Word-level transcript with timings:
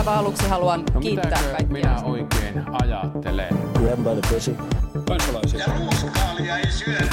aivan 0.00 0.18
aluksi 0.18 0.48
haluan 0.48 0.84
no, 0.94 1.00
kiittää 1.00 1.42
kaikkia. 1.42 1.66
minä 1.66 2.02
oikein 2.02 2.64
ajattelen? 2.82 3.58
Grab 3.72 3.98
by 3.98 4.20
the 4.20 4.34
pussy. 4.34 4.56
Kansalaisia. 5.08 5.60
Ja 5.60 5.66
ruuskaalia 5.78 6.58
ei 6.58 6.70
syödä. 6.70 7.10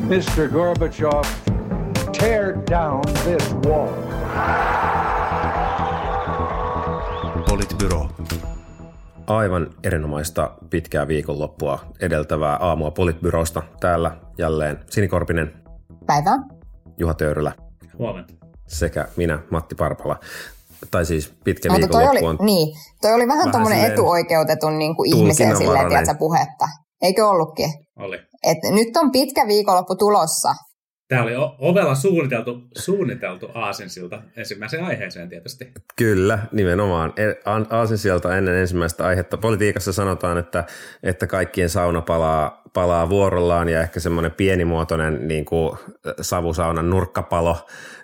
Mr. 0.00 0.48
Gorbachev, 0.52 1.24
tear 2.18 2.54
down 2.70 3.02
this 3.24 3.54
wall. 3.66 3.88
Politbyro. 7.48 8.08
Aivan 9.26 9.70
erinomaista 9.84 10.50
pitkää 10.70 11.08
viikonloppua 11.08 11.78
edeltävää 12.00 12.56
aamua 12.56 12.90
Politbyrosta. 12.90 13.62
Täällä 13.80 14.16
jälleen 14.38 14.78
Sinikorpinen. 14.90 15.52
Päivää. 16.06 16.36
Juha 16.98 17.14
Töyrylä. 17.14 17.52
Huomenta. 17.98 18.34
Sekä 18.66 19.08
minä, 19.16 19.38
Matti 19.50 19.74
Parpala 19.74 20.20
tai 20.90 21.06
siis 21.06 21.34
pitkä 21.44 21.72
Mutta 21.72 21.88
toi 21.88 22.00
viikonloppu 22.00 22.26
oli, 22.26 22.38
on 22.40 22.46
niin, 22.46 22.76
toi 23.02 23.14
oli 23.14 23.26
vähän, 23.26 23.38
vähän 23.38 23.50
tuommoinen 23.50 23.92
etuoikeutetun 23.92 24.78
niin 24.78 24.96
kuin 24.96 25.16
ihmisen 25.16 25.56
silleen, 25.56 25.88
tiedätkö, 25.88 26.14
puhetta. 26.18 26.68
Eikö 27.02 27.28
ollutkin? 27.28 27.70
Oli. 27.96 28.18
Et 28.46 28.58
nyt 28.70 28.96
on 28.96 29.12
pitkä 29.12 29.46
viikonloppu 29.46 29.96
tulossa. 29.96 30.54
Tämä 31.08 31.22
oli 31.22 31.32
ovella 31.58 31.94
suunniteltu, 31.94 32.60
suunniteltu 32.78 33.50
aasinsilta 33.54 34.22
ensimmäiseen 34.36 34.84
aiheeseen 34.84 35.28
tietysti. 35.28 35.64
Kyllä, 35.96 36.38
nimenomaan. 36.52 37.12
E, 37.16 37.22
aasinsilta 37.70 38.36
ennen 38.36 38.54
ensimmäistä 38.54 39.06
aihetta. 39.06 39.36
Politiikassa 39.36 39.92
sanotaan, 39.92 40.38
että, 40.38 40.64
että 41.02 41.26
kaikkien 41.26 41.70
sauna 41.70 42.00
palaa 42.00 42.59
palaa 42.72 43.08
vuorollaan 43.08 43.68
ja 43.68 43.80
ehkä 43.80 44.00
semmoinen 44.00 44.32
pienimuotoinen 44.32 45.28
niin 45.28 45.44
kuin 45.44 45.78
savusaunan 46.20 46.90
nurkkapalo, 46.90 47.56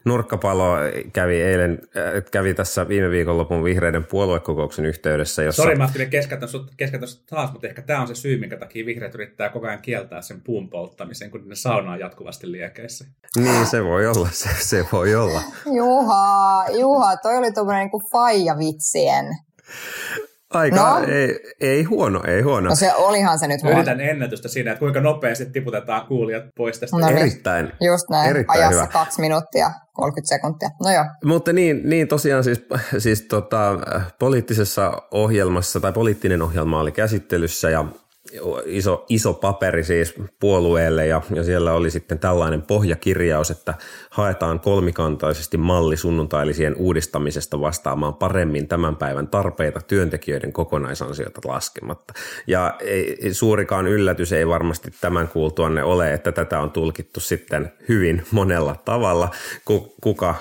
nurkkapalo 0.04 0.76
kävi 1.12 1.42
eilen, 1.42 1.78
äh, 1.96 2.22
kävi 2.30 2.54
tässä 2.54 2.88
viime 2.88 3.10
viikonlopun 3.10 3.64
vihreiden 3.64 4.04
puoluekokouksen 4.04 4.86
yhteydessä. 4.86 5.42
Jossa... 5.42 5.62
Sori 5.62 5.76
Matti, 5.76 6.06
keskeytän 6.06 6.48
sut, 6.48 6.70
keskeytän 6.76 7.08
sut 7.08 7.26
taas, 7.26 7.52
mutta 7.52 7.66
ehkä 7.66 7.82
tämä 7.82 8.00
on 8.00 8.08
se 8.08 8.14
syy, 8.14 8.40
minkä 8.40 8.56
takia 8.56 8.86
vihreät 8.86 9.14
yrittää 9.14 9.48
koko 9.48 9.66
ajan 9.66 9.82
kieltää 9.82 10.22
sen 10.22 10.40
puun 10.40 10.70
polttamisen, 10.70 11.30
kun 11.30 11.48
ne 11.48 11.54
sauna 11.54 11.92
on 11.92 12.00
jatkuvasti 12.00 12.52
liekeissä. 12.52 13.04
Niin, 13.36 13.66
se 13.66 13.84
voi 13.84 14.06
olla, 14.06 14.28
se, 14.32 14.48
se 14.58 14.86
voi 14.92 15.14
olla. 15.14 15.40
Juha, 15.76 16.64
Juha, 16.80 17.16
toi 17.16 17.36
oli 17.36 17.52
tuommoinen 17.52 17.90
niin 17.92 18.10
faija-vitsien 18.12 19.26
Aika, 20.54 20.76
no. 20.76 21.06
ei, 21.08 21.40
ei 21.60 21.82
huono, 21.82 22.22
ei 22.26 22.42
huono. 22.42 22.68
No 22.68 22.74
se 22.74 22.94
olihan 22.94 23.38
se 23.38 23.48
nyt 23.48 23.62
huono. 23.62 23.76
Yritän 23.76 24.00
ennätystä 24.00 24.48
siinä, 24.48 24.72
että 24.72 24.78
kuinka 24.78 25.00
nopeasti 25.00 25.46
tiputetaan 25.46 26.06
kuulijat 26.06 26.44
pois 26.56 26.80
tästä. 26.80 26.96
No 26.96 27.06
niin. 27.06 27.18
Erittäin. 27.18 27.72
Just 27.80 28.10
näin, 28.10 28.30
erittäin 28.30 28.58
ajassa 28.58 28.82
hyvä. 28.82 28.92
kaksi 28.92 29.20
minuuttia, 29.20 29.70
30 29.92 30.28
sekuntia. 30.28 30.68
No 30.84 30.90
joo. 30.90 31.04
Mutta 31.24 31.52
niin, 31.52 31.80
niin 31.84 32.08
tosiaan 32.08 32.44
siis, 32.44 32.66
siis 32.98 33.22
tota, 33.22 33.78
poliittisessa 34.18 34.92
ohjelmassa 35.10 35.80
tai 35.80 35.92
poliittinen 35.92 36.42
ohjelma 36.42 36.80
oli 36.80 36.92
käsittelyssä 36.92 37.70
ja 37.70 37.84
iso, 38.66 39.04
iso 39.08 39.34
paperi 39.34 39.84
siis 39.84 40.14
puolueelle 40.40 41.06
ja, 41.06 41.22
ja 41.34 41.44
siellä 41.44 41.72
oli 41.72 41.90
sitten 41.90 42.18
tällainen 42.18 42.62
pohjakirjaus, 42.62 43.50
että 43.50 43.74
haetaan 44.10 44.60
kolmikantaisesti 44.60 45.56
malli 45.56 45.96
sunnuntailisien 45.96 46.76
uudistamisesta 46.76 47.60
vastaamaan 47.60 48.14
paremmin 48.14 48.68
tämän 48.68 48.96
päivän 48.96 49.28
tarpeita 49.28 49.80
työntekijöiden 49.80 50.52
kokonaisansiota 50.52 51.40
laskematta. 51.44 52.14
Ja 52.46 52.76
ei, 52.80 53.34
suurikaan 53.34 53.86
yllätys 53.86 54.32
ei 54.32 54.48
varmasti 54.48 54.90
tämän 55.00 55.28
kuultuanne 55.28 55.82
ole, 55.82 56.12
että 56.12 56.32
tätä 56.32 56.60
on 56.60 56.70
tulkittu 56.70 57.20
sitten 57.20 57.72
hyvin 57.88 58.22
monella 58.30 58.76
tavalla, 58.84 59.30
kuka, 60.00 60.34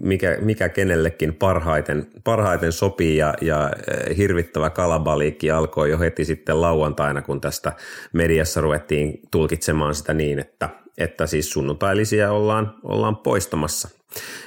mikä, 0.00 0.38
mikä 0.40 0.68
kenellekin 0.68 1.34
parhaiten, 1.34 2.06
parhaiten 2.24 2.72
sopii 2.72 3.16
ja, 3.16 3.34
ja 3.40 3.70
eh, 3.88 4.16
hirvittävä 4.16 4.70
kalabaliikki 4.70 5.50
alkoi 5.50 5.90
jo 5.90 5.98
heti 5.98 6.24
sitten 6.24 6.60
lauantaina, 6.60 7.22
kun 7.26 7.40
tästä 7.40 7.72
mediassa 8.12 8.60
ruvettiin 8.60 9.20
tulkitsemaan 9.30 9.94
sitä 9.94 10.14
niin, 10.14 10.38
että, 10.38 10.68
että 10.98 11.26
siis 11.26 11.50
sunnuntailisia 11.50 12.32
ollaan, 12.32 12.74
ollaan 12.84 13.16
poistamassa. 13.16 13.88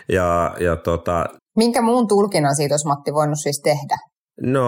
Ja, 0.10 0.56
ja 0.60 0.76
tota, 0.76 1.26
Minkä 1.58 1.82
muun 1.82 2.08
tulkinnan 2.08 2.56
siitä 2.56 2.74
olisi 2.74 2.88
Matti 2.88 3.14
voinut 3.14 3.40
siis 3.40 3.62
tehdä? 3.62 3.98
No 4.42 4.64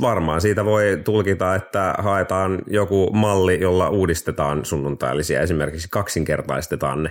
varmaan 0.00 0.40
siitä 0.40 0.64
voi 0.64 1.00
tulkita, 1.04 1.54
että 1.54 1.94
haetaan 1.98 2.62
joku 2.66 3.10
malli, 3.12 3.60
jolla 3.60 3.88
uudistetaan 3.88 4.64
sunnuntailisia, 4.64 5.40
esimerkiksi 5.40 5.88
kaksinkertaistetaan 5.90 7.02
ne. 7.02 7.10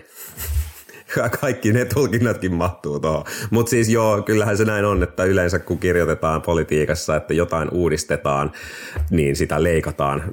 Kaikki 1.42 1.74
ne 1.74 1.86
tulkinnatkin 1.86 2.54
mahtuu 2.54 3.00
tuohon. 3.00 3.26
Mutta 3.52 3.70
siis 3.70 3.90
joo, 3.90 4.22
kyllähän 4.22 4.58
se 4.58 4.66
näin 4.66 4.86
on, 4.86 5.04
että 5.04 5.24
yleensä 5.24 5.60
kun 5.60 5.80
kirjoitetaan 5.80 6.42
politiikassa, 6.42 7.16
että 7.16 7.34
jotain 7.34 7.70
uudistetaan, 7.72 8.52
niin 9.10 9.36
sitä 9.36 9.64
leikataan. 9.64 10.24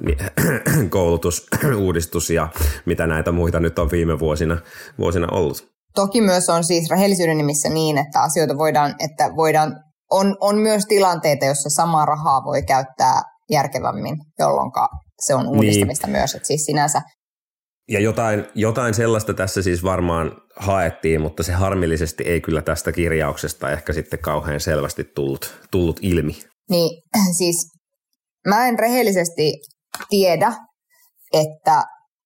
Koulutus, 0.89 1.47
uudistus 1.85 2.29
ja 2.29 2.47
mitä 2.85 3.07
näitä 3.07 3.31
muita 3.31 3.59
nyt 3.59 3.79
on 3.79 3.91
viime 3.91 4.19
vuosina, 4.19 4.57
vuosina 4.99 5.27
ollut. 5.31 5.73
Toki 5.95 6.21
myös 6.21 6.49
on 6.49 6.63
siis 6.63 6.89
rehellisyyden 6.89 7.37
nimissä 7.37 7.69
niin, 7.69 7.97
että 7.97 8.21
asioita 8.21 8.57
voidaan, 8.57 8.95
että 8.99 9.35
voidaan, 9.35 9.75
on, 10.11 10.37
on 10.41 10.57
myös 10.57 10.85
tilanteita, 10.85 11.45
joissa 11.45 11.69
samaa 11.69 12.05
rahaa 12.05 12.43
voi 12.45 12.63
käyttää 12.63 13.21
järkevämmin, 13.51 14.15
jolloin 14.39 14.71
se 15.19 15.35
on 15.35 15.47
uudistamista 15.47 16.07
niin. 16.07 16.17
myös. 16.17 16.35
Että 16.35 16.47
siis 16.47 16.65
sinänsä 16.65 17.01
ja 17.89 17.99
jotain, 17.99 18.45
jotain 18.55 18.93
sellaista 18.93 19.33
tässä 19.33 19.61
siis 19.61 19.83
varmaan 19.83 20.31
haettiin, 20.55 21.21
mutta 21.21 21.43
se 21.43 21.51
harmillisesti 21.51 22.23
ei 22.23 22.41
kyllä 22.41 22.61
tästä 22.61 22.91
kirjauksesta 22.91 23.71
ehkä 23.71 23.93
sitten 23.93 24.19
kauhean 24.19 24.59
selvästi 24.59 25.03
tullut, 25.03 25.53
tullut 25.71 25.99
ilmi. 26.01 26.37
Niin, 26.69 27.03
siis 27.37 27.71
mä 28.47 28.67
en 28.67 28.79
rehellisesti 28.79 29.53
tiedä, 30.09 30.53
että 31.33 31.83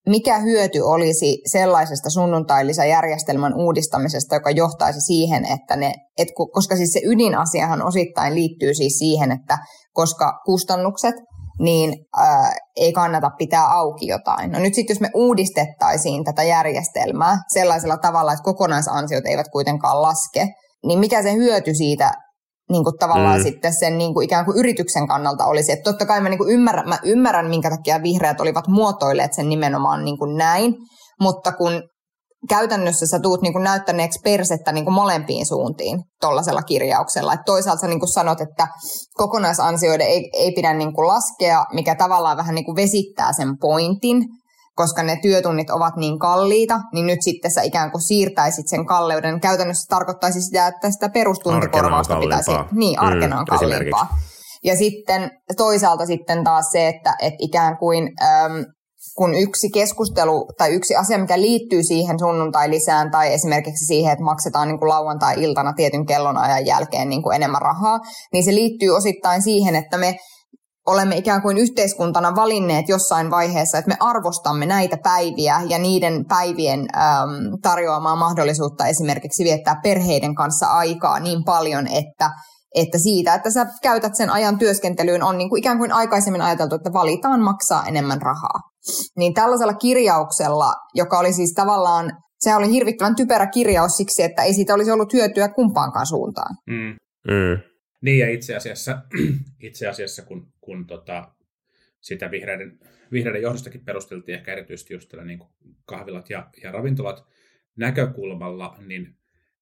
mikä 0.10 0.40
hyöty 0.40 0.80
olisi 0.80 1.42
sellaisesta 1.52 2.10
sunnuntailisäjärjestelmän 2.10 3.54
uudistamisesta, 3.54 4.36
joka 4.36 4.52
johtaisi 4.52 5.02
siihen, 5.02 5.46
että 5.46 5.76
ne, 5.76 5.94
et, 6.18 6.28
koska 6.54 6.76
siis 6.76 6.94
se 6.94 7.02
ydinasiahan 7.06 7.86
osittain 7.86 8.36
liittyy 8.36 8.74
siis 8.74 9.00
siihen, 9.00 9.32
että 9.32 9.58
koska 9.94 10.34
kustannukset– 10.46 11.16
niin 11.60 11.94
ää, 12.18 12.52
ei 12.76 12.94
kannata 12.94 13.32
pitää 13.38 13.74
auki 13.74 14.08
jotain. 14.08 14.52
No 14.52 14.60
nyt 14.60 14.74
sitten 14.74 14.94
jos 14.94 15.02
me 15.02 15.10
uudistettaisiin 15.14 16.24
tätä 16.24 16.44
järjestelmää 16.44 17.38
sellaisella 17.54 17.98
tavalla, 17.98 18.34
että 18.34 18.44
kokonaisansiot 18.44 19.26
eivät 19.26 19.48
kuitenkaan 19.52 20.02
laske, 20.02 20.48
niin 20.86 21.00
mikä 21.00 21.24
se 21.24 21.34
hyöty 21.34 21.76
siitä 21.76 22.12
niin 22.72 22.84
kuin 22.84 22.98
tavallaan 23.00 23.38
mm. 23.38 23.44
sitten 23.44 23.74
sen 23.74 23.98
niin 23.98 24.14
kuin 24.14 24.26
ikään 24.26 24.46
kuin 24.46 24.58
yrityksen 24.58 25.08
kannalta 25.08 25.46
olisi. 25.46 25.72
Että 25.72 25.92
totta 25.92 26.06
kai 26.06 26.22
mä, 26.22 26.30
niin 26.30 26.38
kuin 26.38 26.54
ymmärrän, 26.54 26.90
mä 26.90 27.00
ymmärrän, 27.04 27.50
minkä 27.50 27.70
takia 27.70 28.04
vihreät 28.04 28.42
olivat 28.42 28.68
muotoilleet 28.68 29.34
sen 29.34 29.50
nimenomaan 29.50 30.06
niin 30.06 30.18
kuin 30.18 30.38
näin, 30.38 30.76
mutta 31.22 31.52
kun 31.52 31.84
käytännössä 32.50 33.08
sä 33.08 33.20
tuut 33.20 33.42
niin 33.42 33.54
kuin 33.54 33.64
näyttäneeksi 33.64 34.20
persettä 34.24 34.72
niin 34.72 34.84
kuin 34.84 34.94
molempiin 34.94 35.46
suuntiin 35.46 36.00
tuollaisella 36.22 36.62
kirjauksella. 36.62 37.34
Et 37.34 37.46
toisaalta 37.46 37.82
sä 37.82 37.88
niin 37.88 38.00
kuin 38.00 38.14
sanot, 38.14 38.42
että 38.42 38.68
kokonaisansioiden 39.14 40.08
ei, 40.08 40.30
ei 40.34 40.52
pidä 40.52 40.74
niin 40.74 40.94
kuin 40.94 41.08
laskea, 41.08 41.66
mikä 41.74 41.96
tavallaan 41.96 42.38
vähän 42.38 42.56
niin 42.56 42.66
kuin 42.66 42.76
vesittää 42.76 43.34
sen 43.34 43.58
pointin, 43.62 44.24
koska 44.76 45.04
ne 45.04 45.20
työtunnit 45.22 45.70
ovat 45.70 45.96
niin 45.96 46.20
kalliita, 46.20 46.80
niin 46.94 47.08
nyt 47.08 47.22
sitten 47.22 47.52
sä 47.52 47.62
ikään 47.62 47.92
kuin 47.92 48.02
siirtäisit 48.02 48.68
sen 48.68 48.86
kalleuden. 48.86 49.40
Käytännössä 49.40 49.88
tarkoittaisi 49.90 50.42
sitä, 50.42 50.68
että 50.68 50.92
sitä 50.92 51.10
perustuntikorvausta 51.10 52.20
pitäisi... 52.20 52.52
Niin, 52.72 53.00
arkena 53.00 53.40
on 53.40 53.46
mm, 53.52 53.58
kalliimpaa. 53.58 54.08
Ja 54.64 54.76
sitten 54.76 55.32
toisaalta 55.58 56.06
sitten 56.06 56.44
taas 56.44 56.66
se, 56.72 56.88
että, 56.88 57.16
että 57.22 57.38
ikään 57.40 57.78
kuin 57.78 58.10
äm, 58.22 58.66
kun 59.18 59.36
yksi 59.36 59.70
keskustelu 59.70 60.46
tai 60.58 60.70
yksi 60.74 60.96
asia, 60.96 61.18
mikä 61.18 61.42
liittyy 61.42 61.84
siihen 61.84 62.20
sunnuntai-lisään 62.20 63.12
tai 63.12 63.34
esimerkiksi 63.34 63.86
siihen, 63.86 64.12
että 64.12 64.26
maksetaan 64.26 64.68
niin 64.68 64.80
kuin 64.80 64.90
lauantai-iltana 64.90 65.74
tietyn 65.74 66.06
kellonajan 66.06 66.66
jälkeen 66.66 67.10
niin 67.10 67.24
kuin 67.24 67.36
enemmän 67.36 67.62
rahaa, 67.62 68.00
niin 68.34 68.44
se 68.44 68.56
liittyy 68.56 68.90
osittain 68.90 69.42
siihen, 69.42 69.76
että 69.76 69.98
me 69.98 70.18
olemme 70.88 71.18
ikään 71.18 71.42
kuin 71.42 71.58
yhteiskuntana 71.58 72.36
valinneet 72.36 72.90
jossain 72.90 73.32
vaiheessa, 73.32 73.78
että 73.78 73.90
me 73.90 73.98
arvostamme 74.00 74.66
näitä 74.66 74.98
päiviä 75.04 75.62
ja 75.70 75.78
niiden 75.78 76.26
päivien 76.26 76.80
äm, 76.80 77.60
tarjoamaa 77.62 78.16
mahdollisuutta 78.16 78.88
esimerkiksi 78.88 79.44
viettää 79.44 79.80
perheiden 79.84 80.36
kanssa 80.36 80.68
aikaa 80.68 81.20
niin 81.20 81.44
paljon, 81.44 81.88
että 81.88 82.30
että 82.76 82.98
siitä, 82.98 83.34
että 83.34 83.52
sä 83.52 83.66
käytät 83.82 84.16
sen 84.16 84.30
ajan 84.30 84.60
työskentelyyn, 84.60 85.24
on 85.24 85.38
niin 85.38 85.50
kuin 85.50 85.60
ikään 85.60 85.78
kuin 85.78 85.92
aikaisemmin 85.92 86.42
ajateltu, 86.42 86.76
että 86.76 86.94
valitaan 86.94 87.42
maksaa 87.42 87.86
enemmän 87.88 88.22
rahaa. 88.22 88.60
Niin 89.18 89.34
tällaisella 89.34 89.74
kirjauksella, 89.74 90.74
joka 90.94 91.20
oli 91.20 91.34
siis 91.34 91.54
tavallaan, 91.54 92.12
se 92.40 92.56
oli 92.56 92.72
hirvittävän 92.72 93.16
typerä 93.16 93.48
kirjaus 93.48 93.92
siksi, 93.92 94.24
että 94.24 94.44
ei 94.44 94.54
siitä 94.54 94.74
olisi 94.74 94.92
ollut 94.92 95.14
hyötyä 95.14 95.50
kumpaankaan 95.50 96.08
suuntaan. 96.08 96.56
Mm. 96.68 96.96
Mm. 97.28 97.60
Niin 98.02 98.20
ja 98.20 98.30
itse 98.30 98.56
asiassa, 98.56 99.02
itse 99.68 99.88
asiassa 99.88 100.22
kun, 100.22 100.48
kun 100.62 100.88
tota, 100.88 101.32
sitä 102.02 102.32
vihreiden, 102.32 102.80
vihreiden 103.12 103.42
johdostakin 103.42 103.86
perusteltiin 103.86 104.38
ehkä 104.38 104.52
erityisesti 104.52 104.94
just 104.94 105.10
tällä 105.10 105.26
niin 105.26 105.40
kahvilat 105.86 106.30
ja, 106.30 106.50
ja 106.64 106.72
ravintolat 106.72 107.24
näkökulmalla, 107.78 108.76
niin 108.88 109.16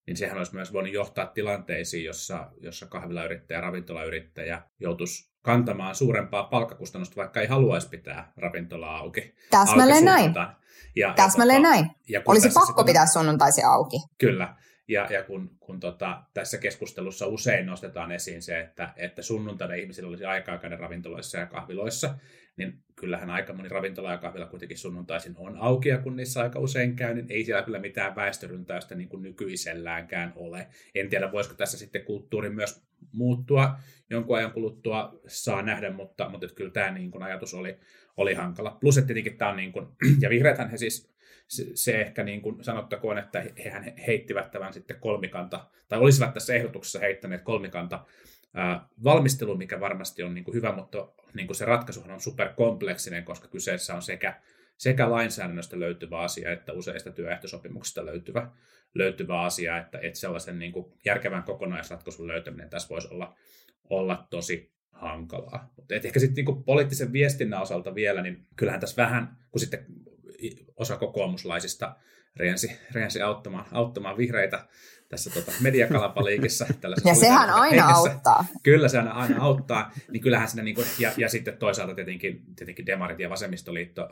niin 0.06 0.16
sehän 0.16 0.38
olisi 0.38 0.54
myös 0.54 0.72
voinut 0.72 0.92
johtaa 0.92 1.26
tilanteisiin, 1.26 2.04
jossa, 2.04 2.50
jossa 2.60 2.86
kahvilayrittäjä 2.86 3.58
ja 3.58 3.62
ravintolayrittäjä 3.62 4.62
joutuisi 4.80 5.30
kantamaan 5.42 5.94
suurempaa 5.94 6.44
palkkakustannusta, 6.44 7.16
vaikka 7.16 7.40
ei 7.40 7.46
haluaisi 7.46 7.88
pitää 7.88 8.32
ravintolaa 8.36 8.98
auki. 8.98 9.34
Täsmälleen 9.50 10.08
auki 10.08 10.32
näin. 10.34 10.34
Ja, 10.96 11.12
Täsmälleen 11.16 11.62
ja, 11.62 11.68
tota, 11.68 11.74
näin. 11.74 11.90
Ja 12.08 12.22
Olisi 12.26 12.48
pakko 12.48 12.66
sitten, 12.66 12.84
pitää 12.84 13.06
sunnuntaisin 13.06 13.66
auki. 13.66 13.96
Kyllä. 14.18 14.56
Ja, 14.88 15.06
ja 15.10 15.22
kun, 15.22 15.56
kun 15.60 15.80
tota, 15.80 16.22
tässä 16.34 16.58
keskustelussa 16.58 17.26
usein 17.26 17.66
nostetaan 17.66 18.12
esiin 18.12 18.42
se, 18.42 18.60
että, 18.60 18.92
että 18.96 19.22
sunnuntaina 19.22 19.74
ihmisillä 19.74 20.08
olisi 20.08 20.24
aikaa 20.24 20.58
käydä 20.58 20.76
ravintoloissa 20.76 21.38
ja 21.38 21.46
kahviloissa, 21.46 22.14
niin 22.56 22.78
kyllähän 22.96 23.30
aika 23.30 23.52
moni 23.52 23.68
ravintola 23.68 24.12
ja 24.12 24.18
kahvila 24.18 24.46
kuitenkin 24.46 24.78
sunnuntaisin 24.78 25.34
on 25.36 25.56
auki, 25.56 25.88
ja 25.88 25.98
kun 25.98 26.16
niissä 26.16 26.40
aika 26.40 26.58
usein 26.58 26.96
käy, 26.96 27.14
niin 27.14 27.26
ei 27.28 27.44
siellä 27.44 27.62
kyllä 27.62 27.78
mitään 27.78 28.16
väestöryntäystä 28.16 28.94
niin 28.94 29.08
kuin 29.08 29.22
nykyiselläänkään 29.22 30.32
ole. 30.36 30.66
En 30.94 31.08
tiedä, 31.08 31.32
voisiko 31.32 31.54
tässä 31.54 31.78
sitten 31.78 32.04
kulttuuri 32.04 32.50
myös 32.50 32.82
muuttua 33.12 33.76
jonkun 34.10 34.36
ajan 34.36 34.52
kuluttua, 34.52 35.20
saa 35.26 35.62
nähdä, 35.62 35.90
mutta, 35.90 36.28
mutta 36.28 36.46
kyllä 36.54 36.70
tämä 36.70 36.90
niin 36.90 37.10
kuin 37.10 37.22
ajatus 37.22 37.54
oli, 37.54 37.76
oli 38.16 38.34
hankala. 38.34 38.78
Plus, 38.80 38.98
että 38.98 39.06
tietenkin 39.06 39.38
tämä 39.38 39.50
on, 39.50 39.56
niin 39.56 39.72
kuin, 39.72 39.86
ja 40.22 40.30
vihreäthän 40.30 40.70
he 40.70 40.76
siis 40.76 41.15
se, 41.48 41.64
se 41.74 42.00
ehkä 42.00 42.24
niin 42.24 42.42
kuin 42.42 42.64
sanottakoon, 42.64 43.18
että 43.18 43.44
hehän 43.64 43.92
heittivät 44.06 44.50
tämän 44.50 44.72
sitten 44.72 45.00
kolmikanta, 45.00 45.66
tai 45.88 45.98
olisivat 45.98 46.34
tässä 46.34 46.54
ehdotuksessa 46.54 46.98
heittäneet 46.98 47.42
kolmikanta 47.42 48.04
valmistelu, 49.04 49.56
mikä 49.56 49.80
varmasti 49.80 50.22
on 50.22 50.34
niin 50.34 50.44
kuin 50.44 50.54
hyvä, 50.54 50.72
mutta 50.72 51.08
niin 51.34 51.46
kuin 51.46 51.56
se 51.56 51.64
ratkaisuhan 51.64 52.10
on 52.10 52.20
superkompleksinen, 52.20 53.24
koska 53.24 53.48
kyseessä 53.48 53.94
on 53.94 54.02
sekä, 54.02 54.40
sekä 54.76 55.10
lainsäädännöstä 55.10 55.80
löytyvä 55.80 56.18
asia, 56.18 56.52
että 56.52 56.72
useista 56.72 57.12
työehtosopimuksista 57.12 58.06
löytyvä, 58.06 58.50
löytyvä 58.94 59.40
asia, 59.40 59.78
että, 59.78 59.98
että 60.02 60.18
sellaisen 60.18 60.58
niin 60.58 60.72
kuin 60.72 60.92
järkevän 61.04 61.42
kokonaisratkaisun 61.42 62.28
löytäminen 62.28 62.70
tässä 62.70 62.88
voisi 62.88 63.08
olla, 63.10 63.36
olla 63.90 64.26
tosi 64.30 64.72
hankalaa. 64.92 65.72
Mutta 65.76 65.94
ehkä 65.94 66.20
sitten 66.20 66.44
niin 66.44 66.64
poliittisen 66.64 67.12
viestinnän 67.12 67.62
osalta 67.62 67.94
vielä, 67.94 68.22
niin 68.22 68.46
kyllähän 68.56 68.80
tässä 68.80 69.02
vähän, 69.02 69.36
kun 69.50 69.60
sitten 69.60 69.86
osa 70.76 70.96
kokoomuslaisista 70.96 71.96
riensi, 72.36 72.76
riensi 72.92 73.22
auttamaan, 73.22 73.66
auttamaan 73.72 74.16
vihreitä 74.16 74.66
tässä 75.08 75.30
tota, 75.30 75.52
mediakalapaliikissa. 75.60 76.66
ja 77.04 77.14
sehän 77.14 77.50
aina 77.50 77.82
hengessä. 77.82 77.94
auttaa. 77.94 78.44
Kyllä, 78.62 78.88
se 78.88 78.98
aina 78.98 79.42
auttaa. 79.42 79.92
Niin 80.10 80.20
kyllähän 80.20 80.48
siinä, 80.48 80.62
niin 80.62 80.74
kuin, 80.74 80.86
ja, 80.98 81.12
ja 81.16 81.28
sitten 81.28 81.56
toisaalta 81.56 81.94
tietenkin, 81.94 82.42
tietenkin 82.56 82.86
Demarit 82.86 83.20
ja 83.20 83.30
Vasemmistoliitto 83.30 84.08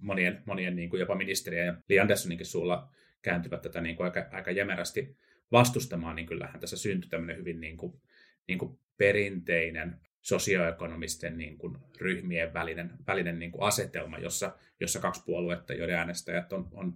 monien, 0.00 0.42
monien 0.46 0.76
niin 0.76 0.90
kuin 0.90 1.00
jopa 1.00 1.14
ministerien 1.14 1.66
ja 1.66 1.74
Li 1.88 2.00
Anderssoninkin 2.00 2.46
suulla 2.46 2.88
kääntyvät 3.22 3.62
tätä 3.62 3.80
niin 3.80 3.96
kuin 3.96 4.04
aika, 4.04 4.26
aika 4.32 4.50
jämerästi 4.50 5.16
vastustamaan, 5.52 6.16
niin 6.16 6.26
kyllähän 6.26 6.60
tässä 6.60 6.76
syntyi 6.76 7.10
tämmöinen 7.10 7.36
hyvin 7.36 7.60
niin 7.60 7.76
kuin, 7.76 8.00
niin 8.48 8.58
kuin 8.58 8.78
perinteinen 8.96 10.00
sosioekonomisten 10.22 11.38
niin 11.38 11.58
kuin, 11.58 11.78
ryhmien 12.00 12.54
välinen, 12.54 12.90
välinen 13.06 13.38
niin 13.38 13.52
kuin 13.52 13.62
asetelma, 13.62 14.18
jossa, 14.18 14.56
jossa 14.80 15.00
kaksi 15.00 15.22
puoluetta, 15.26 15.74
joiden 15.74 15.96
äänestäjät 15.96 16.52
on, 16.52 16.68
on, 16.72 16.94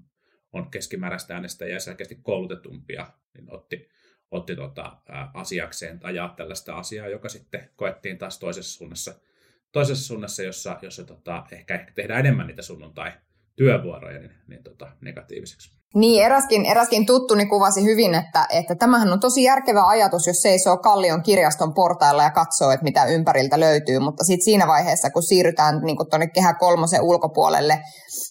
on 0.52 0.70
keskimääräistä 0.70 1.34
äänestäjää 1.34 1.76
ja 1.76 1.80
selkeästi 1.80 2.18
koulutetumpia, 2.22 3.06
niin 3.34 3.54
otti, 3.54 3.88
otti 4.30 4.56
tota, 4.56 4.96
asiakseen 5.34 6.00
ajaa 6.02 6.34
tällaista 6.36 6.76
asiaa, 6.76 7.08
joka 7.08 7.28
sitten 7.28 7.70
koettiin 7.76 8.18
taas 8.18 8.38
toisessa 8.38 8.78
suunnassa, 8.78 9.20
toisessa 9.72 10.06
suunnassa 10.06 10.42
jossa, 10.42 10.78
jossa 10.82 11.04
tota, 11.04 11.46
ehkä, 11.52 11.74
ehkä 11.74 11.92
tehdään 11.92 12.20
enemmän 12.20 12.46
niitä 12.46 12.62
sunnuntai-työvuoroja 12.62 14.18
niin, 14.18 14.32
niin 14.46 14.62
tota, 14.62 14.96
negatiiviseksi. 15.00 15.81
Niin, 15.94 16.24
eräskin, 16.24 16.66
eräskin 16.66 17.06
tuttuni 17.06 17.46
kuvasi 17.46 17.84
hyvin, 17.84 18.14
että, 18.14 18.46
että 18.50 18.74
tämähän 18.74 19.12
on 19.12 19.20
tosi 19.20 19.42
järkevä 19.42 19.86
ajatus, 19.86 20.26
jos 20.26 20.36
seisoo 20.36 20.76
Kallion 20.76 21.22
kirjaston 21.22 21.74
portailla 21.74 22.22
ja 22.22 22.30
katsoo, 22.30 22.70
että 22.70 22.84
mitä 22.84 23.04
ympäriltä 23.04 23.60
löytyy, 23.60 23.98
mutta 23.98 24.24
sitten 24.24 24.44
siinä 24.44 24.66
vaiheessa, 24.66 25.10
kun 25.10 25.22
siirrytään 25.22 25.80
niin 25.84 25.96
tuonne 26.10 26.26
Kehä 26.26 26.54
kolmosen 26.54 27.02
ulkopuolelle, 27.02 27.78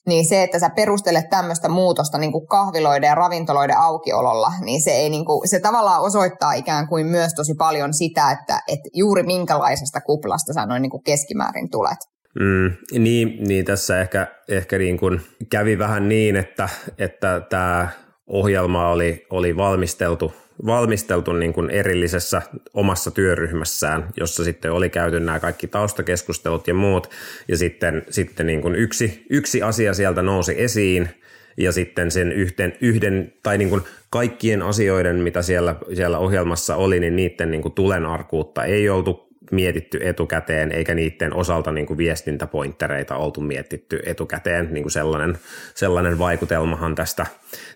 niin 0.07 0.29
se, 0.29 0.43
että 0.43 0.59
sä 0.59 0.69
perustelet 0.75 1.29
tämmöistä 1.29 1.69
muutosta 1.69 2.17
niin 2.17 2.31
kuin 2.31 2.47
kahviloiden 2.47 3.07
ja 3.07 3.15
ravintoloiden 3.15 3.77
aukiololla, 3.77 4.51
niin 4.61 4.83
se, 4.83 4.91
ei, 4.91 5.09
niin 5.09 5.25
kuin, 5.25 5.49
se 5.49 5.59
tavallaan 5.59 6.01
osoittaa 6.01 6.53
ikään 6.53 6.87
kuin 6.87 7.07
myös 7.07 7.33
tosi 7.33 7.53
paljon 7.57 7.93
sitä, 7.93 8.31
että, 8.31 8.61
että 8.67 8.89
juuri 8.93 9.23
minkälaisesta 9.23 10.01
kuplasta 10.01 10.53
sä 10.53 10.65
noin 10.65 10.81
niin 10.81 10.91
kuin 10.91 11.03
keskimäärin 11.03 11.69
tulet. 11.71 11.99
Mm, 12.39 12.71
niin, 12.91 13.43
niin, 13.43 13.65
tässä 13.65 14.01
ehkä, 14.01 14.27
ehkä 14.47 14.77
niin 14.77 14.97
kuin 14.97 15.21
kävi 15.49 15.77
vähän 15.77 16.09
niin, 16.09 16.35
että, 16.35 16.69
että 16.97 17.41
tämä 17.49 17.89
ohjelma 18.27 18.89
oli, 18.89 19.25
oli 19.29 19.57
valmisteltu, 19.57 20.33
valmisteltu 20.65 21.33
niin 21.33 21.53
kuin 21.53 21.69
erillisessä 21.69 22.41
omassa 22.73 23.11
työryhmässään, 23.11 24.09
jossa 24.17 24.43
sitten 24.43 24.71
oli 24.71 24.89
käyty 24.89 25.19
nämä 25.19 25.39
kaikki 25.39 25.67
taustakeskustelut 25.67 26.67
ja 26.67 26.73
muut, 26.73 27.09
ja 27.47 27.57
sitten, 27.57 28.05
sitten 28.09 28.45
niin 28.45 28.61
kuin 28.61 28.75
yksi, 28.75 29.25
yksi 29.29 29.61
asia 29.61 29.93
sieltä 29.93 30.21
nousi 30.21 30.61
esiin, 30.61 31.09
ja 31.57 31.71
sitten 31.71 32.11
sen 32.11 32.31
yhden, 32.31 32.73
yhden 32.81 33.33
tai 33.43 33.57
niin 33.57 33.69
kuin 33.69 33.81
kaikkien 34.09 34.61
asioiden, 34.61 35.15
mitä 35.15 35.41
siellä, 35.41 35.75
siellä 35.95 36.17
ohjelmassa 36.17 36.75
oli, 36.75 36.99
niin 36.99 37.15
niiden 37.15 37.51
niin 37.51 37.61
kuin 37.61 37.73
tulenarkuutta 37.73 38.63
ei 38.63 38.89
oltu 38.89 39.30
mietitty 39.51 39.99
etukäteen, 40.01 40.71
eikä 40.71 40.95
niiden 40.95 41.33
osalta 41.33 41.71
niin 41.71 41.85
kuin 41.85 41.97
viestintäpointtereita 41.97 43.15
oltu 43.15 43.41
mietitty 43.41 43.99
etukäteen. 44.05 44.73
Niin 44.73 44.83
kuin 44.83 44.91
sellainen, 44.91 45.37
sellainen 45.75 46.19
vaikutelmahan 46.19 46.95
tästä, 46.95 47.25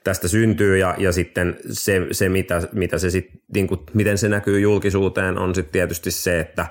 tästä 0.03 0.27
syntyy, 0.27 0.77
ja, 0.77 0.95
ja 0.97 1.11
sitten 1.11 1.57
se, 1.69 2.01
se 2.11 2.29
mitä, 2.29 2.61
mitä 2.73 2.97
se 2.97 3.09
sit, 3.09 3.29
niin 3.53 3.67
kuin, 3.67 3.79
miten 3.93 4.17
se 4.17 4.29
näkyy 4.29 4.59
julkisuuteen, 4.59 5.37
on 5.37 5.55
sitten 5.55 5.71
tietysti 5.71 6.11
se, 6.11 6.39
että, 6.39 6.65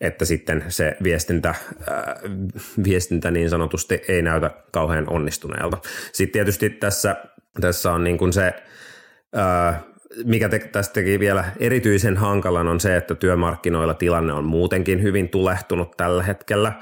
että 0.00 0.24
sitten 0.24 0.64
se 0.68 0.96
viestintä, 1.02 1.48
äh, 1.48 1.56
viestintä 2.84 3.30
niin 3.30 3.50
sanotusti 3.50 4.02
ei 4.08 4.22
näytä 4.22 4.50
kauhean 4.72 5.10
onnistuneelta. 5.10 5.78
Sitten 6.12 6.32
tietysti 6.32 6.70
tässä, 6.70 7.16
tässä 7.60 7.92
on 7.92 8.04
niin 8.04 8.18
kuin 8.18 8.32
se, 8.32 8.52
äh, 9.36 9.87
mikä 10.24 10.48
te, 10.48 10.58
tästä 10.58 10.94
teki 10.94 11.20
vielä 11.20 11.44
erityisen 11.58 12.16
hankalan 12.16 12.68
on 12.68 12.80
se, 12.80 12.96
että 12.96 13.14
työmarkkinoilla 13.14 13.94
tilanne 13.94 14.32
on 14.32 14.44
muutenkin 14.44 15.02
hyvin 15.02 15.28
tulehtunut 15.28 15.96
tällä 15.96 16.22
hetkellä. 16.22 16.72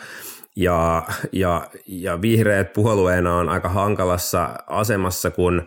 Ja, 0.56 1.02
ja, 1.32 1.68
ja 1.86 2.22
vihreät 2.22 2.72
puolueena 2.72 3.36
on 3.36 3.48
aika 3.48 3.68
hankalassa 3.68 4.50
asemassa, 4.66 5.30
kun 5.30 5.66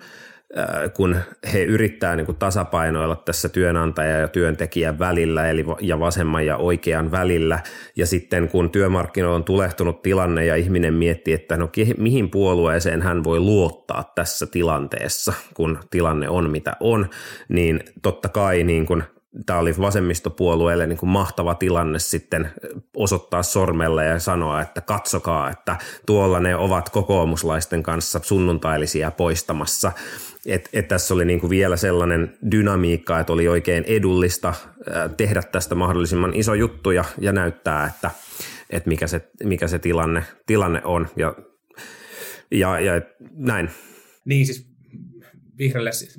kun 0.93 1.15
he 1.53 1.63
yrittää 1.63 2.15
niin 2.15 2.25
kuin 2.25 2.37
tasapainoilla 2.37 3.15
tässä 3.15 3.49
työnantaja 3.49 4.19
ja 4.19 4.27
työntekijän 4.27 4.99
välillä, 4.99 5.49
eli 5.49 5.65
ja 5.81 5.99
vasemman 5.99 6.45
ja 6.45 6.57
oikean 6.57 7.11
välillä, 7.11 7.59
ja 7.95 8.05
sitten 8.05 8.49
kun 8.49 8.69
työmarkkinoilla 8.69 9.35
on 9.35 9.43
tulehtunut 9.43 10.01
tilanne 10.01 10.45
ja 10.45 10.55
ihminen 10.55 10.93
miettii, 10.93 11.33
että 11.33 11.57
no 11.57 11.69
mihin 11.97 12.29
puolueeseen 12.29 13.01
hän 13.01 13.23
voi 13.23 13.39
luottaa 13.39 14.11
tässä 14.15 14.45
tilanteessa, 14.45 15.33
kun 15.53 15.79
tilanne 15.89 16.29
on 16.29 16.49
mitä 16.49 16.73
on, 16.79 17.09
niin 17.49 17.83
totta 18.01 18.29
kai 18.29 18.63
niin 18.63 18.85
kuin 18.85 19.03
tämä 19.45 19.59
oli 19.59 19.73
vasemmistopuolueelle 19.79 20.87
niin 20.87 20.97
kuin 20.97 21.09
mahtava 21.09 21.55
tilanne 21.55 21.99
sitten 21.99 22.49
osoittaa 22.95 23.43
sormella 23.43 24.03
ja 24.03 24.19
sanoa, 24.19 24.61
että 24.61 24.81
katsokaa, 24.81 25.49
että 25.49 25.77
tuolla 26.05 26.39
ne 26.39 26.55
ovat 26.55 26.89
kokoomuslaisten 26.89 27.83
kanssa 27.83 28.19
sunnuntailisia 28.23 29.11
poistamassa. 29.11 29.91
Et, 30.45 30.69
et 30.73 30.87
tässä 30.87 31.13
oli 31.13 31.25
niin 31.25 31.39
kuin 31.39 31.49
vielä 31.49 31.77
sellainen 31.77 32.37
dynamiikka, 32.51 33.19
että 33.19 33.33
oli 33.33 33.47
oikein 33.47 33.83
edullista 33.83 34.53
tehdä 35.17 35.41
tästä 35.41 35.75
mahdollisimman 35.75 36.33
iso 36.33 36.53
juttu 36.53 36.91
ja, 36.91 37.03
ja 37.19 37.31
näyttää, 37.31 37.85
että, 37.87 38.11
että 38.69 38.89
mikä, 38.89 39.07
se, 39.07 39.29
mikä 39.43 39.67
se 39.67 39.79
tilanne, 39.79 40.23
tilanne 40.45 40.81
on 40.83 41.07
ja, 41.15 41.35
ja, 42.51 42.79
ja 42.79 43.01
näin. 43.31 43.69
Niin 44.25 44.45
siis 44.45 44.69
vihreälle, 45.57 45.91
siis, 45.91 46.17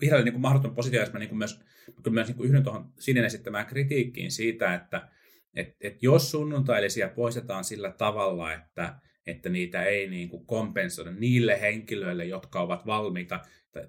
vihreälle 0.00 0.30
niin 0.30 0.40
mahdoton 0.40 0.74
positiivismi 0.74 1.18
niin 1.18 1.28
kuin 1.28 1.38
myös 1.38 1.64
kyllä 2.02 2.14
myös 2.14 2.28
niin 2.28 2.46
yhdyn 2.46 2.62
tuohon 2.62 2.92
Sinen 2.98 3.24
esittämään 3.24 3.66
kritiikkiin 3.66 4.30
siitä, 4.30 4.74
että 4.74 5.08
et, 5.54 5.76
et 5.80 6.02
jos 6.02 6.30
sunnuntailisia 6.30 7.08
poistetaan 7.08 7.64
sillä 7.64 7.90
tavalla, 7.90 8.52
että, 8.52 8.94
että 9.26 9.48
niitä 9.48 9.84
ei 9.84 10.08
niin 10.08 10.28
kuin 10.28 10.46
kompensoida 10.46 11.10
niille 11.10 11.60
henkilöille, 11.60 12.24
jotka 12.24 12.60
ovat 12.60 12.86
valmiita 12.86 13.40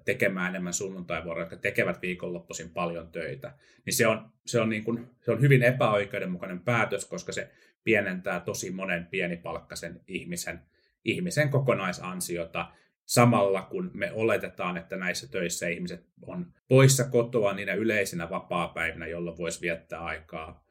tekemään 0.04 0.48
enemmän 0.50 0.72
sunnuntaivuoroja, 0.72 1.42
jotka 1.42 1.56
tekevät 1.56 2.02
viikonloppuisin 2.02 2.70
paljon 2.70 3.12
töitä, 3.12 3.54
niin 3.84 3.94
se 3.94 4.06
on, 4.06 4.30
se 4.46 4.60
on, 4.60 4.68
niin 4.68 4.84
kuin, 4.84 5.06
se 5.24 5.30
on 5.30 5.40
hyvin 5.40 5.62
epäoikeudenmukainen 5.62 6.60
päätös, 6.60 7.04
koska 7.04 7.32
se 7.32 7.50
pienentää 7.84 8.40
tosi 8.40 8.70
monen 8.70 9.06
pienipalkkaisen 9.06 10.00
ihmisen, 10.06 10.60
ihmisen 11.04 11.48
kokonaisansiota 11.48 12.72
samalla 13.06 13.62
kun 13.62 13.90
me 13.94 14.12
oletetaan, 14.12 14.76
että 14.76 14.96
näissä 14.96 15.28
töissä 15.28 15.68
ihmiset 15.68 16.06
on 16.22 16.52
poissa 16.68 17.04
kotoa 17.04 17.54
niinä 17.54 17.74
yleisinä 17.74 18.30
vapaa-päivinä, 18.30 19.06
jolloin 19.06 19.38
voisi 19.38 19.60
viettää 19.60 20.04
aikaa 20.04 20.66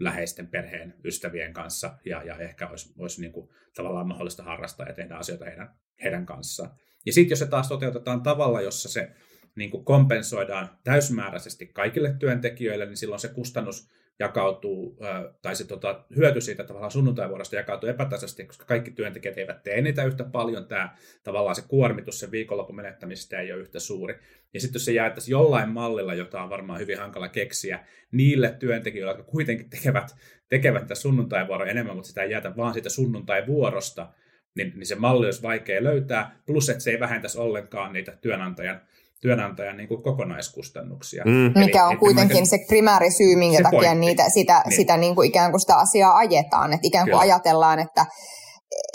läheisten 0.00 0.46
perheen, 0.46 0.94
ystävien 1.04 1.52
kanssa 1.52 1.98
ja, 2.04 2.22
ja 2.22 2.38
ehkä 2.38 2.68
olisi, 2.68 2.94
olisi 2.98 3.20
niin 3.20 3.32
kuin 3.32 3.48
tavallaan 3.74 4.08
mahdollista 4.08 4.42
harrastaa 4.42 4.86
ja 4.86 4.94
tehdä 4.94 5.14
asioita 5.14 5.44
heidän, 5.44 5.74
heidän 6.02 6.26
kanssaan. 6.26 6.70
Ja 7.06 7.12
sitten 7.12 7.30
jos 7.30 7.38
se 7.38 7.46
taas 7.46 7.68
toteutetaan 7.68 8.22
tavalla, 8.22 8.60
jossa 8.60 8.88
se 8.88 9.10
niin 9.56 9.70
kuin 9.70 9.84
kompensoidaan 9.84 10.78
täysmääräisesti 10.84 11.66
kaikille 11.66 12.16
työntekijöille, 12.18 12.86
niin 12.86 12.96
silloin 12.96 13.20
se 13.20 13.28
kustannus 13.28 13.90
jakautuu, 14.18 14.98
tai 15.42 15.56
se 15.56 15.66
tota, 15.66 16.04
hyöty 16.16 16.40
siitä 16.40 16.64
tavallaan 16.64 16.90
sunnuntaivuorosta 16.90 17.56
jakautuu 17.56 17.88
epätasaisesti, 17.88 18.44
koska 18.44 18.64
kaikki 18.64 18.90
työntekijät 18.90 19.38
eivät 19.38 19.62
tee 19.62 19.80
niitä 19.80 20.04
yhtä 20.04 20.24
paljon. 20.24 20.66
Tämä 20.66 20.96
tavallaan 21.22 21.56
se 21.56 21.62
kuormitus 21.68 22.20
sen 22.20 22.30
viikonlopun 22.30 22.76
menettämistä 22.76 23.40
ei 23.40 23.52
ole 23.52 23.60
yhtä 23.60 23.80
suuri. 23.80 24.18
Ja 24.54 24.60
sitten 24.60 24.78
jos 24.78 24.84
se 24.84 24.92
jaettaisiin 24.92 25.32
jollain 25.32 25.68
mallilla, 25.68 26.14
jota 26.14 26.42
on 26.42 26.50
varmaan 26.50 26.80
hyvin 26.80 26.98
hankala 26.98 27.28
keksiä, 27.28 27.84
niille 28.12 28.56
työntekijöille, 28.58 29.10
jotka 29.10 29.30
kuitenkin 29.30 29.70
tekevät, 29.70 30.16
tekevät 30.48 30.82
tätä 30.82 30.94
sunnuntaivuoroa 30.94 31.70
enemmän, 31.70 31.94
mutta 31.94 32.08
sitä 32.08 32.22
ei 32.22 32.30
jäätä 32.30 32.56
vaan 32.56 32.72
siitä 32.72 32.88
sunnuntaivuorosta, 32.88 34.12
niin, 34.56 34.72
niin 34.76 34.86
se 34.86 34.94
malli 34.94 35.26
olisi 35.26 35.42
vaikea 35.42 35.84
löytää, 35.84 36.36
plus 36.46 36.68
että 36.68 36.82
se 36.82 36.90
ei 36.90 37.00
vähentäisi 37.00 37.38
ollenkaan 37.38 37.92
niitä 37.92 38.18
työnantajan 38.20 38.80
työnantajan 39.22 39.76
niin 39.76 39.88
kuin 39.88 40.02
kokonaiskustannuksia. 40.02 41.24
Mm. 41.26 41.46
Eli, 41.46 41.64
Mikä 41.64 41.86
on 41.86 41.98
kuitenkin 41.98 42.46
se 42.46 42.58
primääri 42.68 43.10
syy, 43.10 43.36
minkä 43.36 43.62
takia 43.62 43.78
pointti. 43.78 43.98
niitä, 43.98 44.28
sitä, 44.28 44.62
niin. 44.66 44.76
sitä 44.76 44.96
niin 44.96 45.14
kuin 45.14 45.28
ikään 45.28 45.50
kuin 45.50 45.60
sitä 45.60 45.76
asiaa 45.76 46.16
ajetaan. 46.16 46.72
Että 46.72 46.86
ikään 46.86 47.04
kuin 47.04 47.10
Kyllä. 47.10 47.22
ajatellaan, 47.22 47.78
että, 47.78 48.06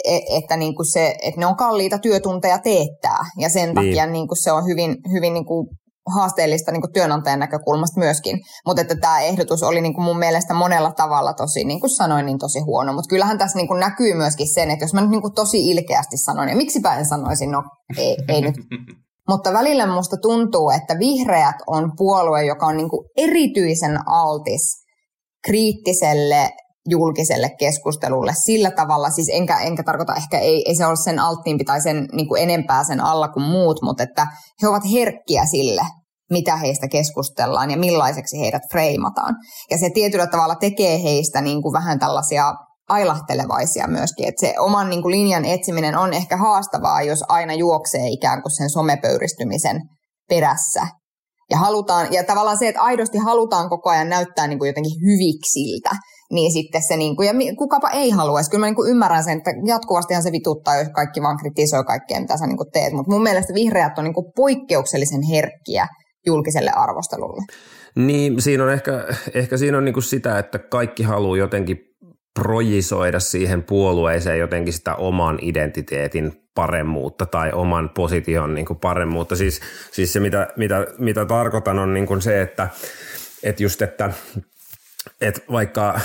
e- 0.04 0.38
että, 0.38 0.56
niin 0.56 0.76
kuin 0.76 0.86
se, 0.86 1.14
että 1.22 1.40
ne 1.40 1.46
on 1.46 1.56
kalliita 1.56 1.98
työtunteja 1.98 2.58
teettää. 2.58 3.24
Ja 3.38 3.48
sen 3.48 3.64
niin. 3.64 3.74
takia 3.74 4.06
niin 4.06 4.28
kuin 4.28 4.42
se 4.42 4.52
on 4.52 4.66
hyvin, 4.66 4.96
hyvin 5.12 5.34
niin 5.34 5.46
kuin 5.46 5.66
haasteellista 6.14 6.72
niin 6.72 6.80
kuin 6.80 6.92
työnantajan 6.92 7.38
näkökulmasta 7.38 8.00
myöskin. 8.00 8.38
Mutta 8.66 8.82
että 8.82 8.96
tämä 8.96 9.20
ehdotus 9.20 9.62
oli 9.62 9.80
niin 9.80 9.94
kuin 9.94 10.04
mun 10.04 10.18
mielestä 10.18 10.54
monella 10.54 10.92
tavalla 10.92 11.32
tosi, 11.32 11.64
niin 11.64 11.80
kuin 11.80 11.90
sanoin, 11.90 12.26
niin 12.26 12.38
tosi 12.38 12.60
huono. 12.60 12.92
Mutta 12.92 13.08
kyllähän 13.08 13.38
tässä 13.38 13.58
niin 13.58 13.68
kuin 13.68 13.80
näkyy 13.80 14.14
myöskin 14.14 14.54
sen, 14.54 14.70
että 14.70 14.84
jos 14.84 14.94
mä 14.94 15.00
nyt 15.00 15.10
niin 15.10 15.22
kuin 15.22 15.34
tosi 15.34 15.70
ilkeästi 15.70 16.16
sanoin, 16.16 16.48
ja 16.48 16.56
miksipä 16.56 16.94
en 16.94 17.06
sanoisin, 17.06 17.50
no 17.50 17.62
ei, 17.98 18.16
ei 18.28 18.40
nyt 18.40 18.54
Mutta 19.28 19.52
välillä 19.52 19.86
musta 19.86 20.16
tuntuu, 20.22 20.70
että 20.70 20.98
vihreät 20.98 21.56
on 21.66 21.92
puolue, 21.96 22.44
joka 22.44 22.66
on 22.66 22.76
niinku 22.76 23.04
erityisen 23.16 23.98
altis 24.06 24.82
kriittiselle 25.44 26.50
julkiselle 26.88 27.50
keskustelulle 27.58 28.32
sillä 28.44 28.70
tavalla, 28.70 29.10
siis 29.10 29.28
enkä, 29.32 29.58
enkä 29.58 29.82
tarkoita 29.82 30.14
ehkä, 30.14 30.38
ei, 30.38 30.62
ei 30.66 30.74
se 30.74 30.86
ole 30.86 30.96
sen 30.96 31.18
alttiimpi 31.18 31.64
tai 31.64 31.80
sen 31.80 32.08
niin 32.12 32.28
kuin 32.28 32.42
enempää 32.42 32.84
sen 32.84 33.00
alla 33.00 33.28
kuin 33.28 33.44
muut, 33.44 33.82
mutta 33.82 34.02
että 34.02 34.26
he 34.62 34.68
ovat 34.68 34.82
herkkiä 34.92 35.46
sille, 35.46 35.82
mitä 36.30 36.56
heistä 36.56 36.88
keskustellaan 36.88 37.70
ja 37.70 37.76
millaiseksi 37.76 38.40
heidät 38.40 38.62
freimataan. 38.72 39.34
Ja 39.70 39.78
se 39.78 39.90
tietyllä 39.94 40.26
tavalla 40.26 40.54
tekee 40.54 41.02
heistä 41.02 41.40
niin 41.40 41.62
kuin 41.62 41.72
vähän 41.72 41.98
tällaisia 41.98 42.52
ailahtelevaisia 42.92 43.86
myöskin. 43.88 44.28
Että 44.28 44.40
se 44.46 44.54
oman 44.58 44.90
niin 44.90 45.02
kuin, 45.02 45.12
linjan 45.12 45.44
etsiminen 45.44 45.96
on 45.96 46.12
ehkä 46.12 46.36
haastavaa, 46.36 47.02
jos 47.02 47.24
aina 47.28 47.54
juoksee 47.54 48.08
ikään 48.08 48.42
kuin 48.42 48.52
sen 48.56 48.70
somepöyristymisen 48.70 49.80
perässä. 50.28 50.86
Ja, 51.50 51.58
halutaan, 51.58 52.12
ja 52.12 52.24
tavallaan 52.24 52.58
se, 52.58 52.68
että 52.68 52.82
aidosti 52.82 53.18
halutaan 53.18 53.68
koko 53.68 53.90
ajan 53.90 54.08
näyttää 54.08 54.46
niin 54.46 54.58
kuin 54.58 54.68
jotenkin 54.68 55.00
hyviksiltä, 55.06 55.90
niin 56.30 56.52
sitten 56.52 56.82
se, 56.88 56.96
niin 56.96 57.16
kuin, 57.16 57.26
ja 57.26 57.34
kukapa 57.58 57.90
ei 57.90 58.10
haluaisi. 58.10 58.50
Kyllä 58.50 58.60
mä 58.60 58.66
niin 58.66 58.74
kuin 58.74 58.90
ymmärrän 58.90 59.24
sen, 59.24 59.38
että 59.38 59.50
jatkuvastihan 59.66 60.22
se 60.22 60.32
vituttaa, 60.32 60.76
jos 60.76 60.88
kaikki 60.94 61.22
vaan 61.22 61.36
kritisoi 61.36 61.84
kaikkea, 61.84 62.20
mitä 62.20 62.36
sä 62.36 62.46
niin 62.46 62.56
kuin 62.56 62.70
teet. 62.72 62.92
Mutta 62.92 63.12
mun 63.12 63.22
mielestä 63.22 63.54
vihreät 63.54 63.98
on 63.98 64.04
niin 64.04 64.14
kuin 64.14 64.32
poikkeuksellisen 64.36 65.22
herkkiä 65.30 65.86
julkiselle 66.26 66.70
arvostelulle. 66.70 67.42
Niin, 67.96 68.42
siinä 68.42 68.64
on 68.64 68.72
ehkä, 68.72 68.92
ehkä 69.34 69.56
siinä 69.56 69.78
on 69.78 69.84
niin 69.84 69.92
kuin 69.92 70.04
sitä, 70.04 70.38
että 70.38 70.58
kaikki 70.58 71.02
haluaa 71.02 71.36
jotenkin 71.36 71.76
projisoida 72.34 73.20
siihen 73.20 73.62
puolueeseen 73.62 74.38
jotenkin 74.38 74.72
sitä 74.72 74.94
oman 74.94 75.38
identiteetin 75.42 76.42
paremmuutta 76.54 77.26
tai 77.26 77.52
oman 77.52 77.88
position 77.88 78.54
niin 78.54 78.66
kuin 78.66 78.78
paremmuutta. 78.78 79.36
Siis, 79.36 79.60
siis 79.92 80.12
se, 80.12 80.20
mitä, 80.20 80.48
mitä, 80.56 80.86
mitä 80.98 81.24
tarkoitan, 81.24 81.78
on 81.78 81.94
niin 81.94 82.06
kuin 82.06 82.22
se, 82.22 82.42
että, 82.42 82.68
että 83.42 83.62
just, 83.62 83.82
että, 83.82 84.12
että 85.20 85.40
vaikka 85.52 86.00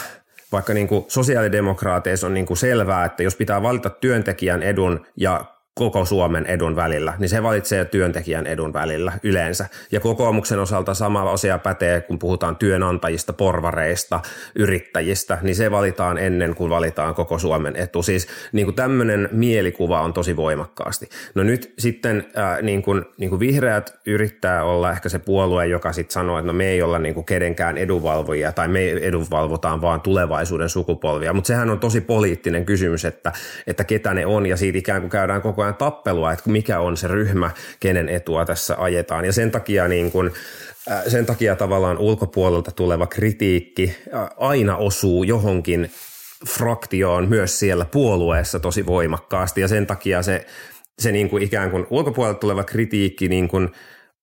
vaikka 0.52 0.74
niin 0.74 0.88
kuin 0.88 1.06
sosiaalidemokraateissa 1.08 2.28
on 2.28 2.34
niin 2.34 2.46
kuin 2.46 2.58
selvää, 2.58 3.06
että 3.06 3.24
jos 3.24 3.36
pitää 3.36 3.62
valita 3.62 3.90
työntekijän 3.90 4.64
edun 4.64 5.06
ja 5.16 5.46
koko 5.78 6.06
Suomen 6.06 6.46
edun 6.46 6.76
välillä, 6.76 7.14
niin 7.18 7.30
se 7.30 7.44
valitsee 7.44 7.86
työntekijän 7.86 8.48
edun 8.48 8.74
välillä 8.74 9.14
yleensä. 9.24 9.66
Ja 9.92 10.00
kokoomuksen 10.00 10.60
osalta 10.60 10.94
sama 10.94 11.32
asia 11.32 11.58
pätee, 11.58 12.02
kun 12.02 12.20
puhutaan 12.20 12.56
työnantajista, 12.56 13.34
porvareista, 13.34 14.20
yrittäjistä, 14.56 15.38
niin 15.42 15.56
se 15.56 15.72
valitaan 15.72 16.18
ennen 16.18 16.56
kuin 16.56 16.70
valitaan 16.70 17.16
koko 17.16 17.40
Suomen 17.40 17.76
etu. 17.76 18.04
Siis 18.04 18.28
niin 18.52 18.66
kuin 18.66 18.76
tämmöinen 18.76 19.30
mielikuva 19.32 20.02
on 20.02 20.14
tosi 20.14 20.36
voimakkaasti. 20.36 21.10
No 21.36 21.44
nyt 21.44 21.74
sitten 21.78 22.26
äh, 22.38 22.62
niin 22.62 22.82
kuin, 22.82 23.06
niin 23.18 23.30
kuin 23.30 23.40
vihreät 23.40 24.00
yrittää 24.06 24.64
olla 24.64 24.92
ehkä 24.92 25.10
se 25.10 25.20
puolue, 25.20 25.68
joka 25.68 25.94
sitten 25.94 26.14
sanoo, 26.14 26.38
että 26.38 26.48
no 26.48 26.54
me 26.54 26.68
ei 26.68 26.82
olla 26.82 27.00
niin 27.00 27.14
kuin 27.14 27.26
kenenkään 27.26 27.78
edunvalvojia 27.78 28.52
tai 28.52 28.68
me 28.68 28.90
edunvalvotaan 28.90 29.82
vaan 29.82 30.02
tulevaisuuden 30.02 30.70
sukupolvia, 30.70 31.34
mutta 31.34 31.48
sehän 31.48 31.70
on 31.70 31.80
tosi 31.80 32.02
poliittinen 32.02 32.66
kysymys, 32.66 33.06
että, 33.06 33.32
että 33.68 33.84
ketä 33.84 34.14
ne 34.14 34.26
on 34.26 34.46
ja 34.46 34.58
siitä 34.58 34.78
ikään 34.78 35.02
kuin 35.02 35.12
käydään 35.12 35.42
koko 35.42 35.67
tappelua, 35.74 36.34
että 36.34 36.50
mikä 36.50 36.80
on 36.80 36.98
se 36.98 37.08
ryhmä, 37.08 37.52
kenen 37.80 38.10
etua 38.10 38.46
tässä 38.46 38.76
ajetaan. 38.78 39.26
Ja 39.26 39.34
sen 39.34 39.52
takia, 39.52 39.88
niin 39.88 40.12
kuin, 40.12 40.32
äh, 40.92 41.04
sen 41.08 41.26
takia 41.26 41.56
tavallaan 41.56 41.98
ulkopuolelta 41.98 42.72
tuleva 42.72 43.08
kritiikki 43.08 43.96
äh, 44.14 44.30
aina 44.38 44.78
osuu 44.78 45.24
johonkin 45.24 45.92
fraktioon 46.48 47.30
myös 47.30 47.60
siellä 47.60 47.86
puolueessa 47.86 48.60
tosi 48.60 48.86
voimakkaasti 48.86 49.62
ja 49.62 49.68
sen 49.68 49.88
takia 49.88 50.22
se, 50.22 50.46
se 51.00 51.12
niin 51.12 51.30
kuin 51.30 51.44
ikään 51.44 51.72
kuin 51.72 51.88
ulkopuolelta 51.90 52.40
tuleva 52.40 52.64
kritiikki 52.64 53.28
niin 53.28 53.48
kuin 53.48 53.70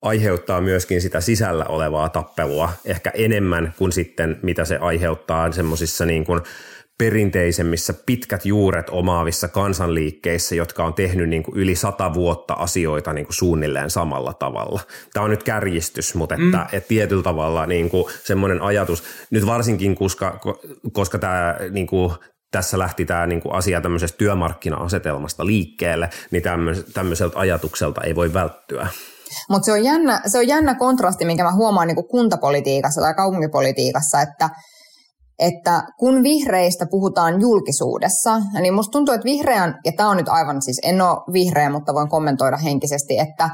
aiheuttaa 0.02 0.60
myöskin 0.60 1.00
sitä 1.00 1.20
sisällä 1.20 1.64
olevaa 1.64 2.08
tappelua 2.08 2.72
ehkä 2.84 3.10
enemmän 3.14 3.74
kuin 3.78 3.92
sitten 3.92 4.38
mitä 4.42 4.64
se 4.64 4.76
aiheuttaa 4.76 5.52
semmoisissa 5.52 6.06
niin 6.06 6.24
kuin 6.24 6.40
perinteisemmissä 6.98 7.94
pitkät 8.06 8.46
juuret 8.46 8.86
omaavissa 8.90 9.48
kansanliikkeissä, 9.48 10.54
jotka 10.54 10.84
on 10.84 10.94
tehnyt 10.94 11.28
niin 11.28 11.42
kuin 11.42 11.56
yli 11.56 11.74
sata 11.76 12.14
vuotta 12.14 12.54
asioita 12.54 13.12
niin 13.12 13.26
kuin 13.26 13.34
suunnilleen 13.34 13.90
samalla 13.90 14.34
tavalla. 14.34 14.80
Tämä 15.12 15.24
on 15.24 15.30
nyt 15.30 15.42
kärjistys, 15.42 16.14
mutta 16.14 16.34
että, 16.34 16.58
mm. 16.58 16.66
että 16.72 16.88
tietyllä 16.88 17.22
tavalla 17.22 17.66
niin 17.66 17.90
kuin 17.90 18.04
semmoinen 18.24 18.62
ajatus, 18.62 19.02
nyt 19.30 19.46
varsinkin 19.46 19.94
koska, 19.94 20.40
koska 20.92 21.18
tämä 21.18 21.56
niin 21.70 21.86
kuin, 21.86 22.12
tässä 22.50 22.78
lähti 22.78 23.04
tämä 23.04 23.26
niin 23.26 23.40
kuin 23.40 23.54
asia 23.54 23.80
tämmöisestä 23.80 24.18
työmarkkina-asetelmasta 24.18 25.46
liikkeelle, 25.46 26.10
niin 26.30 26.42
tämmöiseltä 26.94 27.38
ajatukselta 27.38 28.00
ei 28.00 28.14
voi 28.14 28.34
välttyä. 28.34 28.86
Mutta 29.48 29.66
se, 29.66 29.72
on 29.72 29.84
jännä, 29.84 30.20
se 30.26 30.38
on 30.38 30.48
jännä 30.48 30.74
kontrasti, 30.74 31.24
minkä 31.24 31.44
mä 31.44 31.52
huomaan 31.52 31.86
niin 31.86 31.94
kuin 31.94 32.08
kuntapolitiikassa 32.08 33.00
tai 33.00 33.14
kaupunkipolitiikassa, 33.14 34.20
että– 34.20 34.50
että 35.38 35.82
kun 35.98 36.22
vihreistä 36.22 36.86
puhutaan 36.90 37.40
julkisuudessa, 37.40 38.40
niin 38.60 38.74
musta 38.74 38.90
tuntuu, 38.90 39.14
että 39.14 39.24
vihreän, 39.24 39.74
ja 39.84 39.92
tämä 39.96 40.10
on 40.10 40.16
nyt 40.16 40.28
aivan 40.28 40.62
siis, 40.62 40.80
en 40.82 41.00
ole 41.00 41.32
vihreä, 41.32 41.70
mutta 41.70 41.94
voin 41.94 42.08
kommentoida 42.08 42.56
henkisesti, 42.56 43.18
että 43.18 43.50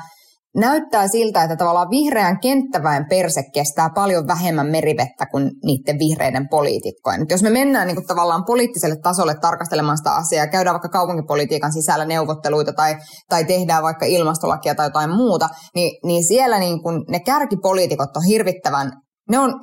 näyttää 0.57 1.09
siltä, 1.09 1.43
että 1.43 1.57
tavallaan 1.57 1.91
vihreän 1.91 2.41
kenttäväen 2.41 3.07
perse 3.09 3.43
kestää 3.55 3.91
paljon 3.95 4.27
vähemmän 4.27 4.67
merivettä 4.67 5.27
kuin 5.27 5.51
niiden 5.65 5.99
vihreiden 5.99 6.49
poliitikkojen. 6.49 7.27
Jos 7.31 7.43
me 7.43 7.51
mennään 7.51 7.87
niin 7.87 7.97
kuin 7.97 8.07
tavallaan 8.07 8.45
poliittiselle 8.45 8.97
tasolle 9.03 9.35
tarkastelemaan 9.41 9.99
sitä 9.99 10.11
asiaa, 10.13 10.47
käydään 10.47 10.75
vaikka 10.75 10.89
kaupunkipolitiikan 10.89 11.73
sisällä 11.73 12.05
neuvotteluita 12.05 12.73
tai, 12.73 12.97
tai 13.29 13.45
tehdään 13.45 13.83
vaikka 13.83 14.07
ilmastolakia 14.07 14.75
tai 14.75 14.87
jotain 14.87 15.11
muuta, 15.11 15.49
niin, 15.75 16.01
niin 16.05 16.25
siellä 16.25 16.59
niin 16.59 16.83
kuin 16.83 17.05
ne 17.09 17.21
kärkipoliitikot 17.21 18.17
on 18.17 18.25
hirvittävän 18.25 18.93
ne 19.31 19.39
on, 19.39 19.55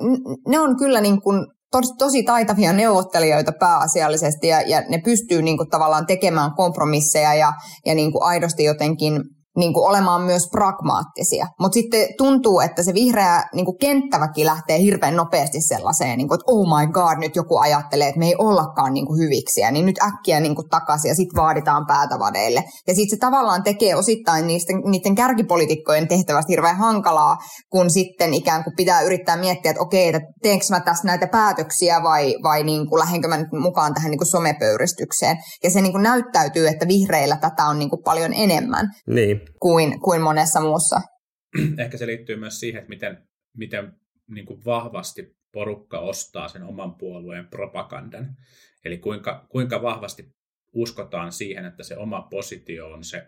ne 0.48 0.60
on 0.60 0.76
kyllä 0.76 1.00
niin 1.00 1.22
kuin 1.22 1.46
tos, 1.70 1.92
tosi 1.98 2.22
taitavia 2.22 2.72
neuvottelijoita 2.72 3.52
pääasiallisesti 3.60 4.46
ja, 4.46 4.60
ja 4.60 4.82
ne 4.88 5.00
pystyy 5.04 5.42
niin 5.42 5.56
kuin, 5.56 5.70
tavallaan 5.70 6.06
tekemään 6.06 6.54
kompromisseja 6.56 7.34
ja, 7.34 7.52
ja 7.86 7.94
niin 7.94 8.12
kuin 8.12 8.22
aidosti 8.22 8.64
jotenkin 8.64 9.12
niin 9.58 9.74
kuin 9.74 9.88
olemaan 9.88 10.22
myös 10.22 10.48
pragmaattisia. 10.50 11.46
Mutta 11.60 11.74
sitten 11.74 12.06
tuntuu, 12.18 12.60
että 12.60 12.82
se 12.82 12.94
vihreä 12.94 13.42
niin 13.54 13.64
kuin 13.64 13.78
kenttäväkin 13.78 14.46
lähtee 14.46 14.78
hirveän 14.78 15.16
nopeasti 15.16 15.60
sellaiseen, 15.60 16.18
niin 16.18 16.28
kuin, 16.28 16.36
että 16.36 16.52
oh 16.52 16.78
my 16.78 16.92
god, 16.92 17.18
nyt 17.18 17.36
joku 17.36 17.58
ajattelee, 17.58 18.08
että 18.08 18.18
me 18.18 18.26
ei 18.26 18.34
ollakaan 18.38 18.94
niin 18.94 19.06
kuin 19.06 19.20
hyviksiä, 19.20 19.70
niin 19.70 19.86
nyt 19.86 20.02
äkkiä 20.02 20.40
niin 20.40 20.54
kuin 20.54 20.68
takaisin 20.68 21.08
ja 21.08 21.14
sitten 21.14 21.42
vaaditaan 21.42 21.86
päätä 21.86 22.18
vadeille. 22.18 22.64
Ja 22.86 22.94
sitten 22.94 23.16
se 23.16 23.20
tavallaan 23.20 23.62
tekee 23.62 23.94
osittain 23.94 24.46
niistä, 24.46 24.72
niiden 24.90 25.14
kärkipolitiikkojen 25.14 26.08
tehtävästä 26.08 26.52
hirveän 26.52 26.76
hankalaa, 26.76 27.36
kun 27.70 27.90
sitten 27.90 28.34
ikään 28.34 28.64
kuin 28.64 28.76
pitää 28.76 29.00
yrittää 29.00 29.36
miettiä, 29.36 29.70
että 29.70 29.82
okei, 29.82 30.08
että 30.08 30.20
teenkö 30.42 30.64
mä 30.70 30.80
tässä 30.80 31.06
näitä 31.06 31.26
päätöksiä 31.26 32.02
vai, 32.02 32.34
vai 32.42 32.62
niin 32.62 32.88
kuin 32.88 33.00
lähdenkö 33.00 33.28
mä 33.28 33.36
nyt 33.36 33.52
mukaan 33.52 33.94
tähän 33.94 34.10
niin 34.10 34.18
kuin 34.18 34.30
somepöyristykseen. 34.30 35.36
Ja 35.64 35.70
se 35.70 35.80
niin 35.80 35.92
kuin 35.92 36.02
näyttäytyy, 36.02 36.68
että 36.68 36.88
vihreillä 36.88 37.36
tätä 37.36 37.64
on 37.64 37.78
niin 37.78 37.90
kuin 37.90 38.02
paljon 38.04 38.32
enemmän. 38.34 38.86
Niin 39.06 39.40
kuin, 39.60 40.00
kuin 40.00 40.20
monessa 40.20 40.60
muussa. 40.60 41.00
Ehkä 41.82 41.96
se 41.96 42.06
liittyy 42.06 42.36
myös 42.36 42.60
siihen, 42.60 42.78
että 42.78 42.88
miten, 42.88 43.28
miten 43.56 43.92
niin 44.30 44.46
kuin 44.46 44.64
vahvasti 44.64 45.36
porukka 45.52 45.98
ostaa 45.98 46.48
sen 46.48 46.62
oman 46.62 46.94
puolueen 46.94 47.46
propagandan. 47.46 48.36
Eli 48.84 48.98
kuinka, 48.98 49.46
kuinka 49.48 49.82
vahvasti 49.82 50.34
uskotaan 50.72 51.32
siihen, 51.32 51.64
että 51.64 51.82
se 51.82 51.96
oma 51.96 52.22
positio 52.22 52.90
on 52.92 53.04
se 53.04 53.26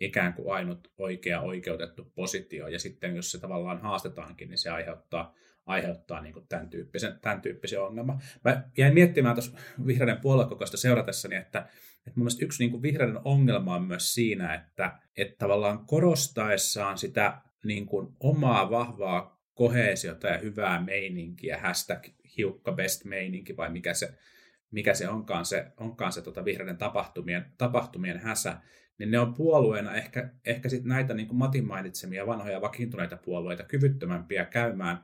ikään 0.00 0.34
kuin 0.34 0.54
ainut 0.54 0.92
oikea 0.98 1.40
oikeutettu 1.40 2.12
positio, 2.14 2.68
ja 2.68 2.78
sitten 2.78 3.16
jos 3.16 3.30
se 3.30 3.38
tavallaan 3.38 3.80
haastetaankin, 3.80 4.48
niin 4.48 4.58
se 4.58 4.70
aiheuttaa, 4.70 5.34
aiheuttaa 5.66 6.20
niin 6.20 6.32
kuin 6.32 6.48
tämän, 6.48 6.70
tyyppisen, 6.70 7.18
tämän 7.20 7.40
tyyppisen 7.40 7.82
ongelman. 7.82 8.20
Mä 8.44 8.62
jäin 8.76 8.94
miettimään 8.94 9.34
tuossa 9.34 9.58
vihreiden 9.86 10.20
puoluekokoista 10.20 10.76
seuratessani, 10.76 11.36
että, 11.36 11.68
että 12.08 12.20
mun 12.20 12.24
mielestä 12.24 12.44
yksi 12.44 12.62
niin 12.62 12.70
kuin 12.70 12.82
vihreiden 12.82 13.20
ongelma 13.24 13.74
on 13.74 13.84
myös 13.84 14.14
siinä, 14.14 14.54
että, 14.54 14.98
että 15.16 15.34
tavallaan 15.38 15.86
korostaessaan 15.86 16.98
sitä 16.98 17.40
niin 17.64 17.86
kuin 17.86 18.08
omaa 18.20 18.70
vahvaa 18.70 19.42
kohesiota 19.54 20.26
ja 20.26 20.38
hyvää 20.38 20.82
meininkiä, 20.82 21.58
hashtag 21.58 22.06
hiukka 22.36 22.72
best 22.72 23.04
meininki 23.04 23.56
vai 23.56 23.70
mikä 23.70 23.94
se, 23.94 24.14
mikä 24.70 24.94
se 24.94 25.08
onkaan 25.08 25.44
se, 25.44 25.66
onkaan 25.76 26.12
se 26.12 26.22
tota 26.22 26.44
vihreiden 26.44 26.78
tapahtumien, 26.78 27.52
tapahtumien 27.58 28.18
häsä, 28.18 28.60
niin 28.98 29.10
ne 29.10 29.18
on 29.18 29.34
puolueena 29.34 29.94
ehkä, 29.94 30.30
ehkä 30.46 30.68
sit 30.68 30.84
näitä 30.84 31.14
niin 31.14 31.28
kuin 31.28 31.38
Matin 31.38 31.66
mainitsemia 31.66 32.26
vanhoja 32.26 32.60
vakiintuneita 32.60 33.16
puolueita 33.16 33.62
kyvyttömämpiä 33.62 34.44
käymään 34.44 34.98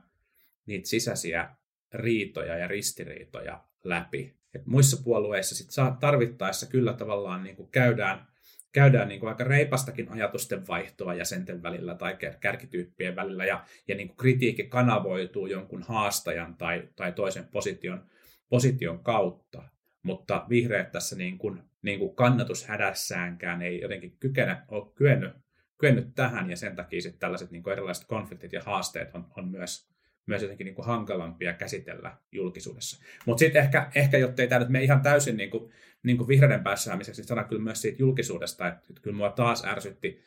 niitä 0.65 0.89
sisäisiä 0.89 1.49
riitoja 1.93 2.57
ja 2.57 2.67
ristiriitoja 2.67 3.63
läpi. 3.83 4.35
Muissa 4.65 5.03
puolueissa 5.03 5.55
sit 5.55 5.71
saa 5.71 5.97
tarvittaessa 5.99 6.65
kyllä 6.65 6.93
tavallaan 6.93 7.43
niin 7.43 7.55
kuin 7.55 7.69
käydään, 7.71 8.27
käydään 8.71 9.07
niin 9.07 9.19
kuin 9.19 9.29
aika 9.29 9.43
reipastakin 9.43 10.11
ajatusten 10.11 10.67
vaihtoa 10.67 11.13
jäsenten 11.13 11.63
välillä 11.63 11.95
tai 11.95 12.17
kärkityyppien 12.39 13.15
välillä, 13.15 13.45
ja, 13.45 13.65
ja 13.87 13.95
niin 13.95 14.07
kuin 14.07 14.17
kritiikki 14.17 14.63
kanavoituu 14.63 15.47
jonkun 15.47 15.83
haastajan 15.83 16.55
tai, 16.55 16.89
tai 16.95 17.11
toisen 17.11 17.47
position, 17.47 18.05
position 18.49 19.03
kautta. 19.03 19.63
Mutta 20.03 20.45
vihreät 20.49 20.91
tässä 20.91 21.15
niin 21.15 21.37
kuin, 21.37 21.63
niin 21.81 21.99
kuin 21.99 22.15
kannatushädässäänkään 22.15 23.61
ei 23.61 23.81
jotenkin 23.81 24.17
kykene, 24.19 24.57
ole 24.67 24.91
kyennyt, 24.95 25.33
kyennyt 25.77 26.15
tähän, 26.15 26.49
ja 26.49 26.57
sen 26.57 26.75
takia 26.75 27.01
sitten 27.01 27.19
tällaiset 27.19 27.51
niin 27.51 27.63
kuin 27.63 27.73
erilaiset 27.73 28.05
konfliktit 28.05 28.53
ja 28.53 28.61
haasteet 28.65 29.15
on, 29.15 29.27
on 29.37 29.47
myös, 29.47 29.94
myös 30.25 30.41
jotenkin 30.41 30.65
niin 30.65 30.75
kuin 30.75 30.85
hankalampia 30.85 31.53
käsitellä 31.53 32.17
julkisuudessa. 32.31 33.03
Mutta 33.25 33.39
sitten 33.39 33.61
ehkä, 33.61 33.91
ehkä 33.95 34.17
jotta 34.17 34.41
ei 34.41 34.47
tämä 34.47 34.59
nyt 34.59 34.69
mene 34.69 34.83
ihan 34.83 35.01
täysin 35.01 35.37
niin 35.37 35.49
kuin, 35.49 35.71
niin 36.03 36.17
kuin 36.17 36.27
vihreiden 36.27 36.63
päässäämiseksi, 36.63 37.21
niin 37.21 37.27
sanon 37.27 37.45
kyllä 37.45 37.63
myös 37.63 37.81
siitä 37.81 38.01
julkisuudesta, 38.01 38.67
että, 38.67 38.81
että 38.89 39.01
kyllä 39.01 39.17
mua 39.17 39.29
taas 39.29 39.65
ärsytti, 39.65 40.23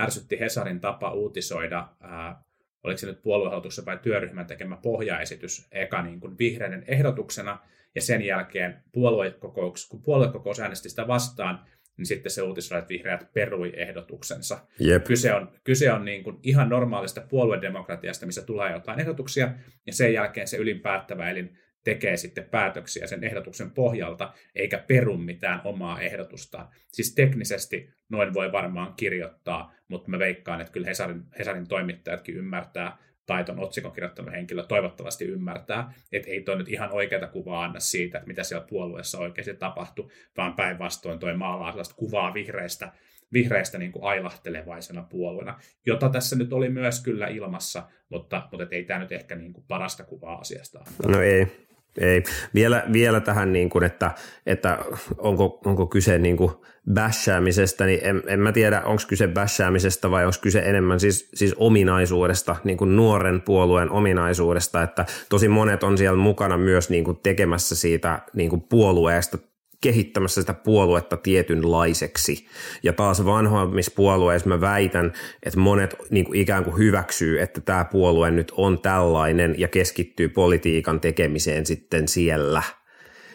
ärsytti 0.00 0.40
Hesarin 0.40 0.80
tapa 0.80 1.12
uutisoida, 1.12 1.88
ää, 2.00 2.42
oliko 2.84 2.98
se 2.98 3.06
nyt 3.06 3.22
puoluehallituksen 3.22 3.86
vai 3.86 3.98
työryhmän 4.02 4.46
tekemä 4.46 4.76
pohjaesitys 4.76 5.68
eka 5.72 6.02
niin 6.02 6.20
kuin 6.20 6.38
vihreiden 6.38 6.84
ehdotuksena, 6.86 7.58
ja 7.94 8.02
sen 8.02 8.22
jälkeen 8.22 8.82
puoluekokous, 8.92 9.88
kun 9.88 10.02
puoluekokous 10.02 10.60
äänesti 10.60 10.88
sitä 10.88 11.08
vastaan, 11.08 11.66
niin 11.96 12.06
sitten 12.06 12.32
se 12.32 12.42
uutisoi, 12.42 12.78
että 12.78 12.88
vihreät 12.88 13.32
perui 13.32 13.72
ehdotuksensa. 13.76 14.58
Jep. 14.80 15.04
Kyse 15.04 15.34
on, 15.34 15.52
kyse 15.64 15.92
on 15.92 16.04
niin 16.04 16.24
kuin 16.24 16.38
ihan 16.42 16.68
normaalista 16.68 17.20
puoluedemokratiasta, 17.28 18.26
missä 18.26 18.42
tulee 18.42 18.72
jotain 18.72 19.00
ehdotuksia, 19.00 19.52
ja 19.86 19.92
sen 19.92 20.12
jälkeen 20.12 20.48
se 20.48 20.56
ylinpäättävä 20.56 21.30
elin 21.30 21.58
tekee 21.84 22.16
sitten 22.16 22.44
päätöksiä 22.44 23.06
sen 23.06 23.24
ehdotuksen 23.24 23.70
pohjalta, 23.70 24.32
eikä 24.54 24.78
peru 24.78 25.16
mitään 25.16 25.60
omaa 25.64 26.00
ehdotustaan. 26.00 26.68
Siis 26.92 27.14
teknisesti 27.14 27.90
noin 28.08 28.34
voi 28.34 28.52
varmaan 28.52 28.94
kirjoittaa, 28.96 29.74
mutta 29.88 30.10
mä 30.10 30.18
veikkaan, 30.18 30.60
että 30.60 30.72
kyllä 30.72 30.86
Hesarin, 30.86 31.22
Hesarin 31.38 31.68
toimittajatkin 31.68 32.36
ymmärtää, 32.36 32.98
tai 33.26 33.44
ton 33.44 33.60
otsikon 33.60 33.92
kirjoittanut 33.92 34.32
henkilö 34.32 34.62
toivottavasti 34.62 35.24
ymmärtää, 35.24 35.92
että 36.12 36.30
ei 36.30 36.40
toi 36.40 36.56
nyt 36.56 36.68
ihan 36.68 36.92
oikeata 36.92 37.26
kuvaa 37.26 37.64
anna 37.64 37.80
siitä, 37.80 38.18
että 38.18 38.28
mitä 38.28 38.42
siellä 38.42 38.66
puolueessa 38.66 39.18
oikeasti 39.18 39.54
tapahtui, 39.54 40.08
vaan 40.36 40.54
päinvastoin 40.54 41.18
toi 41.18 41.36
maalaa 41.36 41.70
sellaista 41.70 41.94
kuvaa 41.94 42.34
vihreistä, 42.34 42.92
vihreistä 43.32 43.78
niin 43.78 43.92
kuin 43.92 44.04
ailahtelevaisena 44.04 45.02
puolueena, 45.02 45.60
jota 45.86 46.08
tässä 46.08 46.36
nyt 46.36 46.52
oli 46.52 46.68
myös 46.68 47.02
kyllä 47.02 47.26
ilmassa, 47.26 47.88
mutta, 48.08 48.48
mutta 48.52 48.66
ei 48.70 48.84
tämä 48.84 49.00
nyt 49.00 49.12
ehkä 49.12 49.36
niin 49.36 49.52
kuin 49.52 49.64
parasta 49.68 50.04
kuvaa 50.04 50.38
asiasta 50.38 50.84
No 51.08 51.20
ei, 51.20 51.66
ei. 51.98 52.22
Vielä, 52.54 52.84
vielä 52.92 53.20
tähän, 53.20 53.52
niin 53.52 53.70
kuin, 53.70 53.84
että, 53.84 54.10
että 54.46 54.78
onko, 55.18 55.60
onko 55.64 55.86
kyse 55.86 56.18
niin 56.18 56.36
kuin 56.36 56.50
bashäämisestä, 56.92 57.86
niin 57.86 58.00
en, 58.02 58.22
en 58.26 58.40
mä 58.40 58.52
tiedä, 58.52 58.80
onko 58.80 59.02
kyse 59.08 59.28
bashäämisestä 59.28 60.10
vai 60.10 60.24
onko 60.24 60.38
kyse 60.42 60.58
enemmän 60.58 61.00
siis, 61.00 61.30
siis 61.34 61.54
ominaisuudesta, 61.58 62.56
niin 62.64 62.76
kuin 62.76 62.96
nuoren 62.96 63.42
puolueen 63.42 63.90
ominaisuudesta, 63.90 64.82
että 64.82 65.04
tosi 65.28 65.48
monet 65.48 65.82
on 65.82 65.98
siellä 65.98 66.18
mukana 66.18 66.58
myös 66.58 66.90
niin 66.90 67.04
kuin 67.04 67.18
tekemässä 67.22 67.74
siitä 67.74 68.22
niin 68.34 68.50
kuin 68.50 68.62
puolueesta 68.62 69.38
kehittämässä 69.80 70.40
sitä 70.40 70.54
puoluetta 70.54 71.16
tietynlaiseksi. 71.16 72.46
Ja 72.82 72.92
taas 72.92 73.24
vanhoimmissa 73.24 73.92
puolueissa 73.96 74.48
mä 74.48 74.60
väitän, 74.60 75.12
että 75.42 75.58
monet 75.58 75.96
niin 76.10 76.24
kuin 76.24 76.40
ikään 76.40 76.64
kuin 76.64 76.78
hyväksyy, 76.78 77.40
että 77.40 77.60
tämä 77.60 77.84
puolue 77.84 78.30
nyt 78.30 78.52
on 78.56 78.80
tällainen 78.80 79.54
ja 79.58 79.68
keskittyy 79.68 80.28
politiikan 80.28 81.00
tekemiseen 81.00 81.66
sitten 81.66 82.08
siellä. 82.08 82.62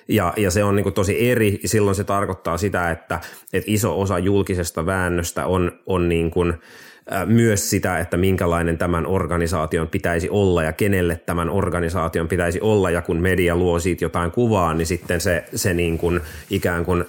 Ja, 0.08 0.34
ja 0.38 0.52
se 0.52 0.64
on 0.64 0.76
niin 0.76 0.94
tosi 0.94 1.30
eri. 1.30 1.60
Silloin 1.66 1.96
se 1.96 2.04
tarkoittaa 2.04 2.58
sitä, 2.58 2.92
että, 2.92 3.20
että 3.54 3.72
iso 3.72 4.02
osa 4.02 4.20
julkisesta 4.20 4.86
väännöstä 4.86 5.46
on, 5.46 5.72
on 5.86 6.10
niin 6.10 6.32
kuin– 6.32 6.54
myös 7.26 7.70
sitä, 7.70 8.00
että 8.00 8.18
minkälainen 8.18 8.78
tämän 8.78 9.08
organisaation 9.08 9.88
pitäisi 9.88 10.30
olla 10.30 10.64
ja 10.64 10.74
kenelle 10.74 11.22
tämän 11.26 11.50
organisaation 11.50 12.28
pitäisi 12.28 12.62
olla. 12.62 12.90
Ja 12.90 13.02
kun 13.02 13.18
media 13.18 13.56
luo 13.56 13.80
siitä 13.80 14.06
jotain 14.06 14.32
kuvaa, 14.32 14.74
niin 14.74 14.88
sitten 14.88 15.22
se, 15.22 15.44
se 15.56 15.74
niin 15.74 15.98
kuin 15.98 16.22
ikään 16.50 16.86
kuin 16.86 17.06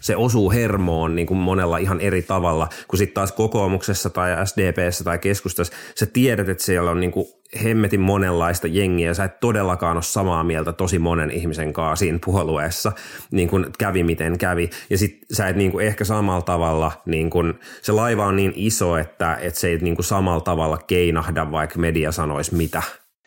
se 0.00 0.16
osuu 0.16 0.50
hermoon 0.50 1.16
niin 1.16 1.26
kuin 1.26 1.38
monella 1.38 1.78
ihan 1.78 2.00
eri 2.00 2.22
tavalla, 2.22 2.68
kun 2.88 2.98
sitten 2.98 3.14
taas 3.14 3.32
kokoomuksessa 3.32 4.10
tai 4.10 4.46
SDPssä 4.46 5.04
tai 5.04 5.18
keskustassa 5.18 5.72
sä 5.94 6.06
tiedät, 6.06 6.48
että 6.48 6.64
siellä 6.64 6.90
on 6.90 7.00
niin 7.00 7.12
kuin 7.12 7.26
hemmetin 7.64 8.00
monenlaista 8.00 8.66
jengiä, 8.66 9.14
sä 9.14 9.24
et 9.24 9.40
todellakaan 9.40 9.96
ole 9.96 10.02
samaa 10.02 10.44
mieltä 10.44 10.72
tosi 10.72 10.98
monen 10.98 11.30
ihmisen 11.30 11.72
kanssa 11.72 11.96
siinä 11.96 12.18
puolueessa, 12.24 12.92
niin 13.30 13.48
kuin 13.48 13.66
kävi 13.78 14.02
miten 14.02 14.38
kävi, 14.38 14.70
ja 14.90 14.98
sit 14.98 15.18
sä 15.32 15.48
et 15.48 15.56
niin 15.56 15.70
kuin 15.70 15.86
ehkä 15.86 16.04
samalla 16.04 16.42
tavalla, 16.42 16.92
niin 17.06 17.30
kuin, 17.30 17.54
se 17.82 17.92
laiva 17.92 18.26
on 18.26 18.36
niin 18.36 18.52
iso, 18.56 18.96
että, 18.96 19.38
että 19.40 19.60
se 19.60 19.68
ei 19.68 19.78
niin 19.78 19.96
kuin 19.96 20.04
samalla 20.04 20.40
tavalla 20.40 20.78
keinahda, 20.78 21.50
vaikka 21.50 21.78
media 21.78 22.12
sanoisi 22.12 22.54
mitä. 22.54 22.82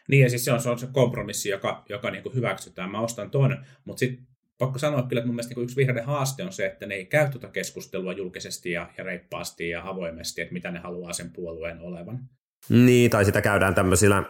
Niin, 0.07 0.23
ja 0.23 0.29
siis 0.29 0.45
se 0.45 0.51
on 0.51 0.61
se, 0.61 0.69
on 0.69 0.79
se 0.79 0.87
kompromissi, 0.91 1.49
joka, 1.49 1.83
joka 1.89 2.11
niin 2.11 2.23
kuin 2.23 2.35
hyväksytään. 2.35 2.91
Mä 2.91 2.99
ostan 2.99 3.31
ton, 3.31 3.57
mutta 3.85 3.99
sitten 3.99 4.27
pakko 4.57 4.79
sanoa 4.79 5.03
kyllä, 5.03 5.19
että 5.19 5.27
mun 5.27 5.35
mielestä 5.35 5.55
niin 5.55 5.63
yksi 5.63 5.75
vihreiden 5.75 6.05
haaste 6.05 6.43
on 6.43 6.51
se, 6.51 6.65
että 6.65 6.85
ne 6.85 6.95
ei 6.95 7.05
käy 7.05 7.29
tuota 7.29 7.47
keskustelua 7.47 8.13
julkisesti 8.13 8.71
ja, 8.71 8.89
ja 8.97 9.03
reippaasti 9.03 9.69
ja 9.69 9.89
avoimesti, 9.89 10.41
että 10.41 10.53
mitä 10.53 10.71
ne 10.71 10.79
haluaa 10.79 11.13
sen 11.13 11.33
puolueen 11.33 11.79
olevan. 11.79 12.19
Niin, 12.70 13.12
tai 13.12 13.26
sitä 13.26 13.41
käydään 13.41 13.76
tämmöisillä 13.76 14.24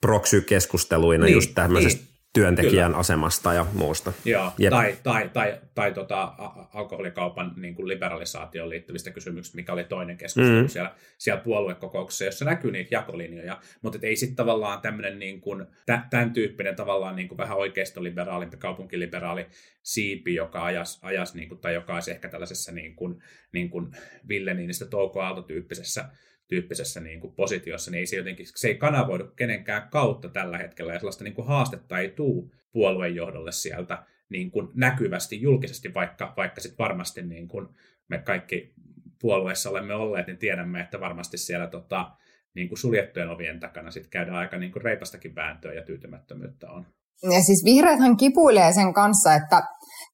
proksykeskusteluina 0.00 1.24
niin, 1.24 1.34
just 1.34 1.50
tämmöisestä 1.54 2.02
niin. 2.02 2.12
työntekijän 2.32 2.86
Kyllä. 2.86 2.98
asemasta 2.98 3.54
ja 3.54 3.66
muusta. 3.72 4.12
Joo, 4.24 4.52
Jep. 4.58 4.70
tai, 4.70 4.96
tai, 5.02 5.30
tai, 5.32 5.60
tai 5.74 5.92
tota, 5.92 6.34
alkoholikaupan 6.74 7.52
niin 7.56 7.74
kuin 7.74 7.88
liberalisaatioon 7.88 8.70
liittyvistä 8.70 9.10
kysymyksistä, 9.10 9.56
mikä 9.56 9.72
oli 9.72 9.84
toinen 9.84 10.16
keskustelu 10.16 10.62
mm. 10.62 10.68
siellä, 10.68 10.94
siellä 11.18 11.42
puoluekokouksessa, 11.42 12.24
jossa 12.24 12.44
näkyy 12.44 12.70
niitä 12.70 12.94
jakolinjoja, 12.94 13.60
mutta 13.82 13.98
ei 14.02 14.16
sitten 14.16 14.36
tavallaan 14.36 14.80
tämmöinen 14.80 15.18
niin 15.18 15.40
kuin, 15.40 15.66
tämän 16.10 16.32
tyyppinen 16.32 16.76
tavallaan 16.76 17.16
niin 17.16 17.28
kuin 17.28 17.38
vähän 17.38 17.58
oikeistoliberaali, 17.58 18.46
kaupunkiliberaali 18.58 19.46
siipi, 19.82 20.34
joka 20.34 20.64
ajas, 20.64 20.98
ajas 21.02 21.34
niin 21.34 21.48
kuin, 21.48 21.60
tai 21.60 21.74
joka 21.74 21.94
olisi 21.94 22.10
ehkä 22.10 22.28
tällaisessa 22.28 22.72
niin 22.72 22.96
kuin, 22.96 23.22
niin 23.52 23.70
kuin 23.70 23.96
Ville 24.28 24.54
Niinistä 24.54 24.86
Touko 24.86 25.20
Aalto-tyyppisessä 25.20 26.04
tyyppisessä 26.52 27.00
niin 27.00 27.20
kuin 27.20 27.34
positiossa, 27.34 27.90
niin 27.90 27.98
ei 27.98 28.06
se, 28.06 28.16
jotenkin, 28.16 28.46
se 28.54 28.68
ei 28.68 28.74
kanavoidu 28.74 29.24
kenenkään 29.36 29.88
kautta 29.90 30.28
tällä 30.28 30.58
hetkellä, 30.58 30.92
ja 30.92 30.98
sellaista 30.98 31.24
niin 31.24 31.34
kuin 31.34 31.46
haastetta 31.46 31.98
ei 31.98 32.08
tule 32.08 32.50
puolueen 32.72 33.14
johdolle 33.14 33.52
sieltä 33.52 34.02
niin 34.28 34.50
kuin 34.50 34.68
näkyvästi, 34.74 35.42
julkisesti, 35.42 35.94
vaikka, 35.94 36.34
vaikka 36.36 36.60
sitten 36.60 36.78
varmasti 36.78 37.22
niin 37.22 37.48
kuin 37.48 37.68
me 38.08 38.18
kaikki 38.18 38.74
puolueessa 39.20 39.70
olemme 39.70 39.94
olleet, 39.94 40.26
niin 40.26 40.38
tiedämme, 40.38 40.80
että 40.80 41.00
varmasti 41.00 41.38
siellä 41.38 41.66
tota, 41.66 42.10
niin 42.54 42.68
kuin 42.68 42.78
suljettujen 42.78 43.30
ovien 43.30 43.60
takana 43.60 43.90
sit 43.90 44.06
käydään 44.06 44.36
aika 44.36 44.58
niin 44.58 44.72
kuin 44.72 44.82
reipastakin 44.82 45.34
vääntöä 45.34 45.72
ja 45.72 45.82
tyytymättömyyttä 45.82 46.70
on. 46.70 46.86
Ja 47.22 47.42
siis 47.42 47.64
vihreäthän 47.64 48.16
kipuilee 48.16 48.72
sen 48.72 48.94
kanssa, 48.94 49.34
että 49.34 49.62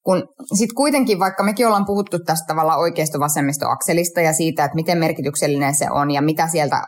kun 0.09 0.29
sitten 0.55 0.75
kuitenkin, 0.75 1.19
vaikka 1.19 1.43
mekin 1.43 1.67
ollaan 1.67 1.87
puhuttu 1.87 2.19
tästä 2.19 2.47
tavalla 2.47 2.77
oikeisto-vasemmisto-akselista 2.77 4.21
ja 4.21 4.33
siitä, 4.33 4.65
että 4.65 4.75
miten 4.75 4.99
merkityksellinen 4.99 5.75
se 5.75 5.91
on 5.91 6.11
ja 6.11 6.23
mitä 6.23 6.47
sieltä 6.47 6.83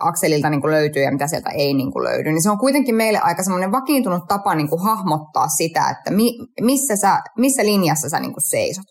akselilta 0.00 0.50
niin 0.50 0.60
kuin 0.60 0.70
löytyy 0.70 1.02
ja 1.02 1.12
mitä 1.12 1.26
sieltä 1.26 1.50
ei 1.50 1.74
niin 1.74 1.92
kuin 1.92 2.04
löydy, 2.04 2.32
niin 2.32 2.42
se 2.42 2.50
on 2.50 2.58
kuitenkin 2.58 2.94
meille 2.94 3.18
aika 3.18 3.42
semmoinen 3.42 3.72
vakiintunut 3.72 4.28
tapa 4.28 4.54
niin 4.54 4.68
kuin 4.68 4.82
hahmottaa 4.82 5.48
sitä, 5.48 5.90
että 5.90 6.10
mi, 6.10 6.38
missä, 6.60 6.96
sä, 6.96 7.22
missä 7.38 7.64
linjassa 7.64 8.08
sä 8.08 8.20
niin 8.20 8.32
kuin 8.32 8.48
seisot. 8.48 8.86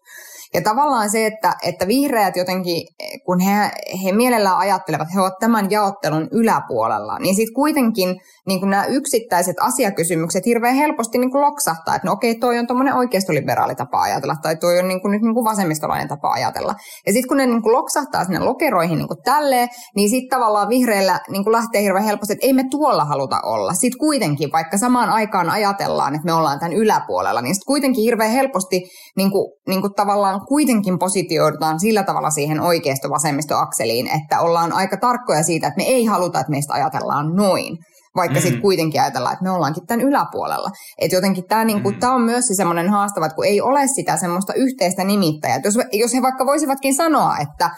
Ja 0.54 0.62
tavallaan 0.62 1.10
se, 1.10 1.26
että, 1.26 1.54
että 1.64 1.88
vihreät 1.88 2.36
jotenkin, 2.36 2.88
kun 3.26 3.40
he, 3.40 3.72
he 4.04 4.12
mielellään 4.12 4.58
ajattelevat, 4.58 5.08
he 5.16 5.22
ovat 5.22 5.34
tämän 5.40 5.72
jaottelun 5.72 6.28
yläpuolella, 6.32 7.20
niin 7.20 7.36
sitten 7.36 7.54
kuitenkin 7.54 8.16
niin 8.48 8.60
kuin 8.60 8.70
nämä 8.70 8.86
yksittäiset 8.86 9.56
asiakysymykset 9.60 10.46
hirveän 10.46 10.76
helposti 10.76 11.18
niin 11.18 11.32
kuin 11.32 11.42
loksahtaa, 11.42 11.96
että 11.96 12.08
no 12.08 12.12
okei, 12.12 12.36
toi 12.36 12.60
on 12.60 12.68
tuommoinen 12.68 12.96
oikeistoliberaali 12.96 13.76
tapa 13.76 14.02
ajatella, 14.02 14.36
tai 14.42 14.56
toi 14.56 14.80
on 14.80 14.88
niin 14.88 15.02
kuin 15.02 15.12
nyt 15.12 15.22
niin 15.22 15.34
kuin 15.34 15.46
vasemmistolainen 15.46 16.08
tapa 16.08 16.32
ajatella. 16.32 16.76
Ja 17.08 17.14
sitten 17.14 17.28
kun 17.28 17.38
ne 17.38 17.46
niin 17.46 17.62
kuin 17.62 17.74
loksahtaa 17.74 18.26
sinne 18.26 18.40
lokeroihin 18.40 18.98
niin 18.98 19.08
kuin 19.08 19.22
tälleen, 19.24 19.70
niin 19.96 20.10
sitten 20.10 20.30
tavallaan 20.38 20.70
vihreillä 20.70 21.20
niin 21.30 21.44
kuin 21.44 21.52
lähtee 21.52 21.82
hirveän 21.82 22.06
helposti, 22.06 22.34
että 22.34 22.46
ei 22.46 22.54
me 22.54 22.64
tuolla 22.72 23.06
haluta 23.06 23.40
olla. 23.44 23.74
Sitten 23.74 24.00
kuitenkin, 24.00 24.52
vaikka 24.52 24.78
samaan 24.78 25.10
aikaan 25.10 25.50
ajatellaan, 25.50 26.16
että 26.16 26.26
me 26.26 26.34
ollaan 26.34 26.60
tämän 26.60 26.74
yläpuolella, 26.74 27.42
niin 27.42 27.56
sitten 27.56 27.68
kuitenkin 27.68 28.04
hirveän 28.04 28.32
helposti 28.32 28.82
niin 29.18 29.32
kuin, 29.32 29.52
niin 29.68 29.82
kuin 29.82 29.94
tavallaan 29.94 30.42
kuitenkin 30.46 31.00
positioidutaan 31.00 31.80
sillä 31.80 32.04
tavalla 32.04 32.30
siihen 32.30 32.60
oikeisto-vasemmisto-akseliin, 32.60 34.08
että 34.08 34.40
ollaan 34.40 34.74
aika 34.74 34.98
tarkkoja 34.98 35.44
siitä, 35.44 35.68
että 35.68 35.78
me 35.78 35.84
ei 35.84 36.06
haluta, 36.06 36.40
että 36.40 36.52
meistä 36.52 36.74
ajatellaan 36.74 37.36
noin 37.36 37.78
vaikka 38.16 38.40
mm. 38.40 38.42
sitten 38.42 38.62
kuitenkin 38.62 39.02
ajatellaan, 39.02 39.34
että 39.34 39.44
me 39.44 39.52
ollaankin 39.52 39.88
tämän 39.88 40.06
yläpuolella. 40.06 40.70
Että 40.98 41.16
jotenkin 41.16 41.44
tämä 41.48 41.66
niinku, 41.66 41.92
mm. 41.92 41.98
on 42.14 42.22
myös 42.22 42.48
se 42.48 42.56
semmoinen 42.56 42.90
haastava, 42.90 43.26
että 43.26 43.36
kun 43.36 43.46
ei 43.46 43.62
ole 43.62 43.88
sitä 43.88 44.18
semmoista 44.18 44.54
yhteistä 44.54 45.04
nimittäjää. 45.04 45.60
Jos, 45.64 45.78
jos 45.94 46.14
he 46.14 46.22
vaikka 46.22 46.46
voisivatkin 46.46 46.96
sanoa, 46.96 47.38
että 47.38 47.70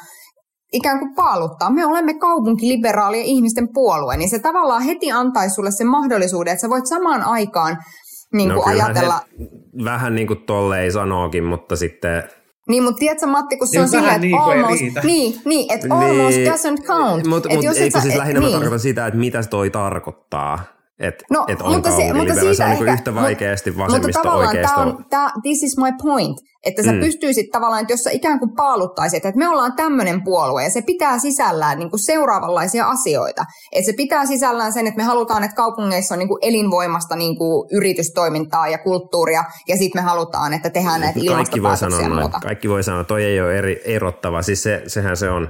ikään 0.74 1.00
kuin 1.00 1.16
paaluttaa, 1.16 1.70
me 1.70 1.86
olemme 1.86 2.14
kaupunkiliberaalien 2.14 3.26
ihmisten 3.26 3.68
puolue, 3.74 4.18
niin 4.18 4.30
se 4.30 4.40
tavallaan 4.40 4.82
heti 4.82 5.12
antaisi 5.12 5.56
sulle 5.56 5.72
sen 5.72 5.88
mahdollisuuden, 5.88 6.52
että 6.52 6.62
sä 6.62 6.70
voit 6.70 6.86
samaan 6.86 7.24
aikaan 7.24 7.78
niin 8.34 8.50
kuin 8.50 8.78
no, 8.78 8.86
ajatella... 8.86 9.20
vähän 9.84 10.16
niin 10.16 10.28
kuin 10.28 10.46
tolleen 10.46 10.92
sanookin, 10.92 11.44
mutta 11.44 11.76
sitten 11.76 12.24
niin, 12.70 12.84
mutta 12.84 13.00
tiedätkö 13.00 13.28
Matti, 13.28 13.58
kun 13.58 13.68
se 13.68 13.72
niin, 13.72 13.82
on 13.82 13.90
silleen, 13.90 14.16
että 14.16 14.20
niin, 14.20 14.40
almost, 14.40 14.82
niin, 15.04 15.42
niin, 15.46 15.74
että 15.74 15.88
niin, 15.88 15.98
almost 15.98 16.38
doesn't 16.38 16.86
count. 16.86 17.28
Mutta 17.28 17.50
mut, 17.50 17.66
eikö 17.66 18.02
siis 18.02 18.16
lähinnä 18.16 18.40
niin. 18.40 18.50
mä 18.50 18.52
tarkoitan 18.52 18.80
sitä, 18.80 19.08
että 19.08 19.20
mitä 19.20 19.44
toi 19.44 19.70
tarkoittaa? 19.70 20.75
Että 21.00 21.26
no, 21.32 21.46
et 21.48 21.62
on 21.62 21.74
mutta 21.74 21.92
se, 21.92 22.14
mutta 22.14 22.34
siitä 22.34 22.54
se 22.54 22.64
on 22.64 22.70
niinku 22.70 22.84
ehkä, 22.84 22.94
yhtä 22.94 23.16
vaikeasti 23.16 23.78
vasemmisto 23.78 24.20
mutta 24.24 24.32
oikeisto. 24.32 24.82
On, 24.82 25.06
tää, 25.10 25.30
this 25.44 25.64
is 25.64 25.78
my 25.78 25.92
point. 26.04 26.38
Että 26.66 26.84
sä 26.84 26.92
mm. 26.92 27.00
pystyisit 27.00 27.52
tavallaan, 27.52 27.82
että 27.82 27.94
jos 27.94 28.04
sä 28.04 28.10
ikään 28.12 28.40
kuin 28.40 28.56
paaluttaisit, 28.56 29.26
että 29.26 29.40
me 29.40 29.50
ollaan 29.50 29.74
tämmöinen 29.76 30.24
puolue 30.24 30.64
ja 30.64 30.70
se 30.70 30.82
pitää 30.82 31.20
sisällään 31.20 31.80
niin 31.80 31.90
kuin 31.90 32.00
seuraavanlaisia 32.00 32.88
asioita. 32.88 33.46
Että 33.72 33.92
se 33.92 33.94
pitää 33.98 34.26
sisällään 34.26 34.74
sen, 34.74 34.88
että 34.88 34.98
me 34.98 35.04
halutaan, 35.04 35.44
että 35.44 35.56
kaupungeissa 35.56 36.16
on 36.16 36.20
niin 36.20 36.28
kuin 36.28 36.40
elinvoimasta 36.42 37.16
niin 37.16 37.38
kuin 37.38 37.68
yritystoimintaa 37.72 38.68
ja 38.68 38.78
kulttuuria 38.78 39.44
ja 39.68 39.78
sitten 39.78 40.02
me 40.04 40.06
halutaan, 40.06 40.54
että 40.54 40.70
tehdään 40.70 41.02
näitä 41.02 41.20
Kaikki 41.28 41.64
voi 41.64 41.78
sanoa 41.78 42.30
Kaikki 42.44 42.70
voi 42.70 42.84
sanoa, 42.84 43.04
toi 43.04 43.24
ei 43.24 43.42
ole 43.42 43.58
eri, 43.58 43.82
erottava. 43.86 44.42
Siis 44.42 44.64
se, 44.64 44.84
sehän 44.88 45.18
se 45.18 45.30
on 45.30 45.50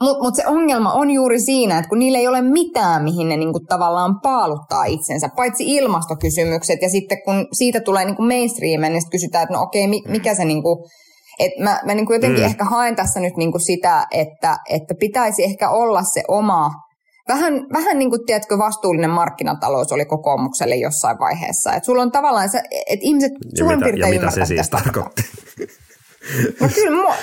mutta 0.00 0.22
mut 0.22 0.34
se 0.34 0.46
ongelma 0.46 0.92
on 0.92 1.10
juuri 1.10 1.40
siinä, 1.40 1.78
että 1.78 1.88
kun 1.88 1.98
niillä 1.98 2.18
ei 2.18 2.28
ole 2.28 2.42
mitään, 2.42 3.02
mihin 3.02 3.28
ne 3.28 3.36
niinku 3.36 3.60
tavallaan 3.68 4.20
paaluttaa 4.22 4.84
itsensä, 4.84 5.28
paitsi 5.36 5.74
ilmastokysymykset. 5.74 6.82
Ja 6.82 6.90
sitten 6.90 7.18
kun 7.24 7.46
siitä 7.52 7.80
tulee 7.80 8.04
niinku 8.04 8.22
mainstream, 8.22 8.80
niin 8.80 9.00
sitten 9.00 9.10
kysytään, 9.10 9.42
että 9.42 9.54
no 9.54 9.62
okei, 9.62 9.86
mikä 9.86 10.34
se 10.34 10.44
niinku, 10.44 10.88
että 11.38 11.62
mä, 11.62 11.80
mä 11.84 11.94
niinku 11.94 12.12
jotenkin 12.12 12.40
mm. 12.40 12.46
ehkä 12.46 12.64
haen 12.64 12.96
tässä 12.96 13.20
nyt 13.20 13.36
niinku 13.36 13.58
sitä, 13.58 14.06
että, 14.10 14.56
että 14.70 14.94
pitäisi 15.00 15.44
ehkä 15.44 15.70
olla 15.70 16.02
se 16.02 16.22
oma, 16.28 16.70
vähän, 17.28 17.54
vähän 17.72 17.98
niin 17.98 18.10
kuin 18.10 18.26
tiedätkö, 18.26 18.58
vastuullinen 18.58 19.10
markkinatalous 19.10 19.92
oli 19.92 20.04
kokoomukselle 20.04 20.76
jossain 20.76 21.18
vaiheessa. 21.18 21.72
Että 21.72 21.86
sulla 21.86 22.02
on 22.02 22.12
tavallaan 22.12 22.48
se, 22.48 22.62
että 22.86 23.06
ihmiset 23.06 23.32
suurin 23.58 23.80
piirtein 23.80 24.14
ymmärtävät, 24.14 24.34
mitä 24.34 24.46
se 24.46 24.54
siis 24.54 24.70
tarkoitti. 24.70 25.22
No 26.60 26.68
kyllä, 26.74 27.02
mua, 27.02 27.14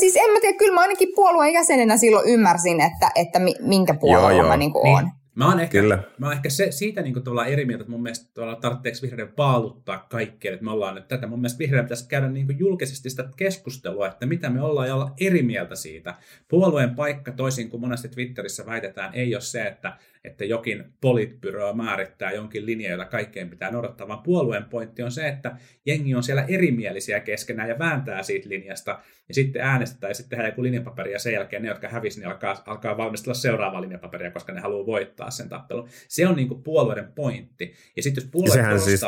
siis 0.00 0.16
en 0.16 0.30
mä 0.30 0.40
tiedä, 0.40 0.58
kyllä 0.58 0.74
mä 0.74 0.80
ainakin 0.80 1.12
puolueen 1.14 1.52
jäsenenä 1.52 1.96
silloin 1.96 2.28
ymmärsin, 2.28 2.80
että, 2.80 3.10
että 3.14 3.38
minkä 3.60 3.94
puolueen 3.94 4.46
mä 4.46 4.56
niin 4.56 4.72
kuin 4.72 4.84
niin. 4.84 5.12
Mä 5.36 5.48
oon 5.48 5.60
ehkä, 5.60 5.80
Kyllä. 5.80 5.98
Mä 6.18 6.26
oon 6.26 6.32
ehkä 6.32 6.50
se, 6.50 6.72
siitä 6.72 7.02
niin 7.02 7.14
kuin 7.14 7.46
eri 7.48 7.64
mieltä, 7.64 7.82
että 7.82 7.90
mun 7.90 8.02
mielestä 8.02 8.30
tuolla 8.34 8.56
tarvitseeko 8.56 8.98
vihreiden 9.02 9.34
paaluttaa 9.34 10.06
kaikkea, 10.10 10.52
että 10.52 10.64
me 10.64 10.70
ollaan 10.70 10.94
nyt 10.94 11.08
tätä. 11.08 11.26
Mun 11.26 11.38
mielestä 11.38 11.58
vihreiden 11.58 11.84
pitäisi 11.84 12.08
käydä 12.08 12.28
niin 12.28 12.46
kuin 12.46 12.58
julkisesti 12.58 13.10
sitä 13.10 13.28
keskustelua, 13.36 14.08
että 14.08 14.26
mitä 14.26 14.50
me 14.50 14.62
ollaan 14.62 14.88
ja 14.88 14.94
olla 14.94 15.10
eri 15.20 15.42
mieltä 15.42 15.74
siitä. 15.74 16.14
Puolueen 16.48 16.94
paikka, 16.94 17.32
toisin 17.32 17.70
kuin 17.70 17.80
monesti 17.80 18.08
Twitterissä 18.08 18.66
väitetään, 18.66 19.14
ei 19.14 19.34
ole 19.34 19.42
se, 19.42 19.62
että 19.62 19.96
että 20.26 20.44
jokin 20.44 20.84
politbyro 21.00 21.74
määrittää 21.74 22.32
jonkin 22.32 22.66
linjan, 22.66 22.92
jota 22.92 23.04
kaikkeen 23.04 23.50
pitää 23.50 23.70
noudattaa, 23.70 24.08
vaan 24.08 24.22
puolueen 24.22 24.64
pointti 24.64 25.02
on 25.02 25.10
se, 25.10 25.28
että 25.28 25.56
jengi 25.86 26.14
on 26.14 26.22
siellä 26.22 26.44
erimielisiä 26.48 27.20
keskenään 27.20 27.68
ja 27.68 27.78
vääntää 27.78 28.22
siitä 28.22 28.48
linjasta, 28.48 28.98
ja 29.28 29.34
sitten 29.34 29.62
äänestetään 29.62 30.10
ja 30.10 30.14
sitten 30.14 30.30
tehdään 30.30 30.52
joku 30.52 30.62
linjapaperi, 30.62 31.12
ja 31.12 31.18
sen 31.18 31.32
jälkeen 31.32 31.62
ne, 31.62 31.68
jotka 31.68 31.88
hävisivät, 31.88 32.24
niin 32.24 32.32
alkaa, 32.32 32.62
alkaa 32.66 32.96
valmistella 32.96 33.34
seuraavaa 33.34 33.80
linjapaperia, 33.80 34.30
koska 34.30 34.52
ne 34.52 34.60
haluaa 34.60 34.86
voittaa 34.86 35.30
sen 35.30 35.48
tappelun. 35.48 35.88
Se 36.08 36.26
on 36.26 36.36
niin 36.36 36.48
kuin 36.48 36.62
puolueiden 36.62 37.12
pointti. 37.12 37.74
Ja 37.96 38.02
sitten 38.02 38.22
jos 38.22 38.30
puolueet 38.30 38.52
Sehän 38.52 38.80
siis 38.80 39.00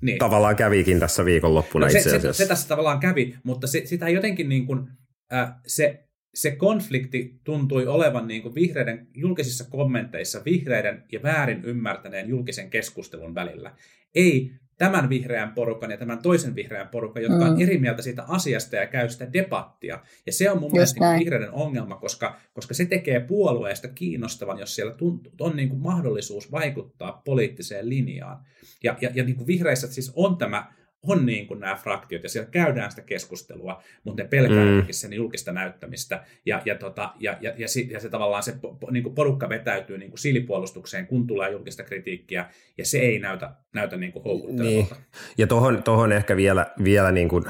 niin. 0.00 0.18
tavallaan 0.18 0.56
kävikin 0.56 1.00
tässä 1.00 1.24
viikonloppuna 1.24 1.86
no 1.86 1.92
se, 1.92 1.98
itse 1.98 2.08
asiassa. 2.08 2.32
Se, 2.32 2.44
se, 2.44 2.48
tässä 2.48 2.68
tavallaan 2.68 3.00
kävi, 3.00 3.34
mutta 3.42 3.66
se, 3.66 3.82
sitä 3.84 4.08
jotenkin 4.08 4.48
niin 4.48 4.66
kuin, 4.66 4.88
äh, 5.32 5.54
se 5.66 6.07
se 6.38 6.50
konflikti 6.50 7.40
tuntui 7.44 7.86
olevan 7.86 8.28
niin 8.28 8.42
kuin 8.42 8.54
vihreiden 8.54 9.06
julkisissa 9.14 9.64
kommenteissa 9.70 10.42
vihreiden 10.44 11.04
ja 11.12 11.22
väärin 11.22 11.64
ymmärtäneen 11.64 12.28
julkisen 12.28 12.70
keskustelun 12.70 13.34
välillä. 13.34 13.74
Ei 14.14 14.52
tämän 14.76 15.08
vihreän 15.08 15.52
porukan 15.52 15.90
ja 15.90 15.96
tämän 15.96 16.18
toisen 16.18 16.54
vihreän 16.54 16.88
porukan, 16.88 17.22
jotka 17.22 17.44
mm. 17.44 17.50
on 17.50 17.62
eri 17.62 17.78
mieltä 17.78 18.02
siitä 18.02 18.22
asiasta 18.22 18.76
ja 18.76 18.86
käy 18.86 19.08
sitä 19.08 19.32
debattia. 19.32 20.02
Ja 20.26 20.32
se 20.32 20.50
on 20.50 20.56
mun 20.58 20.66
Just 20.66 20.72
mielestä 20.72 21.10
niin 21.10 21.18
vihreiden 21.18 21.52
ongelma, 21.52 21.96
koska, 21.96 22.40
koska 22.52 22.74
se 22.74 22.84
tekee 22.84 23.20
puolueesta 23.20 23.88
kiinnostavan, 23.88 24.58
jos 24.58 24.74
siellä 24.74 24.94
tuntuu, 24.94 25.32
on 25.40 25.56
niin 25.56 25.68
kuin 25.68 25.80
mahdollisuus 25.80 26.52
vaikuttaa 26.52 27.22
poliittiseen 27.24 27.88
linjaan. 27.88 28.44
Ja, 28.84 28.96
ja, 29.00 29.10
ja 29.14 29.24
niin 29.24 29.36
kuin 29.36 29.46
vihreissä 29.46 29.86
siis 29.86 30.12
on 30.16 30.36
tämä 30.36 30.72
on 31.02 31.26
niin 31.26 31.46
kuin 31.46 31.60
nämä 31.60 31.74
fraktiot 31.74 32.22
ja 32.22 32.28
siellä 32.28 32.50
käydään 32.50 32.90
sitä 32.90 33.02
keskustelua, 33.02 33.82
mutta 34.04 34.22
ne 34.22 34.28
pelkää 34.28 34.64
mm. 34.64 34.86
sen 34.90 35.12
julkista 35.12 35.52
näyttämistä 35.52 36.24
ja, 36.46 36.62
ja, 36.64 36.74
tota, 36.74 37.12
ja, 37.20 37.36
ja, 37.40 37.50
ja, 37.50 37.56
ja, 37.58 37.66
ja 37.90 38.00
se 38.00 38.08
tavallaan 38.08 38.42
se 38.42 38.54
niin 38.90 39.02
kuin 39.02 39.14
porukka 39.14 39.48
vetäytyy 39.48 39.98
niin 39.98 40.10
kuin 40.10 40.18
silipuolustukseen, 40.18 41.06
kun 41.06 41.26
tulee 41.26 41.50
julkista 41.50 41.82
kritiikkiä 41.82 42.46
ja 42.78 42.84
se 42.84 42.98
ei 42.98 43.18
näytä, 43.18 43.50
näytä 43.74 43.96
niin 43.96 44.12
kuin 44.12 44.24
houkuttelevalta. 44.24 44.94
Niin. 44.94 45.04
Ja 45.38 45.46
tuohon, 45.46 45.82
tohon 45.82 46.12
ehkä 46.12 46.36
vielä, 46.36 46.66
vielä 46.84 47.12
niin 47.12 47.28
kuin 47.28 47.44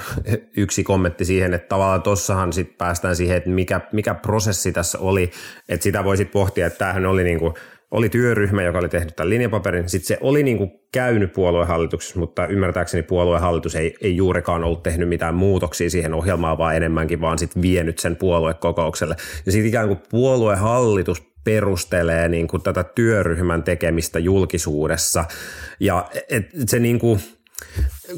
yksi 0.57 0.85
kommentti 0.85 1.25
siihen, 1.25 1.55
että 1.55 1.69
tavallaan 1.69 2.03
tuossahan 2.03 2.53
sitten 2.53 2.77
päästään 2.77 3.17
siihen, 3.17 3.37
että 3.37 3.51
mikä, 3.51 3.81
mikä 3.93 4.15
prosessi 4.15 4.73
tässä 4.73 4.99
oli, 4.99 5.31
että 5.69 5.85
sitä 5.85 6.05
voisit 6.05 6.31
pohtia, 6.31 6.67
että 6.67 6.79
tämähän 6.79 7.07
oli 7.07 7.25
niin 7.25 7.39
kuin– 7.39 7.55
oli 7.91 8.09
työryhmä, 8.09 8.63
joka 8.63 8.79
oli 8.79 8.89
tehnyt 8.89 9.17
tämän 9.17 9.31
linjapaperin. 9.31 9.89
Sitten 9.89 10.07
se 10.07 10.19
oli 10.21 10.43
niin 10.43 10.59
kuin 10.59 10.71
käynyt 10.93 11.33
puoluehallituksessa, 11.33 12.19
mutta 12.19 12.47
ymmärtääkseni 12.47 13.03
puoluehallitus 13.03 13.77
ei, 13.77 13.95
ei 14.01 14.17
juurikaan 14.17 14.65
ollut 14.65 14.83
tehnyt 14.83 15.09
mitään 15.09 15.35
muutoksia 15.35 15.91
siihen 15.91 16.15
ohjelmaan, 16.15 16.59
vaan 16.59 16.77
enemmänkin 16.77 17.21
vaan 17.21 17.39
sitten 17.39 17.63
vienyt 17.63 17.99
sen 17.99 18.17
puoluekokoukselle. 18.17 19.17
Ja 19.47 19.53
sitten 19.53 19.69
ikään 19.69 19.89
kuin 19.89 20.01
puoluehallitus 20.11 21.23
perustelee 21.45 22.29
niin 22.29 22.49
kuin 22.49 22.63
tätä 22.63 22.85
työryhmän 22.85 23.63
tekemistä 23.63 24.19
julkisuudessa. 24.19 25.25
Ja 25.81 26.09
et 26.31 26.47
se 26.67 26.79
niin 26.79 26.99
kuin– 26.99 27.21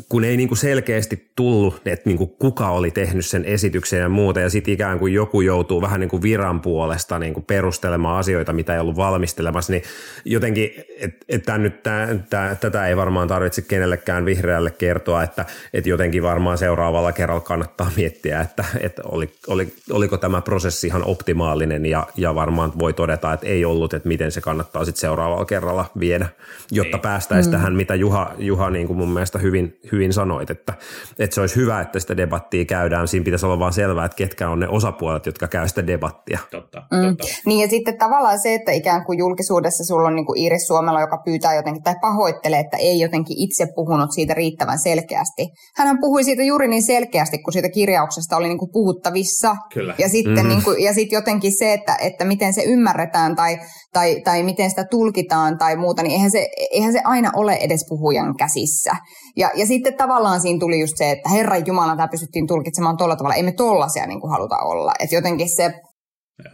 kun 0.08 0.24
ei 0.24 0.36
niinku 0.36 0.54
selkeästi 0.54 1.30
tullut, 1.36 1.86
että 1.86 2.08
niinku 2.08 2.26
kuka 2.26 2.70
oli 2.70 2.90
tehnyt 2.90 3.26
sen 3.26 3.44
esityksen 3.44 4.00
ja 4.00 4.08
muuta, 4.08 4.40
ja 4.40 4.50
sitten 4.50 4.74
ikään 4.74 4.98
kuin 4.98 5.14
joku 5.14 5.40
joutuu 5.40 5.82
vähän 5.82 6.00
niinku 6.00 6.22
viran 6.22 6.60
puolesta 6.60 7.18
niinku 7.18 7.40
perustelemaan 7.40 8.18
asioita, 8.18 8.52
mitä 8.52 8.74
ei 8.74 8.80
ollut 8.80 8.96
valmistelemassa, 8.96 9.72
niin 9.72 9.82
jotenkin, 10.24 10.70
että 10.98 11.54
et 11.54 11.58
nyt 11.58 11.82
tää, 11.82 12.18
tää, 12.30 12.54
tätä 12.54 12.86
ei 12.86 12.96
varmaan 12.96 13.28
tarvitse 13.28 13.62
kenellekään 13.62 14.24
vihreälle 14.24 14.70
kertoa, 14.70 15.22
että 15.22 15.44
et 15.74 15.86
jotenkin 15.86 16.22
varmaan 16.22 16.58
seuraavalla 16.58 17.12
kerralla 17.12 17.40
kannattaa 17.40 17.90
miettiä, 17.96 18.40
että 18.40 18.64
et 18.80 18.98
oli, 18.98 19.32
oli, 19.46 19.72
oliko 19.90 20.16
tämä 20.16 20.40
prosessi 20.42 20.86
ihan 20.86 21.04
optimaalinen, 21.04 21.86
ja, 21.86 22.06
ja 22.16 22.34
varmaan 22.34 22.72
voi 22.78 22.92
todeta, 22.92 23.32
että 23.32 23.46
ei 23.46 23.64
ollut, 23.64 23.94
että 23.94 24.08
miten 24.08 24.32
se 24.32 24.40
kannattaa 24.40 24.84
sitten 24.84 25.00
seuraavalla 25.00 25.44
kerralla 25.44 25.90
viedä, 26.00 26.28
jotta 26.70 26.96
ei. 26.96 27.02
päästäisiin 27.02 27.54
mm. 27.54 27.58
tähän, 27.58 27.74
mitä 27.74 27.94
Juha, 27.94 28.34
Juha 28.38 28.70
niin 28.70 28.86
kuin 28.86 28.96
mun 28.96 29.12
mielestä 29.12 29.38
hyvin 29.38 29.79
hyvin 29.92 30.12
sanoit, 30.12 30.50
että, 30.50 30.74
että 31.18 31.34
se 31.34 31.40
olisi 31.40 31.56
hyvä, 31.56 31.80
että 31.80 32.00
sitä 32.00 32.16
debattia 32.16 32.64
käydään. 32.64 33.08
Siinä 33.08 33.24
pitäisi 33.24 33.46
olla 33.46 33.58
vaan 33.58 33.72
selvää, 33.72 34.04
että 34.04 34.16
ketkä 34.16 34.50
on 34.50 34.60
ne 34.60 34.68
osapuolet, 34.68 35.26
jotka 35.26 35.48
käy 35.48 35.68
sitä 35.68 35.86
debattia. 35.86 36.38
Totta, 36.50 36.82
mm. 36.92 37.08
totta. 37.08 37.24
Mm. 37.24 37.30
Niin 37.46 37.60
ja 37.60 37.68
sitten 37.68 37.98
tavallaan 37.98 38.38
se, 38.38 38.54
että 38.54 38.72
ikään 38.72 39.04
kuin 39.04 39.18
julkisuudessa 39.18 39.84
sulla 39.84 40.08
on 40.08 40.16
niin 40.16 40.26
kuin 40.26 40.38
Iiris 40.38 40.66
Suomella, 40.66 41.00
joka 41.00 41.22
pyytää 41.24 41.54
jotenkin 41.54 41.82
tai 41.82 41.94
pahoittelee, 42.00 42.60
että 42.60 42.76
ei 42.76 43.00
jotenkin 43.00 43.38
itse 43.38 43.66
puhunut 43.74 44.12
siitä 44.12 44.34
riittävän 44.34 44.78
selkeästi. 44.78 45.46
Hän 45.76 45.98
puhui 46.00 46.24
siitä 46.24 46.42
juuri 46.42 46.68
niin 46.68 46.82
selkeästi, 46.82 47.38
kun 47.38 47.52
siitä 47.52 47.68
kirjauksesta 47.68 48.36
oli 48.36 48.48
niin 48.48 48.58
kuin 48.58 48.72
puhuttavissa. 48.72 49.56
Kyllä. 49.74 49.94
Ja 49.98 50.08
sitten 50.08 50.34
mm-hmm. 50.34 50.48
niin 50.48 50.64
kuin, 50.64 50.82
ja 50.82 50.94
sitten 50.94 51.16
jotenkin 51.16 51.58
se, 51.58 51.72
että, 51.72 51.96
että 52.00 52.24
miten 52.24 52.54
se 52.54 52.62
ymmärretään 52.62 53.36
tai, 53.36 53.58
tai, 53.92 54.20
tai 54.24 54.42
miten 54.42 54.70
sitä 54.70 54.84
tulkitaan 54.84 55.58
tai 55.58 55.76
muuta, 55.76 56.02
niin 56.02 56.12
eihän 56.12 56.30
se, 56.30 56.48
eihän 56.70 56.92
se 56.92 57.00
aina 57.04 57.30
ole 57.36 57.54
edes 57.54 57.86
puhujan 57.88 58.36
käsissä. 58.36 58.90
Ja, 59.36 59.50
ja 59.54 59.66
sitten 59.66 59.96
tavallaan 59.96 60.40
siinä 60.40 60.60
tuli 60.60 60.80
just 60.80 60.96
se, 60.96 61.10
että 61.10 61.28
Herran 61.28 61.66
Jumala, 61.66 61.96
tämä 61.96 62.08
pystyttiin 62.08 62.46
tulkitsemaan 62.46 62.96
tuolla 62.96 63.16
tavalla. 63.16 63.34
Ei 63.34 63.42
me 63.42 63.52
tollasia 63.52 64.06
niin 64.06 64.20
kuin 64.20 64.30
haluta 64.30 64.58
olla. 64.58 64.92
Että 65.00 65.16
jotenkin 65.16 65.56
se... 65.56 65.80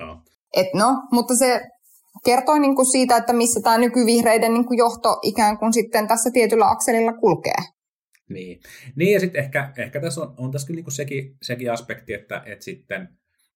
Joo. 0.01 0.17
Et 0.57 0.67
no, 0.75 1.03
mutta 1.13 1.37
se 1.37 1.61
kertoo 2.25 2.59
niin 2.59 2.77
kuin 2.77 2.87
siitä, 2.87 3.17
että 3.17 3.33
missä 3.33 3.61
tämä 3.61 3.79
nykyvihreiden 3.79 4.55
niin 4.55 4.67
kuin 4.67 4.79
johto 4.79 5.19
ikään 5.23 5.59
kuin 5.59 5.73
sitten 5.73 6.09
tässä 6.09 6.31
tietyllä 6.31 6.71
akselilla 6.71 7.13
kulkee. 7.13 7.63
Niin, 8.29 8.61
niin 8.97 9.13
ja 9.13 9.21
sitten 9.21 9.45
ehkä, 9.45 9.73
ehkä 9.77 10.01
tässä 10.01 10.21
on, 10.21 10.35
on 10.37 10.51
tässä 10.51 10.67
kyllä 10.67 10.81
niin 10.81 10.93
sekin, 10.93 11.37
sekin 11.43 11.73
aspekti, 11.73 12.13
että, 12.13 12.43
että 12.47 12.65
sitten 12.65 13.09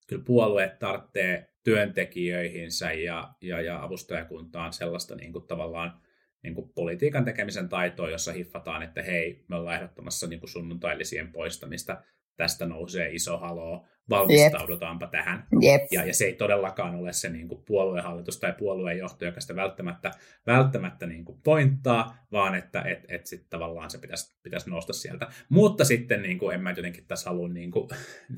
kyllä 0.07 0.23
puolueet 0.27 0.79
tarvitsee 0.79 1.47
työntekijöihinsä 1.65 2.93
ja, 2.93 3.35
ja, 3.43 3.61
ja 3.61 3.83
avustajakuntaan 3.83 4.73
sellaista 4.73 5.15
niin 5.15 5.33
kuin 5.33 5.47
tavallaan 5.47 6.01
niin 6.43 6.55
kuin 6.55 6.73
politiikan 6.75 7.25
tekemisen 7.25 7.69
taitoa, 7.69 8.11
jossa 8.11 8.33
hiffataan, 8.33 8.83
että 8.83 9.03
hei, 9.03 9.45
me 9.49 9.57
ollaan 9.57 9.77
ehdottamassa 9.77 10.27
niin 10.27 10.41
kuin 10.41 10.51
sunnuntailisien 10.51 11.33
poistamista, 11.33 12.03
tästä 12.37 12.67
nousee 12.67 13.09
iso 13.13 13.39
haloo, 13.39 13.87
valmistaudutaanpa 14.11 15.05
Jep. 15.05 15.11
tähän. 15.11 15.47
Jep. 15.61 15.83
Ja, 15.91 16.05
ja 16.05 16.15
se 16.15 16.25
ei 16.25 16.33
todellakaan 16.33 16.95
ole 16.95 17.13
se 17.13 17.29
niin 17.29 17.49
kuin 17.49 17.63
puoluehallitus 17.65 18.41
tai 18.41 18.53
puoluejohto, 18.59 19.25
joka 19.25 19.41
sitä 19.41 19.57
välttämättä, 19.57 20.11
välttämättä 20.47 21.07
niin 21.07 21.25
kuin 21.25 21.41
pointtaa, 21.45 22.27
vaan 22.33 22.55
että 22.55 22.83
et, 22.83 23.05
et 23.09 23.27
sit 23.27 23.47
tavallaan 23.51 23.91
se 23.91 23.99
pitäisi, 23.99 24.39
pitäisi 24.43 24.71
nousta 24.71 24.93
sieltä. 24.93 25.27
Mutta 25.49 25.85
sitten 25.85 26.23
niin 26.23 26.39
kuin, 26.39 26.55
en 26.55 26.61
mä 26.61 26.71
jotenkin 26.71 27.07
tässä 27.07 27.31
halua 27.31 27.49
niin 27.49 27.71
kuin, 27.71 27.89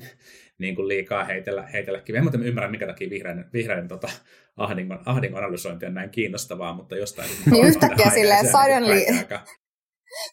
niin 0.61 0.75
kuin 0.75 0.87
liikaa 0.87 1.23
heitellä, 1.23 1.61
heitellä 1.61 2.01
kiveä, 2.01 2.23
mutta 2.23 2.39
ymmärrän, 2.43 2.71
mikä 2.71 2.87
takia 2.87 3.09
vihreiden, 3.09 3.49
vihreiden 3.53 3.87
tota, 3.87 4.09
ahdingon, 4.57 4.99
ahdingon 5.05 5.43
analysointi 5.43 5.85
on 5.85 5.93
näin 5.93 6.09
kiinnostavaa, 6.09 6.73
mutta 6.73 6.95
jostain... 6.95 7.29
Niin 7.51 7.65
yhtäkkiä 7.65 8.09
silleen 8.09 8.47
suddenly, 8.47 9.01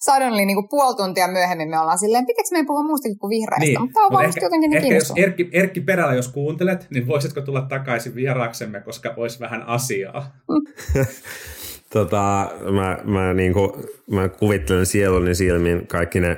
suddenly 0.04 0.44
niin 0.44 0.56
kuin 0.56 0.68
puoli 0.70 0.96
tuntia 0.96 1.28
myöhemmin 1.28 1.68
me 1.68 1.80
ollaan 1.80 1.98
silleen, 1.98 2.26
pitäisikö 2.26 2.54
meidän 2.54 2.66
puhua 2.66 2.82
muustakin 2.82 3.18
kuin 3.18 3.30
vihreistä, 3.30 3.64
niin. 3.64 3.80
mutta 3.80 3.94
tämä 3.94 4.06
on 4.06 4.12
varmasti 4.12 4.44
jotenkin 4.44 4.70
niin 4.70 4.82
ehkä 4.82 4.94
jos 4.94 5.12
Erkki, 5.16 5.48
Erkki 5.52 5.80
Perälä, 5.80 6.14
jos 6.14 6.28
kuuntelet, 6.28 6.86
niin 6.90 7.06
voisitko 7.06 7.40
tulla 7.40 7.62
takaisin 7.62 8.14
vieraaksemme, 8.14 8.80
koska 8.80 9.14
olisi 9.16 9.40
vähän 9.40 9.62
asiaa. 9.62 10.32
Tota, 11.92 12.50
mä, 12.72 12.98
mä, 13.04 13.34
niinku, 13.34 13.82
mä 14.10 14.28
kuvittelen 14.28 14.86
sieluni 14.86 15.34
silmin 15.34 15.86
kaikki 15.86 16.20
ne 16.20 16.36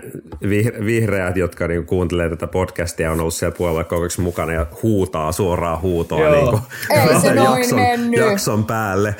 vihreät, 0.84 1.36
jotka 1.36 1.68
niinku 1.68 1.88
kuuntelee 1.88 2.28
tätä 2.28 2.46
podcastia, 2.46 3.12
on 3.12 3.20
ollut 3.20 3.34
siellä 3.34 3.56
puoluekokouksessa 3.56 4.22
mukana 4.22 4.52
ja 4.52 4.66
huutaa 4.82 5.32
suoraa 5.32 5.78
huutoa 5.78 6.30
niinku, 6.30 6.60
Ei 6.90 7.20
se 7.20 7.34
jakson, 7.44 7.78
mennyt. 7.78 8.20
jakson 8.20 8.64
päälle. 8.64 9.14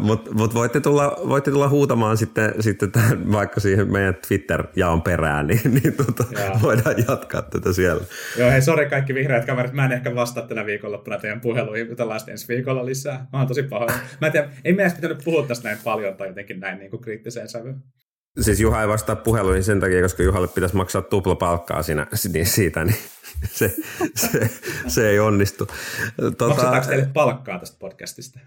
Mutta 0.00 0.34
mut 0.34 0.54
voitte, 0.54 0.80
tulla, 0.80 1.16
voitte 1.28 1.50
tulla 1.50 1.68
huutamaan 1.68 2.16
sitten, 2.16 2.54
sitten 2.60 2.92
tämän, 2.92 3.32
vaikka 3.32 3.60
siihen 3.60 3.92
meidän 3.92 4.14
Twitter-jaon 4.28 5.02
perään, 5.02 5.46
niin, 5.46 5.60
niin 5.82 5.94
tota, 5.96 6.24
voidaan 6.62 6.94
jatkaa 7.08 7.42
tätä 7.42 7.72
siellä. 7.72 8.04
Joo, 8.38 8.50
hei, 8.50 8.62
sori 8.62 8.86
kaikki 8.86 9.14
vihreät 9.14 9.44
kaverit, 9.44 9.72
mä 9.72 9.84
en 9.84 9.92
ehkä 9.92 10.14
vastaa 10.14 10.42
tänä 10.46 10.66
viikonloppuna 10.66 11.18
teidän 11.18 11.40
puheluihin, 11.40 11.96
tällaista 11.96 12.30
ensi 12.30 12.48
viikolla 12.48 12.86
lisää. 12.86 13.26
Mä 13.32 13.38
oon 13.38 13.48
tosi 13.48 13.62
pahoin. 13.62 13.90
Mä 14.20 14.26
en 14.26 14.32
tiedä, 14.32 14.48
ei 14.64 14.72
meidän 14.72 14.92
pitänyt 14.92 15.17
puhua 15.24 15.46
tästä 15.46 15.68
näin 15.68 15.78
paljon 15.84 16.16
tai 16.16 16.28
jotenkin 16.28 16.60
näin 16.60 16.78
niin 16.78 16.90
kuin 16.90 17.02
kriittiseen 17.02 17.48
sävyyn. 17.48 17.82
Siis 18.40 18.60
Juha 18.60 18.82
ei 18.82 18.88
vastaa 18.88 19.16
puheluihin 19.16 19.64
sen 19.64 19.80
takia, 19.80 20.02
koska 20.02 20.22
Juhalle 20.22 20.48
pitäisi 20.48 20.76
maksaa 20.76 21.02
tupla 21.02 21.34
palkkaa 21.34 21.82
siinä, 21.82 22.06
niin 22.32 22.46
siitä, 22.46 22.84
niin 22.84 22.96
se, 23.50 23.74
se, 24.14 24.50
se 24.88 25.10
ei 25.10 25.18
onnistu. 25.18 25.66
Tota, 26.20 26.48
Maksetaanko 26.48 26.88
teille 26.88 27.10
palkkaa 27.14 27.58
tästä 27.58 27.76
podcastista? 27.78 28.40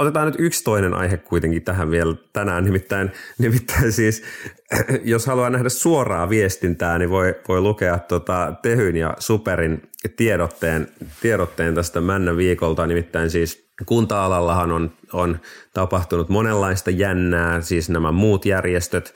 Otetaan 0.00 0.26
nyt 0.26 0.36
yksi 0.38 0.64
toinen 0.64 0.94
aihe 0.94 1.16
kuitenkin 1.16 1.62
tähän 1.62 1.90
vielä 1.90 2.14
tänään, 2.32 2.64
nimittäin, 2.64 3.12
nimittäin 3.38 3.92
siis, 3.92 4.22
jos 5.04 5.26
haluaa 5.26 5.50
nähdä 5.50 5.68
suoraa 5.68 6.28
viestintää, 6.28 6.98
niin 6.98 7.10
voi, 7.10 7.34
voi 7.48 7.60
lukea 7.60 7.98
tota 7.98 8.54
Tehyn 8.62 8.96
ja 8.96 9.14
Superin 9.18 9.82
tiedotteen, 10.16 10.88
tiedotteen 11.22 11.74
tästä 11.74 12.00
Männän 12.00 12.36
viikolta, 12.36 12.86
nimittäin 12.86 13.30
siis 13.30 13.69
kunta-alallahan 13.86 14.72
on, 14.72 14.92
on 15.12 15.38
tapahtunut 15.74 16.28
monenlaista 16.28 16.90
jännää, 16.90 17.60
siis 17.60 17.90
nämä 17.90 18.12
muut 18.12 18.46
järjestöt 18.46 19.14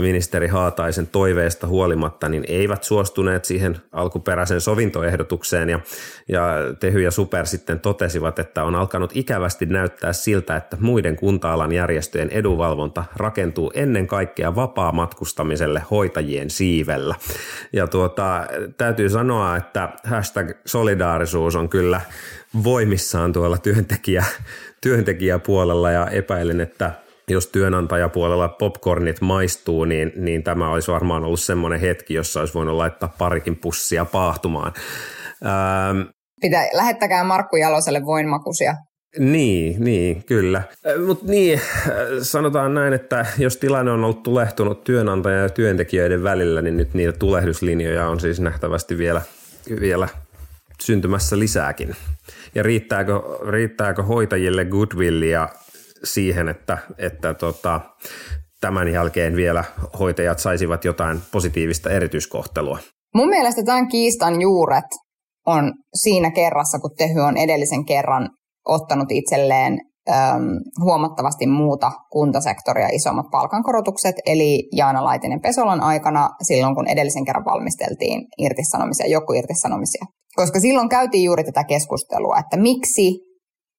ministeri 0.00 0.48
Haataisen 0.48 1.06
toiveesta 1.06 1.66
huolimatta, 1.66 2.28
niin 2.28 2.44
eivät 2.48 2.84
suostuneet 2.84 3.44
siihen 3.44 3.76
alkuperäiseen 3.92 4.60
sovintoehdotukseen 4.60 5.68
ja, 5.68 5.80
ja 6.28 6.44
Tehy 6.80 7.00
ja 7.00 7.10
Super 7.10 7.46
sitten 7.46 7.80
totesivat, 7.80 8.38
että 8.38 8.64
on 8.64 8.74
alkanut 8.74 9.10
ikävästi 9.14 9.66
näyttää 9.66 10.12
siltä, 10.12 10.56
että 10.56 10.76
muiden 10.80 11.16
kunta-alan 11.16 11.72
järjestöjen 11.72 12.30
edunvalvonta 12.30 13.04
rakentuu 13.16 13.72
ennen 13.74 14.06
kaikkea 14.06 14.54
vapaa-matkustamiselle 14.54 15.82
hoitajien 15.90 16.50
siivellä. 16.50 17.14
Ja 17.72 17.86
tuota, 17.86 18.46
täytyy 18.78 19.08
sanoa, 19.08 19.56
että 19.56 19.88
hashtag 20.04 20.50
solidaarisuus 20.64 21.56
on 21.56 21.68
kyllä 21.68 22.00
voimissaan 22.64 23.32
tuolla 23.32 23.58
työntekijä, 23.58 24.24
työntekijäpuolella 24.82 25.90
ja 25.90 26.06
epäilen, 26.06 26.60
että 26.60 26.92
jos 27.28 27.46
työnantajapuolella 27.46 28.48
popcornit 28.48 29.20
maistuu, 29.20 29.84
niin, 29.84 30.12
niin 30.16 30.42
tämä 30.42 30.72
olisi 30.72 30.92
varmaan 30.92 31.24
ollut 31.24 31.40
semmoinen 31.40 31.80
hetki, 31.80 32.14
jossa 32.14 32.40
olisi 32.40 32.54
voinut 32.54 32.76
laittaa 32.76 33.14
parikin 33.18 33.56
pussia 33.56 34.04
paahtumaan. 34.04 34.72
Ähm, 35.46 36.00
Pitää, 36.40 36.68
lähettäkää 36.72 37.24
Markku 37.24 37.56
Jaloselle 37.56 38.04
voinmakusia. 38.04 38.74
Niin, 39.18 39.84
niin, 39.84 40.24
kyllä. 40.24 40.62
Mutta 41.06 41.26
niin, 41.26 41.60
sanotaan 42.22 42.74
näin, 42.74 42.92
että 42.92 43.26
jos 43.38 43.56
tilanne 43.56 43.90
on 43.90 44.04
ollut 44.04 44.22
tulehtunut 44.22 44.84
työnantajan 44.84 45.42
ja 45.42 45.48
työntekijöiden 45.48 46.22
välillä, 46.22 46.62
niin 46.62 46.76
nyt 46.76 46.94
niitä 46.94 47.12
tulehduslinjoja 47.12 48.08
on 48.08 48.20
siis 48.20 48.40
nähtävästi 48.40 48.98
vielä, 48.98 49.22
vielä 49.80 50.08
syntymässä 50.82 51.38
lisääkin. 51.38 51.96
Ja 52.54 52.62
riittääkö, 52.62 53.12
riittääkö 53.50 54.02
hoitajille 54.02 54.64
goodwillia 54.64 55.48
siihen, 56.04 56.48
että, 56.48 56.78
että 56.98 57.34
tota, 57.34 57.80
tämän 58.60 58.88
jälkeen 58.88 59.36
vielä 59.36 59.64
hoitajat 59.98 60.38
saisivat 60.38 60.84
jotain 60.84 61.20
positiivista 61.32 61.90
erityiskohtelua? 61.90 62.78
Mun 63.14 63.28
mielestä 63.28 63.62
tämän 63.64 63.88
kiistan 63.88 64.40
juuret 64.40 64.84
on 65.46 65.72
siinä 65.94 66.30
kerrassa, 66.30 66.78
kun 66.78 66.90
Tehy 66.98 67.20
on 67.20 67.36
edellisen 67.36 67.84
kerran 67.84 68.30
ottanut 68.68 69.10
itselleen 69.10 69.78
huomattavasti 70.84 71.46
muuta 71.46 71.92
kuntasektoria 72.12 72.88
isommat 72.92 73.26
palkankorotukset, 73.30 74.16
eli 74.26 74.68
Jaana 74.76 75.04
Laitinen 75.04 75.40
Pesolan 75.40 75.80
aikana 75.80 76.30
silloin, 76.42 76.74
kun 76.74 76.88
edellisen 76.88 77.24
kerran 77.24 77.44
valmisteltiin 77.44 78.26
irtisanomisia, 78.38 79.06
joku 79.06 79.32
irtisanomisia. 79.32 80.04
Koska 80.36 80.60
silloin 80.60 80.88
käytiin 80.88 81.24
juuri 81.24 81.44
tätä 81.44 81.64
keskustelua, 81.64 82.38
että 82.38 82.56
miksi, 82.56 83.18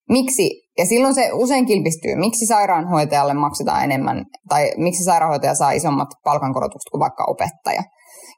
miksi 0.10 0.50
ja 0.78 0.86
silloin 0.86 1.16
se 1.16 1.30
usein 1.34 1.66
kilpistyy, 1.66 2.16
miksi 2.16 2.46
sairaanhoitajalle 2.46 3.34
maksetaan 3.34 3.84
enemmän, 3.84 4.26
tai 4.50 4.72
miksi 4.78 5.04
sairaanhoitaja 5.04 5.56
saa 5.56 5.72
isommat 5.72 6.08
palkankorotukset 6.24 6.90
kuin 6.92 7.00
vaikka 7.00 7.26
opettaja. 7.28 7.84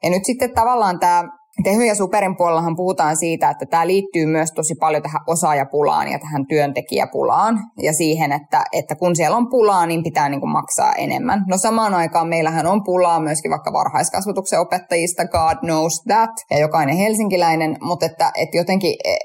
Ja 0.02 0.10
nyt 0.10 0.24
sitten 0.24 0.54
tavallaan 0.54 0.98
tämä 0.98 1.24
Tehy 1.62 1.84
ja 1.84 1.94
Superin 1.94 2.36
puolellahan 2.36 2.76
puhutaan 2.76 3.16
siitä, 3.16 3.50
että 3.50 3.66
tämä 3.66 3.86
liittyy 3.86 4.26
myös 4.26 4.52
tosi 4.52 4.74
paljon 4.74 5.02
tähän 5.02 5.20
osaajapulaan 5.26 6.08
ja 6.12 6.18
tähän 6.18 6.46
työntekijäpulaan 6.46 7.58
ja 7.82 7.92
siihen, 7.92 8.32
että, 8.32 8.64
että 8.72 8.94
kun 8.94 9.16
siellä 9.16 9.36
on 9.36 9.50
pulaa, 9.50 9.86
niin 9.86 10.02
pitää 10.02 10.28
niin 10.28 10.40
kuin 10.40 10.52
maksaa 10.52 10.92
enemmän. 10.92 11.44
No 11.48 11.58
samaan 11.58 11.94
aikaan 11.94 12.28
meillähän 12.28 12.66
on 12.66 12.84
pulaa 12.84 13.20
myöskin 13.20 13.50
vaikka 13.50 13.72
varhaiskasvatuksen 13.72 14.60
opettajista, 14.60 15.24
God 15.24 15.58
knows 15.60 16.02
that, 16.08 16.30
ja 16.50 16.58
jokainen 16.58 16.96
helsinkiläinen, 16.96 17.76
mutta 17.82 18.06
että, 18.06 18.32
että 18.38 18.56
jotenkin 18.56 18.94
e, 19.04 19.16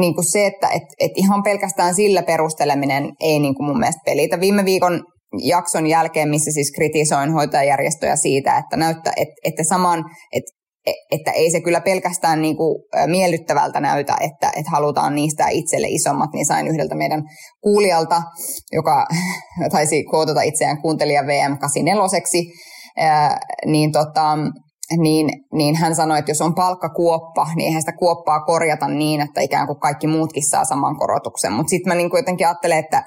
niin 0.00 0.14
kuin 0.14 0.32
se, 0.32 0.46
että 0.46 0.68
et, 0.68 0.82
et 1.00 1.12
ihan 1.16 1.42
pelkästään 1.42 1.94
sillä 1.94 2.22
perusteleminen 2.22 3.12
ei 3.20 3.38
niin 3.38 3.54
kuin 3.54 3.66
mun 3.66 3.78
mielestä 3.78 4.02
pelitä. 4.04 4.40
Viime 4.40 4.64
viikon 4.64 5.04
jakson 5.44 5.86
jälkeen, 5.86 6.28
missä 6.28 6.50
siis 6.50 6.72
kritisoin 6.72 7.32
hoitajajärjestöjä 7.32 8.16
siitä, 8.16 8.58
että 8.58 8.76
näyttää, 8.76 9.12
että, 9.16 9.34
että 9.44 9.64
saman, 9.64 10.04
että 10.32 10.61
että 10.86 11.30
ei 11.30 11.50
se 11.50 11.60
kyllä 11.60 11.80
pelkästään 11.80 12.42
niin 12.42 12.56
kuin 12.56 12.82
miellyttävältä 13.06 13.80
näytä, 13.80 14.16
että, 14.20 14.52
että 14.56 14.70
halutaan 14.70 15.14
niistä 15.14 15.48
itselle 15.48 15.86
isommat, 15.90 16.30
niin 16.32 16.46
sain 16.46 16.68
yhdeltä 16.68 16.94
meidän 16.94 17.22
kuulijalta, 17.60 18.22
joka 18.72 19.06
taisi 19.72 20.04
kootata 20.04 20.42
itseään 20.42 20.82
kuuntelija 20.82 21.22
VM84, 21.22 21.26
niin, 23.66 23.92
tota, 23.92 24.38
niin, 24.96 25.30
niin 25.52 25.76
hän 25.76 25.94
sanoi, 25.94 26.18
että 26.18 26.30
jos 26.30 26.40
on 26.40 26.54
palkkakuoppa, 26.54 27.46
niin 27.56 27.66
eihän 27.66 27.82
sitä 27.82 27.92
kuoppaa 27.92 28.40
korjata 28.40 28.88
niin, 28.88 29.20
että 29.20 29.40
ikään 29.40 29.66
kuin 29.66 29.80
kaikki 29.80 30.06
muutkin 30.06 30.50
saa 30.50 30.64
saman 30.64 30.96
korotuksen. 30.96 31.52
Mutta 31.52 31.70
sitten 31.70 31.90
mä 31.90 31.94
niin 31.94 32.10
kuin 32.10 32.18
jotenkin 32.18 32.46
ajattelen, 32.46 32.78
että 32.78 32.98
et, 32.98 33.04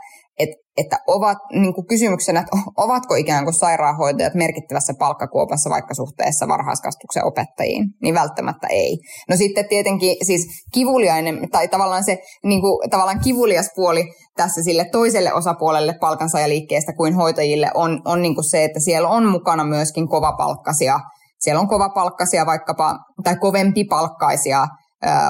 että 0.78 0.98
ovat 1.08 1.38
niin 1.54 1.74
kuin 1.74 1.88
kysymyksenä, 1.88 2.40
että 2.40 2.58
ovatko 2.78 3.16
ikään 3.16 3.44
kuin 3.44 3.54
sairaanhoitajat 3.54 4.34
merkittävässä 4.34 4.94
palkkakuopassa 5.00 5.70
vaikka 5.70 5.94
suhteessa 5.94 6.48
varhaiskasvatuksen 6.48 7.26
opettajiin, 7.26 7.84
niin 8.02 8.16
välttämättä 8.16 8.68
ei. 8.68 8.98
No 9.30 9.36
sitten 9.36 9.68
tietenkin 9.68 10.16
siis 10.26 10.48
kivuliainen, 10.74 11.50
tai 11.52 11.68
tavallaan 11.68 12.04
se 12.04 12.20
niin 12.44 12.62
kuin, 12.62 12.90
tavallaan 12.90 13.20
kivulias 13.20 13.70
puoli 13.76 14.14
tässä 14.38 14.64
sille 14.64 14.86
toiselle 14.92 15.34
osapuolelle 15.34 15.96
palkansaajaliikkeestä 16.02 16.94
kuin 16.94 17.16
hoitajille 17.16 17.72
on, 17.74 18.02
on 18.06 18.22
niin 18.22 18.36
kuin 18.36 18.50
se, 18.50 18.64
että 18.64 18.80
siellä 18.80 19.10
on 19.10 19.26
mukana 19.26 19.64
myöskin 19.64 20.08
kovapalkkaisia, 20.08 21.00
siellä 21.40 21.60
on 21.60 21.68
kovapalkkaisia 21.68 22.46
vaikkapa, 22.46 22.96
tai 23.24 23.36
kovempi 23.36 23.84
palkkaisia 23.84 24.68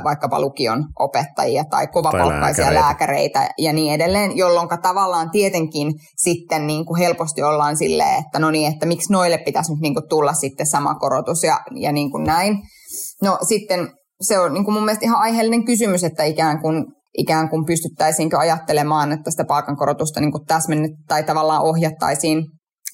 vaikkapa 0.03 0.41
lukion 0.41 0.85
opettajia 0.99 1.63
tai 1.69 1.87
kovapalkkaisia 1.87 2.65
tai 2.65 2.73
lääkäreitä. 2.73 3.39
lääkäreitä 3.39 3.53
ja 3.57 3.73
niin 3.73 3.93
edelleen, 3.93 4.37
jolloin 4.37 4.69
tavallaan 4.81 5.31
tietenkin 5.31 5.93
sitten 6.17 6.67
niin 6.67 6.85
kuin 6.85 6.99
helposti 6.99 7.43
ollaan 7.43 7.77
silleen, 7.77 8.19
että 8.25 8.39
no 8.39 8.51
niin, 8.51 8.73
että 8.73 8.85
miksi 8.85 9.13
noille 9.13 9.37
pitäisi 9.37 9.71
nyt 9.71 9.81
niin 9.81 9.93
kuin 9.93 10.09
tulla 10.09 10.33
sitten 10.33 10.65
sama 10.65 10.95
korotus 10.95 11.43
ja, 11.43 11.59
ja 11.75 11.91
niin 11.91 12.11
kuin 12.11 12.23
näin. 12.23 12.57
No 13.21 13.37
sitten 13.47 13.89
se 14.21 14.39
on 14.39 14.53
niin 14.53 14.65
kuin 14.65 14.73
mun 14.73 14.85
mielestä 14.85 15.05
ihan 15.05 15.21
aiheellinen 15.21 15.65
kysymys, 15.65 16.03
että 16.03 16.23
ikään 16.23 16.61
kuin 16.61 16.85
ikään 17.17 17.49
kuin 17.49 17.65
pystyttäisiinkö 17.65 18.37
ajattelemaan, 18.39 19.11
että 19.11 19.31
sitä 19.31 19.45
palkankorotusta 19.45 20.19
niin 20.19 20.31
kuin 20.31 20.45
täsmennet 20.45 20.91
tai 21.07 21.23
tavallaan 21.23 21.61
ohjattaisiin 21.61 22.43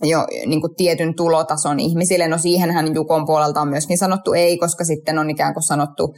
jo 0.04 0.28
niin 0.46 0.62
kuin 0.62 0.76
tietyn 0.78 1.16
tulotason 1.16 1.80
ihmisille. 1.80 2.28
No 2.28 2.38
siihenhän 2.38 2.96
Jukon 2.96 3.26
puolelta 3.26 3.62
on 3.62 3.70
myöskin 3.70 3.98
sanottu 3.98 4.34
ei, 4.34 4.58
koska 4.58 4.84
sitten 4.84 5.20
on 5.20 5.30
ikään 5.30 5.54
kuin 5.54 5.64
sanottu 5.64 6.14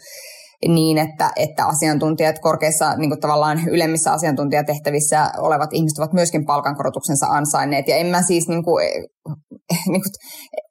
niin, 0.67 0.97
että, 0.97 1.31
että 1.35 1.65
asiantuntijat 1.65 2.39
korkeissa 2.39 2.95
niin 2.95 3.09
kuin 3.09 3.19
tavallaan 3.19 3.59
ylemmissä 3.67 4.11
asiantuntijatehtävissä 4.13 5.31
olevat 5.37 5.73
ihmiset 5.73 5.99
ovat 5.99 6.13
myöskin 6.13 6.45
palkankorotuksensa 6.45 7.25
ansainneet. 7.25 7.87
Ja 7.87 7.95
en 7.95 8.07
mä 8.07 8.21
siis 8.21 8.47
niin 8.47 8.63
kuin, 8.63 8.85
niin 9.91 10.01
kuin, 10.01 10.11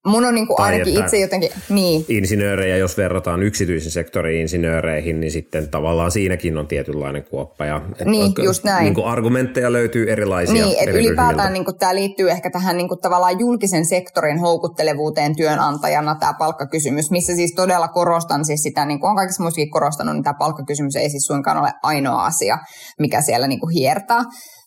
mun 0.07 0.25
on 0.25 0.35
niin 0.35 0.47
kuin 0.47 0.61
ainakin 0.61 1.05
itse 1.05 1.19
jotenkin... 1.19 1.51
Niin. 1.69 2.05
Insinöörejä, 2.09 2.77
jos 2.77 2.97
verrataan 2.97 3.43
yksityisen 3.43 3.93
sektorin 3.93 4.41
insinööreihin, 4.41 5.21
niin 5.21 5.33
sitten 5.33 5.69
tavallaan 5.69 6.11
siinäkin 6.11 6.59
on 6.59 6.67
tietynlainen 6.67 7.25
kuoppa. 7.25 7.65
Ja, 7.65 7.83
et 7.99 8.09
niin, 8.09 8.33
just 8.43 8.65
näin. 8.65 8.85
Niin 8.85 8.95
kuin 8.95 9.07
argumentteja 9.07 9.73
löytyy 9.73 10.13
erilaisia 10.13 10.65
Niin, 10.65 10.79
että 10.79 10.99
ylipäätään 10.99 11.53
niin 11.53 11.65
kuin, 11.65 11.79
tämä 11.79 11.95
liittyy 11.95 12.31
ehkä 12.31 12.51
tähän 12.51 12.77
niin 12.77 12.89
kuin, 12.89 13.01
tavallaan 13.01 13.39
julkisen 13.39 13.87
sektorin 13.87 14.39
houkuttelevuuteen 14.39 15.37
työnantajana 15.37 16.15
tämä 16.15 16.35
palkkakysymys, 16.39 17.11
missä 17.11 17.35
siis 17.35 17.53
todella 17.57 17.89
korostan 17.89 18.45
siis 18.45 18.63
sitä, 18.63 18.85
niin 18.85 19.01
kuin 19.01 19.11
on 19.11 19.17
kaikissa 19.17 19.43
muissakin 19.43 19.71
korostanut, 19.71 20.15
niin 20.15 20.25
tämä 20.25 20.35
palkkakysymys 20.39 20.97
ei 20.97 21.11
siis 21.11 21.27
suinkaan 21.27 21.59
ole 21.59 21.73
ainoa 21.83 22.25
asia, 22.25 22.59
mikä 22.99 23.21
siellä 23.21 23.47
niin 23.47 23.61
kuin 23.61 23.75
hiertaa. 23.75 24.23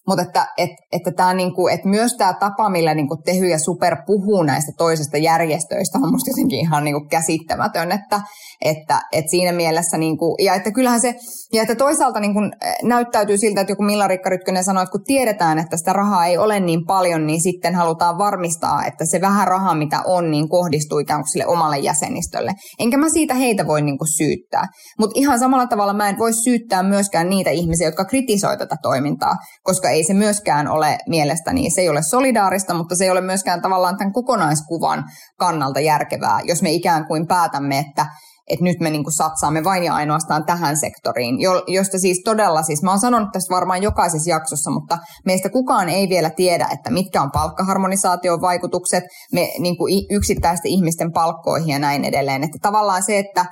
Mutta 0.08 0.22
että, 0.22 0.48
et, 0.58 0.70
että, 0.92 1.12
tää 1.12 1.34
niinku, 1.34 1.68
että 1.68 1.88
myös 1.88 2.14
tämä 2.18 2.34
tapa, 2.34 2.70
millä 2.70 2.94
niinku 2.94 3.18
Tehy 3.26 3.48
ja 3.48 3.60
Super 3.60 3.98
puhuu 4.06 4.44
näistä 4.44 4.72
toisista 4.78 5.18
järjestöistä, 5.18 6.00
on 6.04 6.12
musta 6.12 6.30
jotenkin 6.30 6.60
ihan 6.60 6.84
niinku 6.84 7.08
käsittämätön, 7.10 7.92
että, 7.92 8.22
että, 8.66 9.02
että 9.12 9.32
siinä 9.32 9.52
mielessä, 9.52 9.98
niinku, 9.98 10.36
ja 10.40 10.54
että 10.56 10.72
kyllähän 10.72 11.02
se, 11.02 11.16
ja 11.54 11.62
että 11.62 11.76
toisaalta 11.76 12.20
niinku 12.20 12.40
näyttäytyy 12.84 13.38
siltä, 13.38 13.62
että 13.62 13.72
joku 13.72 13.84
Milla-Rikka 13.84 14.30
Rytkönen 14.30 14.64
sanoi, 14.64 14.84
että 14.84 14.92
kun 14.92 15.04
tiedetään, 15.04 15.60
että 15.60 15.78
sitä 15.78 15.94
rahaa 15.94 16.26
ei 16.26 16.38
ole 16.38 16.60
niin 16.60 16.86
paljon, 16.86 17.28
niin 17.28 17.42
sitten 17.42 17.76
halutaan 17.76 18.18
varmistaa, 18.18 18.86
että 18.86 19.06
se 19.06 19.22
vähän 19.22 19.48
rahaa, 19.48 19.76
mitä 19.76 20.02
on, 20.06 20.32
niin 20.32 20.50
kohdistuu 20.50 21.00
ikään 21.00 21.20
kuin 21.22 21.32
sille 21.32 21.48
omalle 21.48 21.78
jäsenistölle. 21.78 22.52
Enkä 22.80 22.98
mä 22.98 23.10
siitä 23.10 23.34
heitä 23.34 23.68
voi 23.68 23.82
niinku 23.82 24.06
syyttää. 24.18 24.66
Mutta 25.00 25.14
ihan 25.16 25.40
samalla 25.40 25.68
tavalla 25.68 25.94
mä 25.94 26.10
en 26.10 26.20
voi 26.20 26.34
syyttää 26.34 26.84
myöskään 26.84 27.30
niitä 27.30 27.50
ihmisiä, 27.50 27.88
jotka 27.88 28.06
kritisoivat 28.06 28.60
tätä 28.60 28.76
toimintaa, 28.82 29.36
koska 29.64 29.90
ei 29.96 30.04
se 30.04 30.14
myöskään 30.14 30.68
ole 30.68 30.98
mielestäni, 31.08 31.70
se 31.70 31.82
ei 31.82 31.90
ole 31.90 32.02
solidaarista, 32.04 32.74
mutta 32.74 32.96
se 32.96 33.04
ei 33.04 33.10
ole 33.10 33.22
myöskään 33.22 33.62
tavallaan 33.62 33.98
tämän 33.98 34.14
kokonaiskuvan 34.14 35.04
kannalta 35.38 35.80
järkevää, 35.80 36.40
jos 36.44 36.62
me 36.62 36.72
ikään 36.72 37.08
kuin 37.08 37.28
päätämme, 37.28 37.80
että 37.80 38.06
että 38.50 38.64
nyt 38.64 38.80
me 38.80 38.90
niinku 38.90 39.12
satsaamme 39.12 39.64
vain 39.64 39.84
ja 39.84 39.96
ainoastaan 39.96 40.46
tähän 40.46 40.78
sektoriin, 40.78 41.42
jo, 41.42 41.64
josta 41.68 42.00
siis 42.00 42.22
todella, 42.26 42.64
siis 42.64 42.84
mä 42.84 42.92
oon 42.92 43.00
sanonut 43.00 43.30
tästä 43.34 43.56
varmaan 43.56 43.84
jokaisessa 43.84 44.30
jaksossa, 44.30 44.72
mutta 44.72 44.98
meistä 45.26 45.50
kukaan 45.50 45.90
ei 45.90 46.10
vielä 46.10 46.30
tiedä, 46.30 46.68
että 46.74 46.92
mitkä 46.92 47.22
on 47.22 47.32
palkkaharmonisaation 47.32 48.42
vaikutukset 48.42 49.04
me, 49.34 49.50
niinku 49.60 49.86
yksittäisten 50.12 50.72
ihmisten 50.72 51.12
palkkoihin 51.12 51.70
ja 51.70 51.80
näin 51.80 52.06
edelleen. 52.06 52.44
Että 52.44 52.58
tavallaan 52.62 53.04
se, 53.04 53.20
että 53.20 53.42
et, 53.42 53.48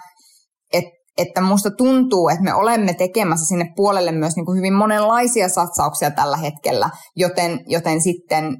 että 1.17 1.41
musta 1.41 1.69
tuntuu, 1.77 2.29
että 2.29 2.43
me 2.43 2.53
olemme 2.53 2.93
tekemässä 2.93 3.45
sinne 3.45 3.65
puolelle 3.75 4.11
myös 4.11 4.35
niin 4.35 4.45
kuin 4.45 4.57
hyvin 4.57 4.73
monenlaisia 4.73 5.49
satsauksia 5.49 6.11
tällä 6.11 6.37
hetkellä, 6.37 6.89
joten, 7.15 7.59
joten 7.67 8.01
sitten 8.01 8.57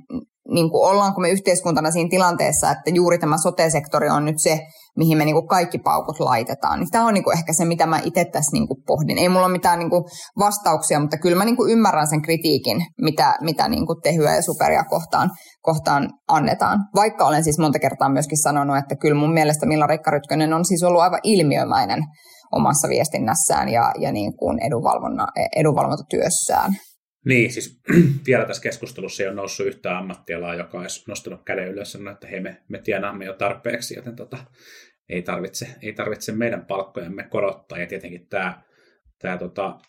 niin 0.49 0.71
kuin 0.71 0.89
ollaanko 0.89 1.21
me 1.21 1.29
yhteiskuntana 1.29 1.91
siinä 1.91 2.09
tilanteessa, 2.09 2.71
että 2.71 2.89
juuri 2.93 3.17
tämä 3.17 3.37
sote-sektori 3.37 4.09
on 4.09 4.25
nyt 4.25 4.39
se, 4.39 4.59
mihin 4.97 5.17
me 5.17 5.25
niin 5.25 5.35
kuin 5.35 5.47
kaikki 5.47 5.79
paukut 5.79 6.19
laitetaan. 6.19 6.79
Niin 6.79 6.91
tämä 6.91 7.07
on 7.07 7.13
niin 7.13 7.23
kuin 7.23 7.37
ehkä 7.37 7.53
se, 7.53 7.65
mitä 7.65 7.85
mä 7.85 7.99
itse 8.03 8.25
tässä 8.25 8.53
niin 8.53 8.67
kuin 8.67 8.83
pohdin. 8.87 9.17
Ei 9.17 9.29
mulla 9.29 9.45
ole 9.45 9.51
mitään 9.51 9.79
niin 9.79 9.89
kuin 9.89 10.03
vastauksia, 10.39 10.99
mutta 10.99 11.17
kyllä 11.17 11.37
mä 11.37 11.45
niin 11.45 11.55
kuin 11.55 11.71
ymmärrän 11.71 12.07
sen 12.07 12.21
kritiikin, 12.21 12.85
mitä, 13.01 13.37
mitä 13.41 13.67
niin 13.67 13.87
kuin 13.87 14.01
tehyä 14.03 14.35
ja 14.35 14.41
superia 14.41 14.83
kohtaan, 14.83 15.29
kohtaan 15.61 16.09
annetaan. 16.27 16.79
Vaikka 16.95 17.25
olen 17.25 17.43
siis 17.43 17.59
monta 17.59 17.79
kertaa 17.79 18.09
myöskin 18.09 18.41
sanonut, 18.41 18.77
että 18.77 18.95
kyllä 18.95 19.19
mun 19.19 19.33
mielestä 19.33 19.65
Milla 19.65 19.87
Rikka 19.87 20.11
Rytkönen 20.11 20.53
on 20.53 20.65
siis 20.65 20.83
ollut 20.83 21.01
aivan 21.01 21.19
ilmiömäinen 21.23 21.99
omassa 22.55 22.89
viestinnässään 22.89 23.69
ja, 23.69 23.91
ja 23.99 24.11
niin 24.11 24.37
kuin 24.37 24.59
edunvalvontatyössään. 25.55 26.71
Niin, 27.25 27.51
siis 27.51 27.81
vielä 28.27 28.45
tässä 28.45 28.63
keskustelussa 28.63 29.23
ei 29.23 29.27
ole 29.27 29.35
noussut 29.35 29.67
yhtään 29.67 29.97
ammattialaa, 29.97 30.55
joka 30.55 30.79
olisi 30.79 31.03
nostanut 31.07 31.43
käden 31.45 31.67
ylös 31.67 31.79
ja 31.79 31.91
sanonut, 31.91 32.13
että 32.13 32.27
hei, 32.27 32.39
me, 32.39 32.61
me 32.69 32.79
tienaamme 32.79 33.25
jo 33.25 33.33
tarpeeksi, 33.33 33.95
joten 33.95 34.15
tota, 34.15 34.37
ei, 35.09 35.21
tarvitse, 35.21 35.67
ei 35.81 35.93
tarvitse 35.93 36.31
meidän 36.31 36.65
palkkojamme 36.65 37.23
korottaa. 37.23 37.77
Ja 37.77 37.87
tietenkin 37.87 38.27
tämä, 38.27 38.61
tämä 39.19 39.37
tota, 39.37 39.79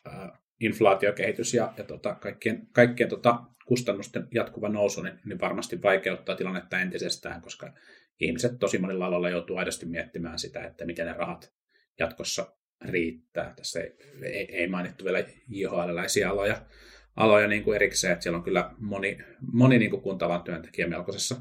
inflaatiokehitys 0.61 1.55
ja, 1.55 1.73
ja 1.77 1.85
tota, 1.85 2.15
kaikkien, 2.15 2.67
kaikkien 2.73 3.09
tota, 3.09 3.43
kustannusten 3.67 4.29
jatkuva 4.35 4.69
nousu 4.69 5.03
niin, 5.03 5.21
niin 5.25 5.41
varmasti 5.41 5.83
vaikeuttaa 5.83 6.37
tilannetta 6.37 6.81
entisestään, 6.81 7.43
koska 7.43 7.73
ihmiset 8.21 8.59
tosi 8.59 8.79
monilla 8.79 9.07
aloilla 9.07 9.31
joutuu 9.31 9.57
aidosti 9.57 9.87
miettimään 9.87 10.39
sitä, 10.39 10.65
että 10.65 10.87
miten 10.87 11.07
ne 11.07 11.13
rahat 11.13 11.53
jatkossa 11.99 12.57
riittää. 12.85 13.55
Tässä 13.57 13.81
ei, 13.81 13.93
ei, 14.23 14.57
ei 14.57 14.69
mainittu 14.69 15.05
vielä 15.05 15.25
JHL-läisiä 15.49 16.31
aloja, 16.31 16.67
aloja 17.17 17.49
niin 17.49 17.65
kuin 17.65 17.77
erikseen, 17.77 18.13
että 18.13 18.23
siellä 18.23 18.39
on 18.39 18.45
kyllä 18.45 18.71
moni, 18.79 19.19
moni 19.53 19.79
niin 19.79 19.91
kuin 19.91 20.03
kuntalan 20.03 20.43
työntekijä 20.43 20.89
melkoisessa, 20.89 21.37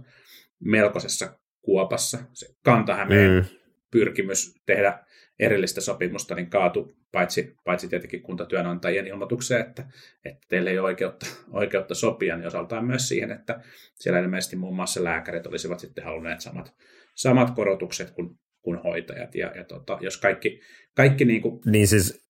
melkoisessa 0.59 1.39
kuopassa. 1.61 2.17
Se 2.33 2.47
Kantahämeen 2.63 3.31
mm. 3.31 3.45
pyrkimys 3.91 4.61
tehdä 4.65 4.99
erillistä 5.39 5.81
sopimusta 5.81 6.35
niin 6.35 6.49
kaatu 6.49 6.95
paitsi, 7.11 7.55
paitsi 7.65 7.87
tietenkin 7.87 8.21
kuntatyönantajien 8.21 9.07
ilmoitukseen, 9.07 9.61
että, 9.61 9.85
että 10.25 10.45
teille 10.49 10.69
ei 10.69 10.79
ole 10.79 10.85
oikeutta, 10.85 11.25
oikeutta 11.51 11.95
sopia, 11.95 12.37
niin 12.37 12.47
osaltaan 12.47 12.85
myös 12.85 13.07
siihen, 13.07 13.31
että 13.31 13.61
siellä 13.95 14.19
ilmeisesti 14.19 14.55
muun 14.55 14.75
muassa 14.75 15.03
lääkärit 15.03 15.47
olisivat 15.47 15.79
sitten 15.79 16.03
halunneet 16.03 16.41
samat, 16.41 16.73
samat 17.15 17.55
korotukset 17.55 18.11
kuin 18.11 18.39
kuin 18.63 18.79
hoitajat. 18.83 19.35
Ja, 19.35 19.51
ja 19.55 19.63
tota, 19.63 19.97
jos 20.01 20.17
kaikki, 20.17 20.61
kaikki 20.95 21.25
niin 21.25 21.41
kuin... 21.41 21.61
Niin 21.65 21.87
siis 21.87 22.23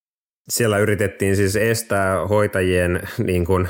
siellä 0.50 0.78
yritettiin 0.78 1.36
siis 1.36 1.56
estää 1.56 2.28
hoitajien, 2.28 3.02
niin 3.18 3.46
kuin, 3.46 3.68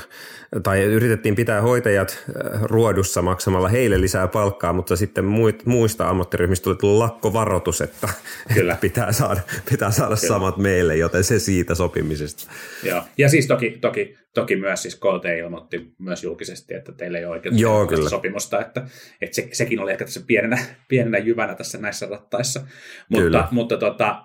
tai 0.64 0.84
yritettiin 0.84 1.36
pitää 1.36 1.62
hoitajat 1.62 2.24
äh, 2.30 2.62
ruodussa 2.62 3.22
maksamalla 3.22 3.68
heille 3.68 4.02
lisää 4.02 4.28
palkkaa, 4.28 4.74
mutta 4.74 4.96
sitten 4.96 5.26
muista 5.66 6.10
ammattiryhmistä 6.10 6.64
tuli 6.64 6.98
lakkovaroitus, 6.98 7.82
että, 7.82 8.10
Kyllä. 8.54 8.74
että 8.74 8.82
pitää 8.82 9.12
saada, 9.12 9.42
pitää 9.70 9.92
saada 9.92 10.16
Kyllä. 10.16 10.28
samat 10.28 10.58
meille, 10.58 10.96
joten 10.98 11.24
se 11.24 11.40
siitä 11.40 11.76
sopimisesta. 11.76 12.52
Joo. 12.84 13.04
Ja 13.18 13.30
siis 13.30 13.48
toki, 13.48 13.78
toki, 13.82 14.18
toki 14.34 14.56
myös 14.56 14.82
siis 14.82 14.96
KT 14.96 15.26
ilmoitti 15.40 15.94
myös 16.00 16.24
julkisesti, 16.24 16.74
että 16.74 16.92
teillä 16.92 17.18
ei 17.18 17.26
ole 17.26 17.34
oikeutta 17.34 17.62
Joo, 17.62 17.88
kyllä. 17.88 18.10
sopimusta, 18.10 18.62
että, 18.62 18.88
että 19.22 19.36
se, 19.36 19.50
sekin 19.52 19.80
oli 19.80 19.92
ehkä 19.92 20.06
tässä 20.06 20.22
pienenä, 20.28 20.58
pienenä 20.88 21.18
jyvänä 21.18 21.56
tässä 21.56 21.78
näissä 21.78 22.06
rattaissa. 22.06 22.62
Mutta, 23.10 23.24
kyllä. 23.24 23.48
mutta 23.52 23.78
tota, 23.78 24.24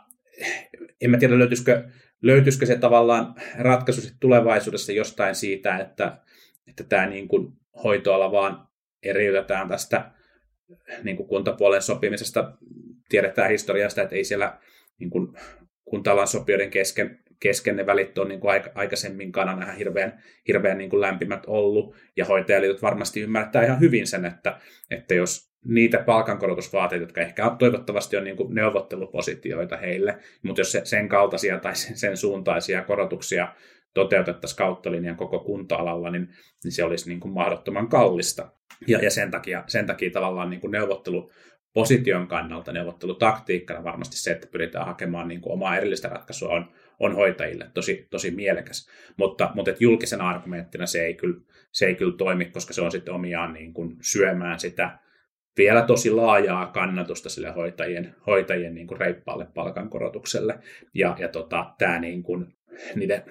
en 1.00 1.10
mä 1.10 1.16
tiedä 1.16 1.38
löytyisikö 1.38 1.84
löytyisikö 2.22 2.66
se 2.66 2.76
tavallaan 2.76 3.34
ratkaisu 3.58 4.00
tulevaisuudessa 4.20 4.92
jostain 4.92 5.34
siitä, 5.34 5.78
että, 5.78 6.18
että 6.66 6.84
tämä 6.84 7.06
niin 7.06 7.28
kuin 7.28 7.52
hoitoala 7.84 8.32
vaan 8.32 8.68
eriytetään 9.02 9.68
tästä 9.68 10.10
niin 11.02 11.16
kuin 11.16 11.28
kuntapuolen 11.28 11.82
sopimisesta. 11.82 12.52
Tiedetään 13.08 13.50
historiasta, 13.50 14.02
että 14.02 14.16
ei 14.16 14.24
siellä 14.24 14.58
niin 14.98 15.10
kuin 15.10 15.28
kuntalan 15.84 16.28
sopijoiden 16.28 16.70
kesken, 16.70 17.18
kesken 17.40 17.76
ne 17.76 17.86
välit 17.86 18.18
on 18.18 18.28
niin 18.28 18.40
kuin 18.40 18.62
aikaisemminkaan 18.74 19.48
aina 19.48 19.72
hirveän, 19.72 20.22
hirveän 20.48 20.78
niin 20.78 20.90
kuin 20.90 21.00
lämpimät 21.00 21.42
ollut, 21.46 21.94
ja 22.16 22.24
hoitajaliitot 22.24 22.82
varmasti 22.82 23.20
ymmärtää 23.20 23.64
ihan 23.64 23.80
hyvin 23.80 24.06
sen, 24.06 24.24
että, 24.24 24.60
että 24.90 25.14
jos 25.14 25.47
niitä 25.64 25.98
palkankorotusvaateita, 25.98 27.02
jotka 27.02 27.20
ehkä 27.20 27.56
toivottavasti 27.58 28.16
on 28.16 28.24
niin 28.24 28.36
kuin 28.36 28.54
neuvottelupositioita 28.54 29.76
heille, 29.76 30.18
mutta 30.42 30.60
jos 30.60 30.76
sen 30.84 31.08
kaltaisia 31.08 31.58
tai 31.58 31.76
sen 31.76 32.16
suuntaisia 32.16 32.82
korotuksia 32.82 33.48
toteutettaisiin 33.94 34.58
kauttalinjan 34.58 35.16
koko 35.16 35.38
kunta-alalla, 35.38 36.10
niin, 36.10 36.28
niin 36.64 36.72
se 36.72 36.84
olisi 36.84 37.08
niin 37.08 37.20
kuin 37.20 37.32
mahdottoman 37.32 37.88
kallista. 37.88 38.50
Ja, 38.86 38.98
ja 38.98 39.10
sen, 39.10 39.30
takia, 39.30 39.64
sen 39.66 39.86
takia 39.86 40.10
tavallaan 40.10 40.50
niin 40.50 40.60
kuin 40.60 40.70
neuvottelu, 40.70 41.30
position 41.72 42.28
kannalta 42.28 42.72
neuvottelutaktiikkana 42.72 43.84
varmasti 43.84 44.16
se, 44.16 44.30
että 44.30 44.46
pyritään 44.46 44.86
hakemaan 44.86 45.28
niin 45.28 45.40
kuin 45.40 45.52
omaa 45.52 45.76
erillistä 45.76 46.08
ratkaisua 46.08 46.48
on, 46.48 46.72
on 47.00 47.14
hoitajille 47.14 47.70
tosi, 47.74 48.06
tosi 48.10 48.30
mielekäs. 48.30 48.88
Mutta, 49.16 49.50
mutta 49.54 49.70
että 49.70 49.84
julkisena 49.84 50.28
argumenttina 50.28 50.86
se 50.86 51.04
ei, 51.04 51.14
kyllä, 51.14 51.40
se 51.72 51.86
ei 51.86 51.94
kyllä 51.94 52.16
toimi, 52.16 52.44
koska 52.44 52.72
se 52.72 52.82
on 52.82 52.92
sitten 52.92 53.14
omiaan 53.14 53.52
niin 53.52 53.74
kuin 53.74 53.96
syömään 54.02 54.60
sitä 54.60 54.98
vielä 55.58 55.82
tosi 55.82 56.10
laajaa 56.10 56.66
kannatusta 56.66 57.28
sille 57.28 57.50
hoitajien, 57.50 58.14
hoitajien 58.26 58.74
niin 58.74 58.86
kuin 58.86 59.00
reippaalle 59.00 59.46
palkankorotukselle. 59.54 60.58
Ja, 60.94 61.16
ja 61.18 61.28
tota, 61.28 61.74
tämä 61.78 61.98
niin 61.98 62.22
kuin, 62.22 62.46
niiden 62.94 63.22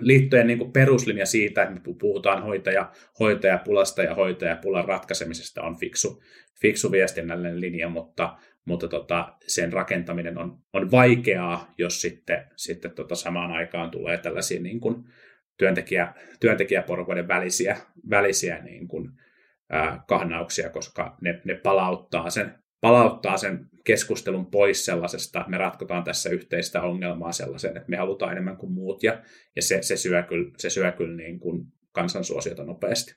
liittojen 0.00 0.46
niin 0.46 0.58
kuin 0.58 0.72
peruslinja 0.72 1.26
siitä, 1.26 1.62
että 1.62 1.74
me 1.74 1.80
puhutaan 2.00 2.42
hoitaja, 2.42 2.92
hoitajapulasta 3.20 4.02
ja 4.02 4.14
hoitajapulan 4.14 4.84
ratkaisemisesta 4.84 5.62
on 5.62 5.76
fiksu, 5.76 6.22
fiksu 6.60 6.92
viestinnällinen 6.92 7.60
linja, 7.60 7.88
mutta, 7.88 8.36
mutta 8.64 8.88
tota, 8.88 9.36
sen 9.46 9.72
rakentaminen 9.72 10.38
on, 10.38 10.58
on 10.72 10.90
vaikeaa, 10.90 11.74
jos 11.78 12.00
sitten, 12.00 12.44
sitten 12.56 12.90
tota 12.90 13.14
samaan 13.14 13.52
aikaan 13.52 13.90
tulee 13.90 14.18
tällaisia 14.18 14.60
niin 14.60 14.80
kuin 14.80 15.04
työntekijä, 15.58 16.12
työntekijäporukoiden 16.40 17.28
välisiä, 17.28 17.76
välisiä 18.10 18.62
niin 18.62 18.88
kuin, 18.88 19.10
ää, 19.70 20.04
kahnauksia, 20.08 20.70
koska 20.70 21.16
ne, 21.20 21.40
ne 21.44 21.54
palauttaa, 21.54 22.30
sen, 22.30 22.58
palauttaa 22.80 23.36
sen 23.36 23.66
keskustelun 23.84 24.50
pois 24.50 24.84
sellaisesta, 24.84 25.38
että 25.40 25.50
me 25.50 25.58
ratkotaan 25.58 26.04
tässä 26.04 26.30
yhteistä 26.30 26.82
ongelmaa 26.82 27.32
sellaisen, 27.32 27.76
että 27.76 27.90
me 27.90 27.96
halutaan 27.96 28.32
enemmän 28.32 28.56
kuin 28.56 28.72
muut, 28.72 29.02
ja, 29.02 29.22
ja 29.56 29.62
se, 29.62 29.82
se 29.82 29.96
syö 29.96 30.22
kyllä, 30.22 30.50
se 30.58 30.70
syö 30.70 30.92
kyllä 30.92 31.16
niin 31.16 31.40
kuin 31.40 31.66
kansansuosiota 31.92 32.64
nopeasti. 32.64 33.14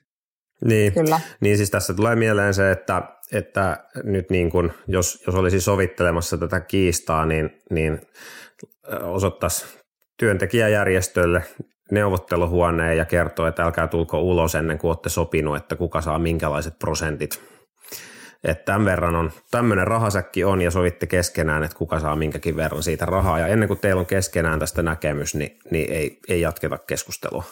Niin, 0.64 0.92
Kyllä. 0.92 1.20
niin 1.40 1.56
siis 1.56 1.70
tässä 1.70 1.94
tulee 1.94 2.16
mieleen 2.16 2.54
se, 2.54 2.70
että, 2.70 3.02
että 3.32 3.84
nyt 4.04 4.30
niin 4.30 4.50
kuin, 4.50 4.72
jos, 4.88 5.22
jos 5.26 5.34
olisi 5.34 5.60
sovittelemassa 5.60 6.38
tätä 6.38 6.60
kiistaa, 6.60 7.26
niin, 7.26 7.50
niin 7.70 8.00
osoittaisi 9.02 9.66
työntekijäjärjestölle 10.18 11.42
neuvotteluhuoneen 11.92 12.96
ja 12.96 13.04
kertoo, 13.04 13.46
että 13.46 13.64
älkää 13.64 13.86
tulko 13.86 14.20
ulos 14.20 14.54
ennen 14.54 14.78
kuin 14.78 14.88
olette 14.88 15.08
sopinut, 15.08 15.56
että 15.56 15.76
kuka 15.76 16.00
saa 16.00 16.18
minkälaiset 16.18 16.78
prosentit. 16.78 17.42
Että 18.44 18.64
tämän 18.64 18.84
verran 18.84 19.16
on, 19.16 19.32
tämmöinen 19.50 19.86
rahasäkki 19.86 20.44
on 20.44 20.62
ja 20.62 20.70
sovitte 20.70 21.06
keskenään, 21.06 21.62
että 21.62 21.76
kuka 21.76 22.00
saa 22.00 22.16
minkäkin 22.16 22.56
verran 22.56 22.82
siitä 22.82 23.06
rahaa. 23.06 23.38
Ja 23.38 23.46
ennen 23.46 23.68
kuin 23.68 23.80
teillä 23.80 24.00
on 24.00 24.06
keskenään 24.06 24.58
tästä 24.58 24.82
näkemys, 24.82 25.34
niin, 25.34 25.58
niin 25.70 25.92
ei, 25.92 26.20
ei 26.28 26.40
jatketa 26.40 26.78
keskustelua. 26.78 27.44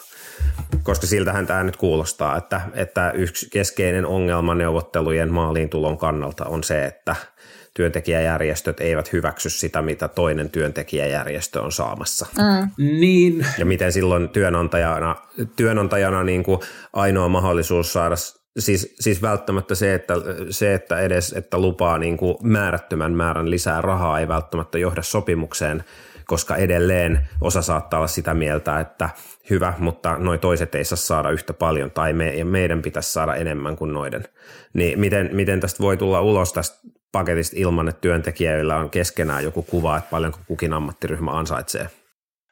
Koska 0.83 1.07
siltähän 1.07 1.47
tämä 1.47 1.63
nyt 1.63 1.77
kuulostaa, 1.77 2.37
että, 2.37 2.61
että 2.75 3.11
yksi 3.11 3.51
keskeinen 3.51 4.07
ongelma 4.07 4.55
neuvottelujen 4.55 5.33
maaliin 5.33 5.69
tulon 5.69 5.99
kannalta 5.99 6.45
on 6.45 6.65
se, 6.65 6.85
että– 6.85 7.17
työntekijäjärjestöt 7.75 8.81
eivät 8.81 9.13
hyväksy 9.13 9.51
sitä, 9.51 9.83
mitä 9.83 10.09
toinen 10.09 10.51
työntekijäjärjestö 10.51 11.63
on 11.63 11.73
saamassa. 11.73 12.27
Mm. 12.39 12.71
Niin. 13.01 13.47
Ja 13.59 13.67
miten 13.67 13.93
silloin 13.93 14.29
työnantajana, 14.29 15.17
työnantajana 15.57 16.25
niin 16.25 16.43
kuin 16.43 16.61
ainoa 16.93 17.29
mahdollisuus 17.29 17.93
saada 17.93 18.17
Siis, 18.59 18.95
siis 19.01 19.23
välttämättä 19.23 19.75
se, 19.75 19.95
että, 19.95 20.15
se, 20.51 20.75
että 20.75 21.01
edes 21.01 21.33
että 21.33 21.59
lupaa 21.59 21.99
niin 21.99 22.17
kuin 22.17 22.37
määrättömän 22.43 23.13
määrän 23.13 23.51
lisää 23.51 23.81
rahaa 23.81 24.21
ei 24.21 24.29
välttämättä 24.29 24.79
johda 24.79 25.03
sopimukseen, 25.03 25.85
koska 26.27 26.57
edelleen 26.57 27.29
osa 27.41 27.63
saattaa 27.63 27.99
olla 27.99 28.07
sitä 28.07 28.35
mieltä, 28.35 28.81
että 28.81 29.11
hyvä, 29.51 29.75
mutta 29.79 30.19
noi 30.19 30.39
toiset 30.39 30.75
ei 30.75 30.85
saa 30.85 30.97
saada 30.97 31.31
yhtä 31.31 31.53
paljon 31.53 31.91
tai 31.91 32.13
me, 32.13 32.35
ja 32.35 32.45
meidän 32.45 32.83
pitäisi 32.83 33.13
saada 33.13 33.35
enemmän 33.35 33.77
kuin 33.77 33.93
noiden. 33.93 34.25
Niin 34.73 35.01
miten, 35.01 35.31
miten 35.33 35.61
tästä 35.61 35.83
voi 35.83 35.97
tulla 35.97 36.21
ulos 36.21 36.53
tästä 36.53 36.89
paketista 37.13 37.57
ilman, 37.59 37.89
että 37.89 38.01
työntekijöillä 38.01 38.77
on 38.77 38.91
keskenään 38.91 39.45
joku 39.45 39.63
kuva, 39.63 39.99
että 39.99 40.11
paljonko 40.11 40.39
kukin 40.47 40.73
ammattiryhmä 40.73 41.31
ansaitsee. 41.31 41.87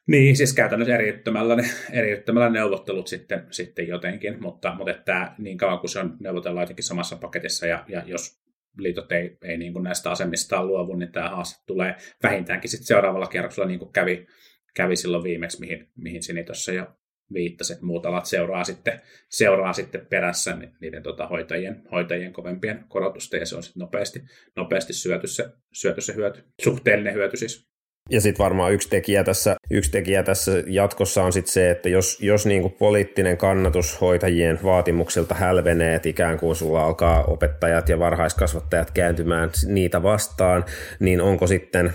Niin, 0.07 0.37
siis 0.37 0.55
käytännössä 0.55 0.95
eriyttämällä, 0.95 1.57
eriyttämällä 1.93 2.49
neuvottelut 2.49 3.07
sitten, 3.09 3.47
sitten 3.51 3.89
jotenkin, 3.89 4.43
mutta, 4.43 4.75
mutta 4.75 4.91
että 4.91 5.33
niin 5.39 5.59
kauan 5.59 5.79
kuin 5.79 5.91
se 5.91 5.99
on 5.99 6.17
neuvotellaan 6.21 6.63
jotenkin 6.63 6.85
samassa 6.85 7.17
paketissa 7.17 7.67
ja, 7.67 7.85
ja 7.89 8.03
jos 8.07 8.43
liitot 8.79 9.13
ei, 9.13 9.39
ei 9.43 9.59
niin 9.59 9.73
kuin 9.73 9.83
näistä 9.83 10.11
asemistaan 10.11 10.67
luovu, 10.67 10.95
niin 10.95 11.13
tämä 11.13 11.29
haaste 11.29 11.63
tulee 11.67 11.95
vähintäänkin 12.23 12.71
sitten 12.71 12.87
seuraavalla 12.87 13.27
kierroksella, 13.27 13.69
niin 13.69 13.79
kuin 13.79 13.93
kävi, 13.93 14.27
kävi 14.75 14.97
silloin 14.97 15.25
viimeksi, 15.25 15.61
mihin, 15.61 15.91
mihin 15.97 16.23
Sini 16.23 16.45
tuossa 16.45 16.73
jo 16.73 16.87
viittasi, 17.33 17.73
että 17.73 17.85
muut 17.85 18.07
alat 18.07 18.27
seuraa 18.27 18.65
sitten, 18.65 19.01
seuraa 19.29 19.73
sitten 19.73 20.07
perässä 20.07 20.59
niiden 20.81 21.03
tota, 21.03 21.27
hoitajien, 21.27 21.83
hoitajien 21.93 22.33
kovempien 22.33 22.85
korotusten, 22.89 23.41
ja 23.41 23.47
se 23.47 23.57
on 23.57 23.63
sitten 23.63 23.81
nopeasti, 23.81 24.23
nopeasti 24.57 24.93
syöty 24.93 25.27
se, 25.27 25.45
syöty 25.73 26.01
se 26.01 26.15
hyöty, 26.15 26.45
suhteellinen 26.63 27.15
hyöty 27.15 27.37
siis. 27.37 27.68
Ja 28.11 28.21
sitten 28.21 28.45
varmaan 28.45 28.73
yksi 28.73 28.89
tekijä, 28.89 29.25
tässä, 29.25 29.57
yksi 29.71 29.91
tekijä 29.91 30.23
tässä 30.23 30.53
jatkossa 30.67 31.23
on 31.23 31.33
sitten 31.33 31.53
se, 31.53 31.71
että 31.71 31.89
jos, 31.89 32.19
jos 32.21 32.47
niinku 32.47 32.69
poliittinen 32.69 33.37
kannatus 33.37 34.01
hoitajien 34.01 34.59
vaatimuksilta 34.65 35.35
hälvenee, 35.35 35.95
että 35.95 36.09
ikään 36.09 36.39
kuin 36.39 36.57
sulla 36.57 36.85
alkaa 36.85 37.25
opettajat 37.25 37.89
ja 37.89 37.99
varhaiskasvattajat 37.99 38.91
kääntymään 38.91 39.51
niitä 39.67 40.03
vastaan, 40.03 40.65
niin 41.01 41.21
onko 41.21 41.47
sitten, 41.47 41.93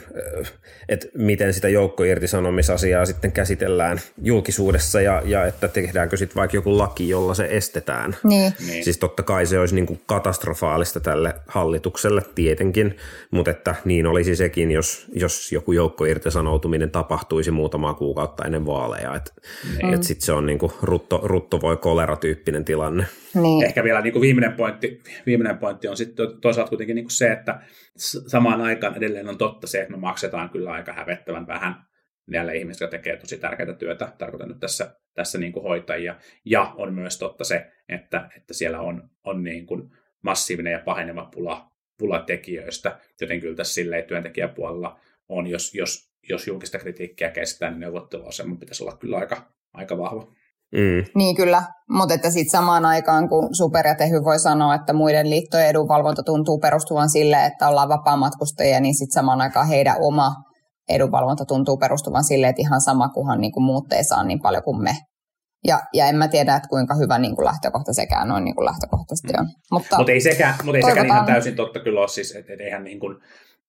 että 0.90 1.08
miten 1.18 1.54
sitä 1.54 1.70
joukkoirtisanomisasiaa 1.70 3.06
sitten 3.06 3.32
käsitellään 3.32 4.02
julkisuudessa 4.24 5.02
ja, 5.02 5.22
ja 5.26 5.46
että 5.46 5.68
tehdäänkö 5.68 6.18
sitten 6.18 6.36
vaikka 6.36 6.58
joku 6.58 6.78
laki, 6.78 7.10
jolla 7.10 7.34
se 7.34 7.48
estetään. 7.52 8.16
Niin. 8.24 8.54
niin. 8.68 8.84
Siis 8.84 8.98
totta 8.98 9.24
kai 9.24 9.46
se 9.46 9.60
olisi 9.60 9.76
niinku 9.76 9.98
katastrofaalista 10.06 11.00
tälle 11.00 11.34
hallitukselle 11.48 12.22
tietenkin, 12.36 12.98
mutta 13.32 13.52
että 13.52 13.76
niin 13.86 14.08
olisi 14.08 14.36
sekin, 14.36 14.72
jos, 14.72 15.08
jos 15.14 15.52
joku 15.52 15.72
joukko 15.72 16.03
irtisanoutuminen 16.06 16.92
tapahtuisi 16.92 17.52
muutamaa 17.52 17.94
kuukautta 17.94 18.46
ennen 18.46 18.66
vaaleja. 18.66 19.16
Että 19.16 19.32
mm. 19.84 19.94
et 19.94 20.04
sitten 20.04 20.26
se 20.26 20.34
on 20.34 20.46
niinku 20.46 20.74
rutto, 20.82 21.20
rutto 21.24 21.62
voi 21.62 21.78
kolera-tyyppinen 21.78 22.66
tilanne. 22.66 23.06
Niin. 23.34 23.66
Ehkä 23.66 23.84
vielä 23.84 24.02
niinku 24.02 24.22
viimeinen, 24.22 24.54
pointti, 24.54 25.02
viimeinen 25.26 25.58
pointti 25.58 25.88
on 25.88 25.98
sitten 25.98 26.28
toisaalta 26.42 26.70
kuitenkin 26.70 26.96
niinku 26.96 27.10
se, 27.10 27.32
että 27.32 27.62
samaan 28.28 28.62
aikaan 28.62 28.98
edelleen 28.98 29.30
on 29.30 29.38
totta 29.38 29.68
se, 29.68 29.82
että 29.82 29.92
me 29.92 29.98
maksetaan 29.98 30.50
kyllä 30.50 30.72
aika 30.72 30.94
hävettävän 30.94 31.48
vähän 31.48 31.76
näille 32.28 32.56
ihmisille, 32.56 32.86
jotka 32.86 32.98
tekee 32.98 33.18
tosi 33.18 33.38
tärkeää 33.38 33.74
työtä, 33.74 34.14
tarkoitan 34.18 34.50
nyt 34.50 34.60
tässä, 34.60 34.96
tässä 35.14 35.38
niin 35.38 35.54
kuin 35.54 35.64
hoitajia. 35.64 36.16
Ja 36.46 36.74
on 36.78 36.94
myös 36.94 37.18
totta 37.18 37.44
se, 37.44 37.72
että, 37.90 38.30
että 38.38 38.54
siellä 38.54 38.80
on, 38.80 39.10
on 39.24 39.44
niin 39.44 39.66
kuin 39.66 39.90
massiivinen 40.22 40.74
ja 40.74 40.80
paheneva 40.86 41.30
pula, 41.36 41.72
pula 41.98 42.20
tekijöistä, 42.20 43.00
joten 43.22 43.40
kyllä 43.40 43.56
tässä 43.56 43.74
silleen 43.74 44.04
työntekijäpuolella 44.04 45.00
on, 45.34 45.48
jos, 45.48 45.74
jos, 45.74 46.00
jos 46.30 46.48
julkista 46.48 46.80
kritiikkiä 46.80 47.32
kestää, 47.32 47.70
niin 47.70 47.80
neuvotteluasema 47.80 48.56
pitäisi 48.60 48.84
olla 48.84 48.98
kyllä 48.98 49.18
aika, 49.18 49.48
aika 49.74 49.98
vahva. 49.98 50.28
Mm. 50.72 51.06
Niin 51.16 51.36
kyllä, 51.36 51.64
mutta 51.90 52.14
että 52.14 52.30
sitten 52.30 52.52
samaan 52.52 52.86
aikaan, 52.86 53.30
kun 53.30 53.50
Super 53.58 53.88
ja 53.88 53.96
Tehy 53.96 54.24
voi 54.24 54.40
sanoa, 54.40 54.76
että 54.76 54.94
muiden 54.94 55.30
liittojen 55.30 55.68
edunvalvonta 55.68 56.24
tuntuu 56.24 56.60
perustuvan 56.60 57.10
sille, 57.10 57.46
että 57.46 57.68
ollaan 57.68 57.90
vapaamatkustajia, 57.90 58.80
niin 58.80 58.96
sitten 58.96 59.14
samaan 59.14 59.42
aikaan 59.42 59.68
heidän 59.68 59.96
oma 60.02 60.32
edunvalvonta 60.90 61.46
tuntuu 61.46 61.78
perustuvan 61.78 62.24
sille, 62.24 62.48
että 62.48 62.62
ihan 62.62 62.82
sama, 62.82 63.10
kunhan 63.10 63.42
niin 63.42 63.52
kuin 63.52 63.64
muut 63.64 63.94
ei 63.94 64.04
saa 64.04 64.24
niin 64.24 64.42
paljon 64.42 64.64
kuin 64.64 64.84
me. 64.84 64.96
Ja, 65.68 65.80
ja 65.94 66.06
en 66.08 66.16
mä 66.16 66.28
tiedä, 66.28 66.56
että 66.56 66.70
kuinka 66.70 66.96
hyvä 66.96 67.20
niin 67.20 67.36
kuin 67.36 67.46
lähtökohta 67.46 67.94
sekään 67.94 68.28
noin 68.28 68.44
niin 68.44 68.56
kuin 68.56 68.66
lähtökohtaisesti 68.66 69.34
on. 69.40 69.48
Mutta 69.72 69.98
Mut 69.98 70.10
ei 70.10 70.22
sekään, 70.22 70.56
mut 70.64 70.76
ei 70.76 70.84
sekään 70.84 71.06
ihan 71.06 71.26
täysin 71.26 71.56
totta 71.56 71.80
kyllä 71.80 72.00
ole, 72.00 72.08
siis, 72.08 72.36
että 72.36 72.54
et 72.54 72.62
eihän 72.62 72.84
niin 72.84 73.00
kuin, 73.00 73.16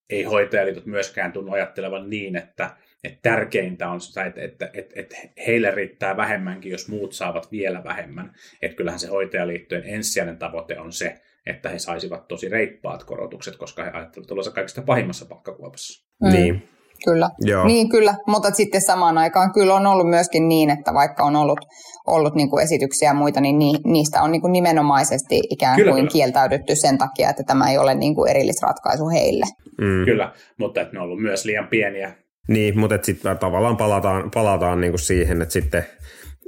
ei 0.09 0.23
hoitajaliitot 0.23 0.85
myöskään 0.85 1.31
tunnu 1.31 1.51
ajattelevan 1.51 2.09
niin, 2.09 2.35
että, 2.35 2.69
että 3.03 3.19
tärkeintä 3.21 3.89
on 3.89 4.01
se, 4.01 4.21
että, 4.21 4.41
että, 4.41 4.69
että, 4.73 4.93
että 4.99 5.15
heille 5.47 5.71
riittää 5.71 6.17
vähemmänkin, 6.17 6.71
jos 6.71 6.87
muut 6.87 7.13
saavat 7.13 7.51
vielä 7.51 7.83
vähemmän. 7.83 8.33
Että 8.61 8.77
kyllähän 8.77 8.99
se 8.99 9.07
hoitajaliittojen 9.07 9.83
ensisijainen 9.85 10.37
tavoite 10.37 10.79
on 10.79 10.93
se, 10.93 11.21
että 11.45 11.69
he 11.69 11.79
saisivat 11.79 12.27
tosi 12.27 12.49
reippaat 12.49 13.03
korotukset, 13.03 13.55
koska 13.55 13.83
he 13.83 13.91
ajattelevat 13.91 14.31
olevansa 14.31 14.51
kaikista 14.51 14.81
pahimmassa 14.81 15.25
palkkakuopassa. 15.25 16.05
Mm. 16.23 16.31
Niin. 16.31 16.74
Kyllä, 17.05 17.29
Joo. 17.39 17.67
niin 17.67 17.89
kyllä, 17.89 18.15
mutta 18.27 18.51
sitten 18.51 18.81
samaan 18.81 19.17
aikaan 19.17 19.53
kyllä 19.53 19.73
on 19.73 19.87
ollut 19.87 20.09
myöskin 20.09 20.47
niin, 20.47 20.69
että 20.69 20.93
vaikka 20.93 21.23
on 21.23 21.35
ollut, 21.35 21.59
ollut 22.07 22.35
niin 22.35 22.49
kuin 22.49 22.63
esityksiä 22.63 23.09
ja 23.09 23.13
muita, 23.13 23.41
niin 23.41 23.79
niistä 23.83 24.21
on 24.21 24.31
niin 24.31 24.41
kuin 24.41 24.51
nimenomaisesti 24.51 25.41
ikään 25.49 25.75
kuin 25.75 25.95
kyllä, 25.95 26.09
kieltäydytty 26.11 26.75
sen 26.75 26.97
takia, 26.97 27.29
että 27.29 27.43
tämä 27.43 27.71
ei 27.71 27.77
ole 27.77 27.95
niin 27.95 28.15
kuin 28.15 28.31
erillisratkaisu 28.31 29.09
heille. 29.09 29.45
Mm. 29.81 30.05
Kyllä, 30.05 30.31
mutta 30.59 30.81
että 30.81 30.93
ne 30.93 30.99
on 30.99 31.05
ollut 31.05 31.21
myös 31.21 31.45
liian 31.45 31.67
pieniä. 31.67 32.15
Niin, 32.47 32.79
mutta 32.79 32.97
sitten 33.01 33.37
tavallaan 33.37 33.77
palataan, 33.77 34.31
palataan 34.33 34.81
niin 34.81 34.91
kuin 34.91 34.99
siihen, 34.99 35.41
että 35.41 35.53
sitten 35.53 35.85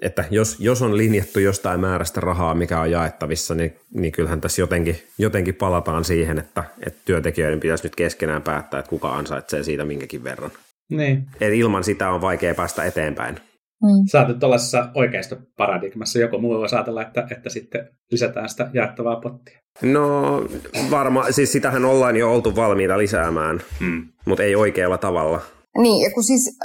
että 0.02 0.26
jos, 0.32 0.60
jos 0.60 0.82
on 0.82 0.98
linjattu 0.98 1.40
jostain 1.40 1.80
määrästä 1.80 2.22
rahaa, 2.22 2.56
mikä 2.56 2.80
on 2.80 2.92
jaettavissa, 2.92 3.56
niin, 3.56 3.76
niin 3.94 4.12
kyllähän 4.12 4.42
tässä 4.42 4.62
jotenkin, 4.62 4.96
jotenkin 5.18 5.56
palataan 5.56 6.04
siihen, 6.04 6.40
että, 6.40 6.64
että 6.86 7.00
työntekijöiden 7.06 7.60
pitäisi 7.60 7.84
nyt 7.84 7.96
keskenään 7.96 8.42
päättää, 8.42 8.80
että 8.80 8.90
kuka 8.90 9.16
ansaitsee 9.16 9.64
siitä 9.64 9.86
minkäkin 9.86 10.24
verran. 10.24 10.52
Niin. 10.90 11.26
Et 11.42 11.54
ilman 11.54 11.84
sitä 11.84 12.10
on 12.10 12.22
vaikea 12.22 12.56
päästä 12.56 12.84
eteenpäin. 12.84 13.36
Mm. 13.84 14.08
Sä 14.12 14.20
oot 14.20 14.28
nyt 14.28 14.38
oikeasta 14.96 15.36
paradigmassa. 15.58 16.20
Joku 16.20 16.40
muu 16.40 16.58
voi 16.58 16.68
ajatella, 16.72 17.02
että, 17.02 17.28
että 17.32 17.50
sitten 17.50 17.90
lisätään 18.12 18.50
sitä 18.50 18.70
jaettavaa 18.74 19.16
pottia. 19.16 19.60
No 19.82 20.44
varmaan, 20.92 21.34
siis 21.34 21.52
sitähän 21.52 21.86
ollaan 21.86 22.18
jo 22.18 22.34
oltu 22.34 22.56
valmiita 22.56 22.98
lisäämään, 22.98 23.62
mm. 23.80 24.08
mutta 24.26 24.44
ei 24.44 24.56
oikealla 24.56 24.98
tavalla. 24.98 25.42
Niin, 25.78 26.04
ja 26.04 26.12
kun 26.14 26.24
siis 26.24 26.58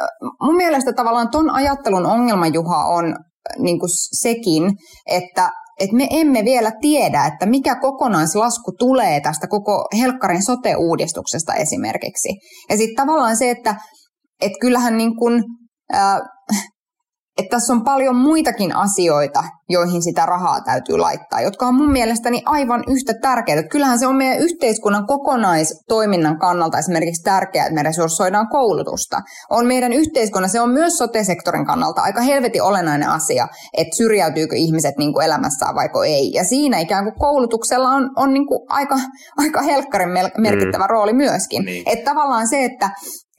mun 0.42 0.56
mielestä 0.56 0.92
tavallaan 0.92 1.30
ton 1.30 1.50
ajattelun 1.50 2.06
ongelma, 2.06 2.46
Juha, 2.46 2.84
on 2.84 3.16
niin 3.58 3.78
kuin 3.80 3.90
sekin, 4.22 4.72
että 5.06 5.50
että 5.80 5.96
me 5.96 6.06
emme 6.10 6.44
vielä 6.44 6.72
tiedä, 6.80 7.26
että 7.26 7.46
mikä 7.46 7.80
kokonaislasku 7.80 8.72
tulee 8.78 9.20
tästä 9.20 9.46
koko 9.46 9.88
Helkkarin 9.98 10.42
sote-uudistuksesta 10.42 11.54
esimerkiksi. 11.54 12.28
Ja 12.70 12.76
sitten 12.76 12.96
tavallaan 12.96 13.36
se, 13.36 13.50
että 13.50 13.74
et 14.40 14.52
kyllähän 14.60 14.96
niin 14.96 15.16
kun, 15.16 15.44
äh, 15.94 16.20
että 17.38 17.56
tässä 17.56 17.72
on 17.72 17.84
paljon 17.84 18.16
muitakin 18.16 18.76
asioita, 18.76 19.44
joihin 19.68 20.02
sitä 20.02 20.26
rahaa 20.26 20.60
täytyy 20.60 20.98
laittaa, 20.98 21.40
jotka 21.40 21.66
on 21.66 21.74
mun 21.74 21.92
mielestäni 21.92 22.42
aivan 22.46 22.84
yhtä 22.88 23.14
tärkeitä. 23.22 23.68
Kyllähän 23.68 23.98
se 23.98 24.06
on 24.06 24.16
meidän 24.16 24.38
yhteiskunnan 24.38 25.06
kokonaistoiminnan 25.06 26.38
kannalta 26.38 26.78
esimerkiksi 26.78 27.22
tärkeää, 27.22 27.66
että 27.66 27.74
me 27.74 27.82
resurssoidaan 27.82 28.48
koulutusta. 28.48 29.20
On 29.50 29.66
meidän 29.66 29.92
yhteiskunnan, 29.92 30.50
se 30.50 30.60
on 30.60 30.70
myös 30.70 30.92
sote-sektorin 30.98 31.66
kannalta 31.66 32.02
aika 32.02 32.20
helvetin 32.20 32.62
olennainen 32.62 33.08
asia, 33.08 33.48
että 33.76 33.96
syrjäytyykö 33.96 34.56
ihmiset 34.56 34.94
niin 34.98 35.12
kuin 35.12 35.24
elämässään 35.24 35.74
vaiko 35.74 36.04
ei. 36.04 36.32
Ja 36.32 36.44
siinä 36.44 36.78
ikään 36.78 37.04
kuin 37.04 37.18
koulutuksella 37.18 37.88
on, 37.88 38.10
on 38.16 38.34
niin 38.34 38.46
kuin 38.46 38.60
aika, 38.68 38.96
aika 39.36 39.62
helkkarin 39.62 40.10
merkittävä 40.38 40.84
mm. 40.84 40.90
rooli 40.90 41.12
myöskin. 41.12 41.64
Niin. 41.64 41.82
Että 41.86 42.10
tavallaan 42.10 42.48
se, 42.48 42.64
että 42.64 42.90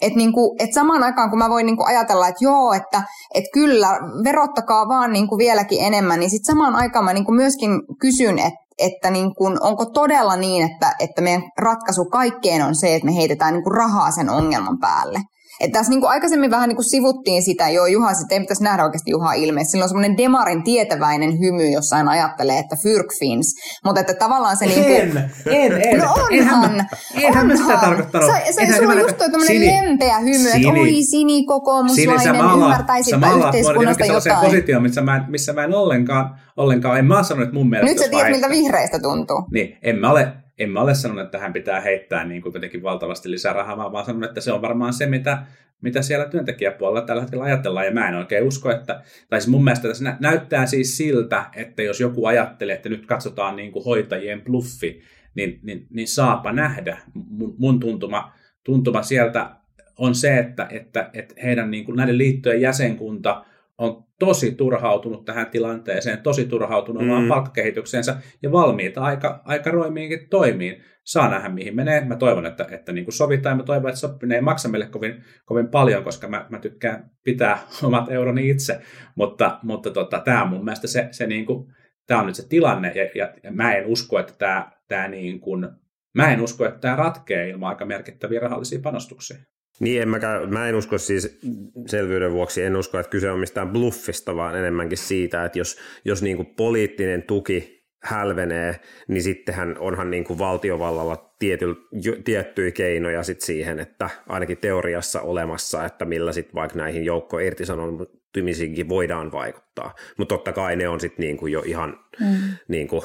että 0.03 0.17
niinku, 0.17 0.55
et 0.59 0.73
samaan 0.73 1.03
aikaan, 1.03 1.29
kun 1.29 1.39
mä 1.39 1.49
voin 1.49 1.65
niinku 1.65 1.83
ajatella, 1.83 2.27
että 2.27 2.45
joo, 2.45 2.73
että 2.73 3.03
et 3.33 3.43
kyllä, 3.53 3.99
verottakaa 4.23 4.87
vaan 4.87 5.13
niinku 5.13 5.37
vieläkin 5.37 5.85
enemmän, 5.85 6.19
niin 6.19 6.29
sitten 6.29 6.53
samaan 6.53 6.75
aikaan 6.75 7.05
mä 7.05 7.13
niinku 7.13 7.31
myöskin 7.31 7.71
kysyn, 7.99 8.39
että 8.39 8.63
että 8.79 9.11
niinku, 9.11 9.45
onko 9.61 9.85
todella 9.85 10.35
niin, 10.35 10.71
että, 10.71 10.95
että 10.99 11.21
meidän 11.21 11.43
ratkaisu 11.57 12.05
kaikkeen 12.05 12.65
on 12.65 12.75
se, 12.75 12.95
että 12.95 13.05
me 13.05 13.15
heitetään 13.15 13.53
niinku 13.53 13.69
rahaa 13.69 14.11
sen 14.11 14.29
ongelman 14.29 14.79
päälle. 14.79 15.19
Että 15.63 15.79
tässä 15.79 15.89
niin 15.89 16.01
kuin 16.01 16.09
aikaisemmin 16.09 16.51
vähän 16.51 16.69
niin 16.69 16.75
kuin 16.75 16.89
sivuttiin 16.89 17.43
sitä, 17.43 17.69
joo 17.69 17.85
Juha, 17.85 18.13
sitten 18.13 18.35
ei 18.35 18.39
pitäisi 18.39 18.63
nähdä 18.63 18.83
oikeasti 18.83 19.11
Juha 19.11 19.33
ilmeisesti. 19.33 19.71
Sillä 19.71 19.83
on 19.83 19.89
semmoinen 19.89 20.17
demarin 20.17 20.63
tietäväinen 20.63 21.39
hymy, 21.39 21.69
jossa 21.69 21.95
hän 21.95 22.09
ajattelee, 22.09 22.59
että 22.59 22.75
fyrkfins. 22.83 23.55
Mutta 23.85 24.01
että 24.01 24.13
tavallaan 24.13 24.57
se 24.57 24.65
niin 24.65 24.83
kuin... 24.83 24.95
En, 24.95 25.31
en, 25.45 25.81
en. 25.83 25.99
No 25.99 26.13
onhan, 26.13 26.33
enhän, 26.33 26.87
enhän 27.21 27.47
mä 27.47 27.55
sitä 27.55 27.77
tarkoittanut. 27.77 28.31
Se, 28.31 28.51
se, 28.51 28.77
sulla 28.77 28.91
on 28.91 28.99
just 28.99 29.17
toi 29.17 29.29
tämmöinen 29.31 29.55
sini, 29.55 29.67
lempeä 29.67 30.19
hymy, 30.19 30.49
että 30.49 30.79
oi 30.79 31.03
sinikokoomuslainen, 31.03 32.19
sini, 32.19 32.53
ymmärtäisit 32.53 33.15
yhteiskunnasta 33.45 34.05
jotain. 34.05 34.45
positio, 34.45 34.79
missä 34.79 35.01
mä, 35.01 35.25
missä 35.29 35.53
mä 35.53 35.63
en 35.63 35.75
ollenkaan, 35.75 36.39
ollenkaan, 36.57 36.99
en 36.99 37.05
mä 37.05 37.23
sanonut, 37.23 37.47
että 37.47 37.55
mun 37.55 37.69
mielestä 37.69 37.93
Nyt 37.93 38.03
sä 38.03 38.09
tiedät, 38.09 38.31
miltä 38.31 38.49
vihreistä 38.49 38.99
tuntuu. 38.99 39.47
Niin, 39.51 39.77
en 39.81 39.95
mä 39.95 40.11
ole 40.11 40.42
en 40.63 40.71
mä 40.71 40.81
ole 40.81 40.95
sanonut, 40.95 41.25
että 41.25 41.37
hän 41.37 41.53
pitää 41.53 41.81
heittää 41.81 42.25
niin 42.25 42.41
kuin 42.41 42.53
jotenkin 42.53 42.83
valtavasti 42.83 43.31
lisää 43.31 43.53
rahaa, 43.53 43.91
vaan 43.91 44.05
sanonut, 44.05 44.29
että 44.29 44.41
se 44.41 44.51
on 44.51 44.61
varmaan 44.61 44.93
se, 44.93 45.05
mitä, 45.05 45.37
mitä 45.81 46.01
siellä 46.01 46.25
työntekijäpuolella 46.25 47.05
tällä 47.05 47.21
hetkellä 47.21 47.43
ajatellaan. 47.43 47.85
Ja 47.85 47.91
mä 47.91 48.09
en 48.09 48.15
oikein 48.15 48.43
usko, 48.43 48.71
että, 48.71 49.01
tai 49.29 49.41
siis 49.41 49.51
mun 49.51 49.63
mielestä 49.63 49.87
tässä 49.87 50.15
näyttää 50.19 50.65
siis 50.65 50.97
siltä, 50.97 51.45
että 51.55 51.83
jos 51.83 51.99
joku 51.99 52.25
ajattelee, 52.25 52.75
että 52.75 52.89
nyt 52.89 53.05
katsotaan 53.05 53.55
niin 53.55 53.71
kuin 53.71 53.85
hoitajien 53.85 54.41
bluffi, 54.41 55.01
niin, 55.35 55.59
niin, 55.63 55.87
niin 55.89 56.07
saapa 56.07 56.51
nähdä. 56.51 56.97
Mun, 57.13 57.55
mun 57.57 57.79
tuntuma, 57.79 58.33
tuntuma 58.63 59.01
sieltä 59.01 59.49
on 59.97 60.15
se, 60.15 60.37
että, 60.37 60.67
että, 60.71 61.09
että 61.13 61.35
heidän 61.43 61.71
niin 61.71 61.85
kuin 61.85 61.95
näiden 61.95 62.17
liittojen 62.17 62.61
jäsenkunta 62.61 63.45
on 63.77 64.03
tosi 64.19 64.51
turhautunut 64.51 65.25
tähän 65.25 65.47
tilanteeseen, 65.47 66.21
tosi 66.21 66.45
turhautunut 66.45 67.03
mm. 67.03 67.09
omaan 67.09 67.27
palkkakehitykseensä 67.27 68.17
ja 68.43 68.51
valmiita 68.51 69.01
aika, 69.01 69.41
aika 69.45 69.71
roimiinkin 69.71 70.29
toimiin. 70.29 70.83
Saa 71.03 71.29
nähdä, 71.29 71.49
mihin 71.49 71.75
menee. 71.75 72.05
Mä 72.05 72.15
toivon, 72.15 72.45
että, 72.45 72.67
että 72.71 72.91
niin 72.91 73.05
kuin 73.05 73.13
sovitaan. 73.13 73.57
Mä 73.57 73.63
toivon, 73.63 73.89
että 73.89 73.99
sopiminen 73.99 74.35
ei 74.35 74.41
maksa 74.41 74.69
meille 74.69 74.85
kovin, 74.85 75.23
kovin 75.45 75.67
paljon, 75.67 76.03
koska 76.03 76.27
mä, 76.27 76.45
mä 76.49 76.59
tykkään 76.59 77.11
pitää 77.23 77.57
omat 77.83 78.11
euroni 78.11 78.49
itse. 78.49 78.81
Mutta, 79.15 79.59
mutta 79.63 79.91
tota, 79.91 80.19
tämä 80.19 80.43
on 80.43 80.49
mun 80.49 80.65
mielestä 80.65 80.87
se, 80.87 81.07
se 81.11 81.27
niin 81.27 81.45
kuin, 81.45 81.73
tämä 82.07 82.19
on 82.19 82.25
nyt 82.25 82.35
se 82.35 82.47
tilanne, 82.47 82.91
ja, 82.95 83.09
ja, 83.15 83.33
ja 83.43 83.51
mä 83.51 83.75
en 83.75 83.85
usko, 83.85 84.19
että 84.19 84.33
tämä, 84.37 84.71
tämä 84.87 85.07
niin 85.07 85.39
kuin, 85.39 85.67
mä 86.13 86.33
en 86.33 86.41
usko, 86.41 86.65
että 86.65 86.79
tämä 86.79 86.95
ratkee 86.95 87.49
ilman 87.49 87.69
aika 87.69 87.85
merkittäviä 87.85 88.39
rahallisia 88.39 88.79
panostuksia. 88.83 89.37
Niin, 89.79 90.01
en 90.01 90.09
mäkään, 90.09 90.53
mä 90.53 90.67
en 90.67 90.75
usko 90.75 90.97
siis 90.97 91.39
selvyyden 91.87 92.31
vuoksi, 92.31 92.63
en 92.63 92.75
usko, 92.75 92.99
että 92.99 93.09
kyse 93.09 93.31
on 93.31 93.39
mistään 93.39 93.69
bluffista, 93.69 94.35
vaan 94.35 94.57
enemmänkin 94.57 94.97
siitä, 94.97 95.45
että 95.45 95.59
jos, 95.59 95.77
jos 96.05 96.21
niin 96.21 96.37
kuin 96.37 96.45
poliittinen 96.45 97.23
tuki 97.23 97.83
hälvenee, 98.03 98.79
niin 99.07 99.23
sittenhän 99.23 99.77
onhan 99.77 100.11
niin 100.11 100.23
kuin 100.23 100.39
valtiovallalla 100.39 101.35
tiety, 101.39 101.75
tiettyjä 102.23 102.71
keinoja 102.71 103.23
sit 103.23 103.41
siihen, 103.41 103.79
että 103.79 104.09
ainakin 104.27 104.57
teoriassa 104.57 105.21
olemassa, 105.21 105.85
että 105.85 106.05
millä 106.05 106.31
sitten 106.33 106.55
vaikka 106.55 106.77
näihin 106.77 107.05
joukko 107.05 107.39
irtisanomisiinkin 107.39 108.89
voidaan 108.89 109.31
vaikuttaa. 109.31 109.95
Mutta 110.17 110.35
totta 110.35 110.51
kai 110.51 110.75
ne 110.75 110.87
on 110.87 110.99
sitten 110.99 111.23
niin 111.23 111.37
kuin 111.37 111.53
jo 111.53 111.63
ihan 111.65 111.99
mm. 112.19 112.35
niin 112.67 112.87
kuin 112.87 113.01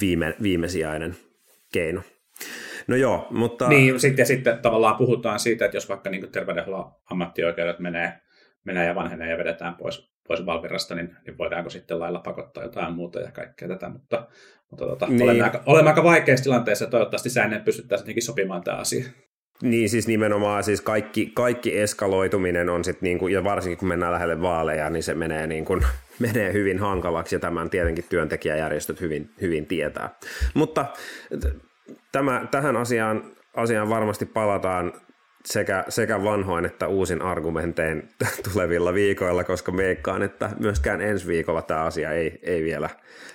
viime, 0.00 0.34
viimesijainen 0.42 1.16
keino. 1.72 2.02
No 2.88 2.96
joo, 2.96 3.26
mutta... 3.30 3.68
Niin, 3.68 4.00
sitten, 4.00 4.26
sitten 4.26 4.58
tavallaan 4.58 4.96
puhutaan 4.96 5.38
siitä, 5.38 5.64
että 5.64 5.76
jos 5.76 5.88
vaikka 5.88 6.10
niin 6.10 6.32
terveydenhuollon 6.32 6.92
ammattioikeudet 7.10 7.78
menee, 7.78 8.12
menee 8.64 8.86
ja 8.86 8.94
vanhenee 8.94 9.30
ja 9.30 9.38
vedetään 9.38 9.74
pois, 9.74 10.12
pois 10.28 10.46
Valvirasta, 10.46 10.94
niin, 10.94 11.16
niin 11.26 11.38
voidaanko 11.38 11.70
sitten 11.70 12.00
lailla 12.00 12.20
pakottaa 12.20 12.62
jotain 12.62 12.94
muuta 12.94 13.20
ja 13.20 13.32
kaikkea 13.32 13.68
tätä, 13.68 13.88
mutta, 13.88 14.28
mutta 14.70 14.86
tota, 14.86 15.06
niin. 15.06 15.22
olemme, 15.22 15.42
aika, 15.42 15.62
olemme 15.66 15.90
aika 15.90 16.04
vaikeassa 16.04 16.42
tilanteessa 16.42 16.84
ja 16.84 16.90
toivottavasti 16.90 17.30
säännön 17.30 17.62
pystyttäisiin 17.62 18.22
sopimaan 18.22 18.64
tämä 18.64 18.76
asia. 18.76 19.04
Niin 19.62 19.88
siis 19.88 20.06
nimenomaan 20.06 20.64
siis 20.64 20.80
kaikki, 20.80 21.30
kaikki 21.34 21.78
eskaloituminen 21.78 22.68
on 22.68 22.84
sitten 22.84 23.06
niinku, 23.06 23.28
ja 23.28 23.44
varsinkin 23.44 23.78
kun 23.78 23.88
mennään 23.88 24.12
lähelle 24.12 24.42
vaaleja, 24.42 24.90
niin 24.90 25.02
se 25.02 25.14
menee, 25.14 25.46
niinku, 25.46 25.80
menee 26.18 26.52
hyvin 26.52 26.78
hankalaksi 26.78 27.34
ja 27.34 27.40
tämän 27.40 27.70
tietenkin 27.70 28.04
työntekijäjärjestöt 28.08 29.00
hyvin, 29.00 29.30
hyvin 29.40 29.66
tietää. 29.66 30.18
Mutta 30.54 30.86
tämä, 32.12 32.46
tähän 32.50 32.76
asiaan, 32.76 33.22
asiaan 33.56 33.88
varmasti 33.88 34.26
palataan 34.26 34.92
sekä, 35.44 35.84
sekä 35.88 36.24
vanhoin 36.24 36.64
että 36.64 36.88
uusin 36.88 37.22
argumentein 37.22 38.08
tulevilla 38.52 38.94
viikoilla, 38.94 39.44
koska 39.44 39.72
meikkaan, 39.72 40.22
että 40.22 40.50
myöskään 40.58 41.00
ensi 41.00 41.26
viikolla 41.26 41.62
tämä 41.62 41.84
asia 41.84 42.12
ei, 42.12 42.38
ei 42.42 42.64
vielä, 42.64 42.90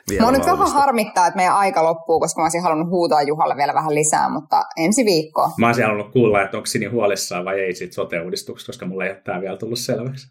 vielä 0.10 0.26
Mä 0.26 0.32
nyt 0.32 0.46
vähän 0.46 0.72
harmittaa, 0.72 1.28
että 1.28 1.38
meidän 1.38 1.56
aika 1.56 1.84
loppuu, 1.84 2.20
koska 2.20 2.42
mä 2.42 2.46
olisin 2.46 2.64
halunnut 2.64 2.90
huutaa 2.90 3.22
Juhalle 3.22 3.56
vielä 3.56 3.74
vähän 3.74 3.96
lisää, 3.96 4.30
mutta 4.30 4.64
ensi 4.78 5.06
viikko. 5.06 5.52
Mä 5.58 5.68
olisin 5.68 5.86
halunnut 5.86 6.12
kuulla, 6.12 6.42
että 6.42 6.58
onko 6.58 6.66
Sini 6.66 6.86
huolissaan 6.86 7.46
vai 7.46 7.60
ei 7.60 7.76
siitä 7.76 7.94
sote-uudistuksesta, 7.94 8.70
koska 8.70 8.86
mulle 8.86 9.06
ei 9.06 9.12
ole 9.12 9.22
tämä 9.24 9.42
vielä 9.42 9.58
tullut 9.58 9.80
selväksi. 9.80 10.28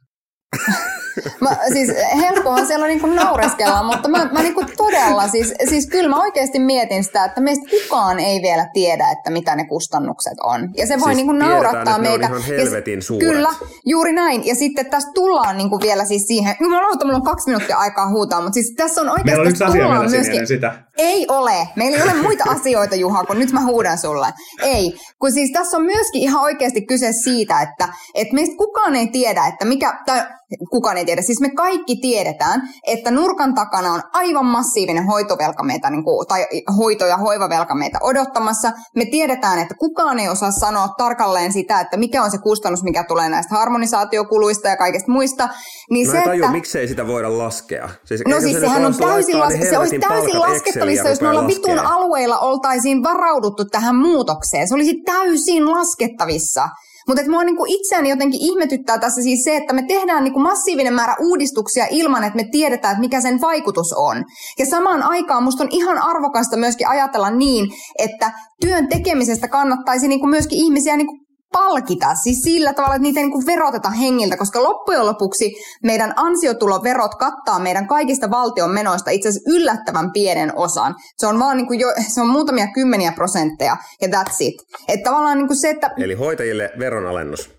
Mä, 1.41 1.57
siis 1.73 1.89
helppohan 2.21 2.67
siellä 2.67 2.87
niin 2.87 3.01
kuin 3.01 3.15
naureskella, 3.15 3.83
mutta 3.83 4.09
mä, 4.09 4.31
mä 4.33 4.43
niin 4.43 4.55
kuin 4.55 4.67
todella, 4.77 5.29
siis, 5.29 5.55
siis 5.69 5.87
kyllä 5.87 6.09
mä 6.09 6.21
oikeasti 6.21 6.59
mietin 6.59 7.05
sitä, 7.05 7.25
että 7.25 7.41
meistä 7.41 7.67
kukaan 7.71 8.19
ei 8.21 8.43
vielä 8.43 8.67
tiedä, 8.73 9.11
että 9.11 9.31
mitä 9.31 9.57
ne 9.57 9.65
kustannukset 9.65 10.41
on. 10.43 10.71
Ja 10.77 10.87
se 10.87 11.01
voi 11.01 11.05
siis 11.05 11.17
niin 11.17 11.27
kuin 11.27 11.39
naurattaa 11.39 11.99
meitä. 11.99 12.27
On 12.27 12.39
ihan 12.39 12.43
helvetin 12.43 12.99
ja, 12.99 13.19
Kyllä, 13.19 13.51
juuri 13.87 14.13
näin. 14.13 14.47
Ja 14.47 14.55
sitten 14.55 14.87
tästä 14.87 15.11
tullaan 15.15 15.57
niin 15.57 15.71
kuin 15.71 15.83
vielä 15.83 16.05
siis 16.05 16.27
siihen, 16.27 16.53
että 16.53 16.65
mulla 16.65 17.17
on 17.17 17.23
kaksi 17.23 17.47
minuuttia 17.47 17.77
aikaa 17.77 18.09
huutaa, 18.09 18.41
mutta 18.41 18.55
siis 18.55 18.75
tässä 18.77 19.01
on 19.01 19.09
oikeasti 19.09 19.31
Meillä 19.31 19.43
on 19.43 19.49
yksi 19.49 19.65
asia 19.65 19.89
vielä 19.89 20.09
myöskin, 20.09 20.47
sitä. 20.47 20.73
Ei 20.99 21.27
ole. 21.29 21.69
Meillä 21.77 21.97
ei 21.97 22.03
ole 22.03 22.23
muita 22.23 22.45
asioita, 22.57 22.95
Juha, 22.95 23.25
kun 23.25 23.39
nyt 23.39 23.53
mä 23.53 23.65
huudan 23.65 23.99
sulle. 23.99 24.27
Ei. 24.63 24.99
Kun 25.19 25.33
siis 25.33 25.53
tässä 25.53 25.77
on 25.77 25.83
myöskin 25.83 26.23
ihan 26.23 26.43
oikeasti 26.43 26.87
kyse 26.87 27.13
siitä, 27.13 27.61
että, 27.61 27.89
että 28.15 28.35
meistä 28.35 28.57
kukaan 28.57 28.97
ei 28.97 29.07
tiedä, 29.07 29.47
että 29.47 29.65
mikä, 29.65 30.01
tai 30.07 30.23
kukaan 30.71 30.97
ei 30.97 31.05
tiedä. 31.05 31.23
Siis 31.23 31.41
me 31.41 31.51
kaikki 31.51 31.97
tiedetään, 31.97 32.63
että 32.87 33.11
nurkan 33.11 33.55
takana 33.55 33.93
on 33.93 34.03
aivan 34.13 34.47
massiivinen 34.47 35.07
hoitovelka 35.07 35.63
meitä, 35.63 35.91
niin 35.91 36.05
kuin, 36.05 36.27
tai 36.27 36.47
hoito- 36.77 37.07
ja 37.07 37.17
hoivavelka 37.17 37.75
meitä 37.75 37.99
odottamassa. 38.03 38.73
Me 38.97 39.05
tiedetään, 39.05 39.59
että 39.59 39.75
kukaan 39.75 40.19
ei 40.19 40.29
osaa 40.29 40.51
sanoa 40.51 40.89
tarkalleen 40.99 41.53
sitä, 41.53 41.81
että 41.81 41.97
mikä 41.97 42.23
on 42.23 42.31
se 42.31 42.39
kustannus, 42.39 42.83
mikä 42.83 43.05
tulee 43.05 43.29
näistä 43.29 43.55
harmonisaatiokuluista 43.55 44.69
ja 44.69 44.77
kaikista 44.77 45.13
muista. 45.13 45.49
Niin 45.91 46.07
no 46.07 46.13
se, 46.13 46.21
tajua, 46.25 46.47
että... 46.47 46.53
miksei 46.53 46.89
sitä 46.89 47.07
voida 47.07 47.39
laskea. 47.39 47.89
Siis, 48.05 48.23
no 48.29 48.41
siis 48.41 48.53
se 48.53 48.61
sehän 48.61 48.85
on 48.85 48.95
täysin, 48.95 49.39
las... 49.39 49.53
se 49.71 49.79
olisi 49.79 49.99
täysin 49.99 50.41
laskettavissa, 50.41 51.09
jos 51.09 51.21
noilla 51.21 51.47
vitun 51.47 51.79
alueilla 51.79 52.39
oltaisiin 52.39 53.03
varauduttu 53.03 53.65
tähän 53.65 53.97
muutokseen. 53.97 54.69
Se 54.69 54.75
olisi 54.75 55.03
täysin 55.05 55.71
laskettavissa. 55.71 56.69
Mutta 57.09 57.31
mua 57.31 57.45
niinku 57.45 57.65
itseäni 57.69 58.11
jotenkin 58.11 58.41
ihmetyttää 58.41 58.99
tässä 58.99 59.23
siis 59.23 59.45
se, 59.45 59.57
että 59.57 59.73
me 59.73 59.83
tehdään 59.83 60.25
niinku 60.25 60.41
massiivinen 60.41 60.95
määrä 60.95 61.17
uudistuksia 61.21 61.87
ilman, 61.91 62.25
että 62.25 62.37
me 62.37 62.49
tiedetään, 62.53 62.93
että 62.93 63.01
mikä 63.01 63.21
sen 63.21 63.41
vaikutus 63.41 63.93
on. 63.97 64.25
Ja 64.59 64.67
samaan 64.67 65.03
aikaan 65.03 65.43
musta 65.43 65.65
on 65.65 65.71
ihan 65.73 65.99
arvokasta 65.99 66.57
myöskin 66.57 66.89
ajatella 66.89 67.31
niin, 67.31 67.71
että 67.99 68.33
työn 68.61 68.89
tekemisestä 68.89 69.49
kannattaisi 69.49 70.09
niinku 70.09 70.27
myöskin 70.27 70.59
ihmisiä 70.59 70.97
niinku 70.97 71.17
palkita, 71.53 72.15
siis 72.15 72.43
sillä 72.43 72.73
tavalla, 72.73 72.95
että 72.95 73.03
niitä 73.03 73.21
ei 73.21 73.27
niin 73.27 73.47
veroteta 73.47 73.91
hengiltä, 73.91 74.37
koska 74.37 74.63
loppujen 74.63 75.07
lopuksi 75.07 75.53
meidän 75.83 76.13
ansiotuloverot 76.17 77.15
kattaa 77.15 77.59
meidän 77.59 77.87
kaikista 77.87 78.31
valtion 78.31 78.71
menoista 78.71 79.11
itse 79.11 79.29
asiassa 79.29 79.51
yllättävän 79.53 80.13
pienen 80.13 80.53
osan. 80.57 80.95
Se 81.17 81.27
on 81.27 81.39
vaan 81.39 81.57
niin 81.57 81.67
kuin 81.67 81.81
jo, 81.81 81.89
se 82.09 82.21
on 82.21 82.29
muutamia 82.29 82.67
kymmeniä 82.75 83.13
prosentteja 83.13 83.77
ja 84.01 84.09
that's 84.09 84.37
it. 84.41 84.55
Että 84.89 85.11
tavallaan 85.11 85.39
niin 85.39 85.49
kuin 85.49 85.61
se, 85.61 85.71
että... 85.71 85.91
Eli 85.99 86.15
hoitajille 86.15 86.71
veronalennus. 86.79 87.51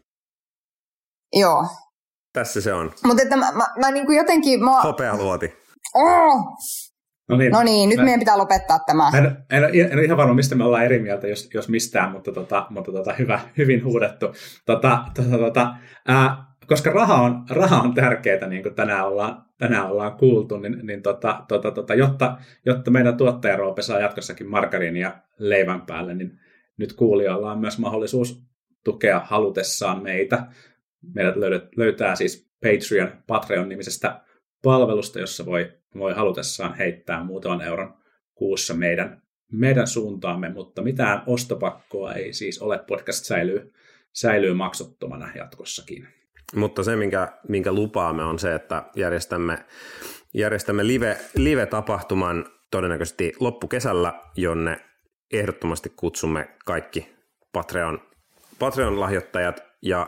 Joo. 1.33 1.67
Tässä 2.33 2.61
se 2.61 2.73
on. 2.73 2.91
Mutta 3.03 3.23
että 3.23 3.35
mä, 3.35 3.51
mä, 3.51 3.65
mä 3.79 3.91
niin 3.91 4.05
kuin 4.05 4.17
jotenkin... 4.17 4.63
Mä... 4.63 4.81
Hopea 4.81 5.17
luoti. 5.17 5.53
Oh! 5.95 6.39
No 7.29 7.37
niin, 7.37 7.51
no 7.51 7.63
niin 7.63 7.89
nyt 7.89 7.97
mä, 7.97 8.03
meidän 8.03 8.19
pitää 8.19 8.37
lopettaa 8.37 8.79
tämä. 8.79 9.11
En, 9.17 9.25
en, 9.25 9.63
en, 9.63 9.91
en 9.91 9.93
ole 9.93 10.03
ihan 10.03 10.17
varma, 10.17 10.33
mistä 10.33 10.55
me 10.55 10.63
ollaan 10.63 10.85
eri 10.85 10.99
mieltä, 10.99 11.27
jos, 11.27 11.49
jos 11.53 11.69
mistään, 11.69 12.11
mutta, 12.11 12.31
tota, 12.31 12.67
mutta 12.69 12.91
tota, 12.91 13.13
hyvä, 13.13 13.39
hyvin 13.57 13.83
huudettu. 13.83 14.25
Tota, 14.65 14.99
tota, 15.15 15.37
tota, 15.37 15.75
ää, 16.07 16.45
koska 16.67 16.89
raha 16.89 17.21
on, 17.21 17.45
raha 17.49 17.81
on 17.81 17.93
tärkeää, 17.93 18.47
niin 18.47 18.63
kuin 18.63 18.75
tänään 18.75 19.07
ollaan, 19.07 19.45
tänään 19.57 19.91
ollaan 19.91 20.17
kuultu, 20.17 20.57
niin, 20.57 20.79
niin 20.83 21.01
tota, 21.01 21.45
tota, 21.47 21.71
tota, 21.71 21.93
jotta, 21.93 22.37
jotta 22.65 22.91
meidän 22.91 23.17
tuottajaroope 23.17 23.81
saa 23.81 23.99
jatkossakin 23.99 24.49
margariinia 24.49 25.11
leivän 25.37 25.81
päälle, 25.81 26.13
niin 26.13 26.39
nyt 26.77 26.93
kuulijoilla 26.93 27.51
on 27.51 27.59
myös 27.59 27.79
mahdollisuus 27.79 28.43
tukea 28.83 29.19
halutessaan 29.19 30.03
meitä. 30.03 30.45
Meidät 31.15 31.35
löytää 31.77 32.15
siis 32.15 32.49
Patreon, 32.61 33.11
Patreon-nimisestä 33.27 34.21
palvelusta, 34.63 35.19
jossa 35.19 35.45
voi, 35.45 35.71
voi 35.97 36.13
halutessaan 36.13 36.75
heittää 36.75 37.23
muutaman 37.23 37.61
euron 37.61 37.93
kuussa 38.35 38.73
meidän, 38.73 39.21
meidän 39.51 39.87
suuntaamme, 39.87 40.49
mutta 40.49 40.81
mitään 40.81 41.23
ostopakkoa 41.25 42.13
ei 42.13 42.33
siis 42.33 42.61
ole. 42.61 42.79
Podcast 42.87 43.25
säilyy, 43.25 43.73
säilyy 44.13 44.53
maksuttomana 44.53 45.29
jatkossakin. 45.35 46.07
Mutta 46.55 46.83
se, 46.83 46.95
minkä, 46.95 47.27
minkä 47.47 47.71
lupaamme, 47.71 48.23
on 48.23 48.39
se, 48.39 48.55
että 48.55 48.83
järjestämme, 48.95 49.65
järjestämme 50.33 50.87
live, 50.87 51.17
live-tapahtuman 51.35 52.45
todennäköisesti 52.71 53.33
loppukesällä, 53.39 54.13
jonne 54.35 54.77
ehdottomasti 55.33 55.93
kutsumme 55.95 56.49
kaikki 56.65 57.13
Patreon, 57.53 58.01
Patreon-lahjoittajat 58.59 59.63
ja 59.81 60.07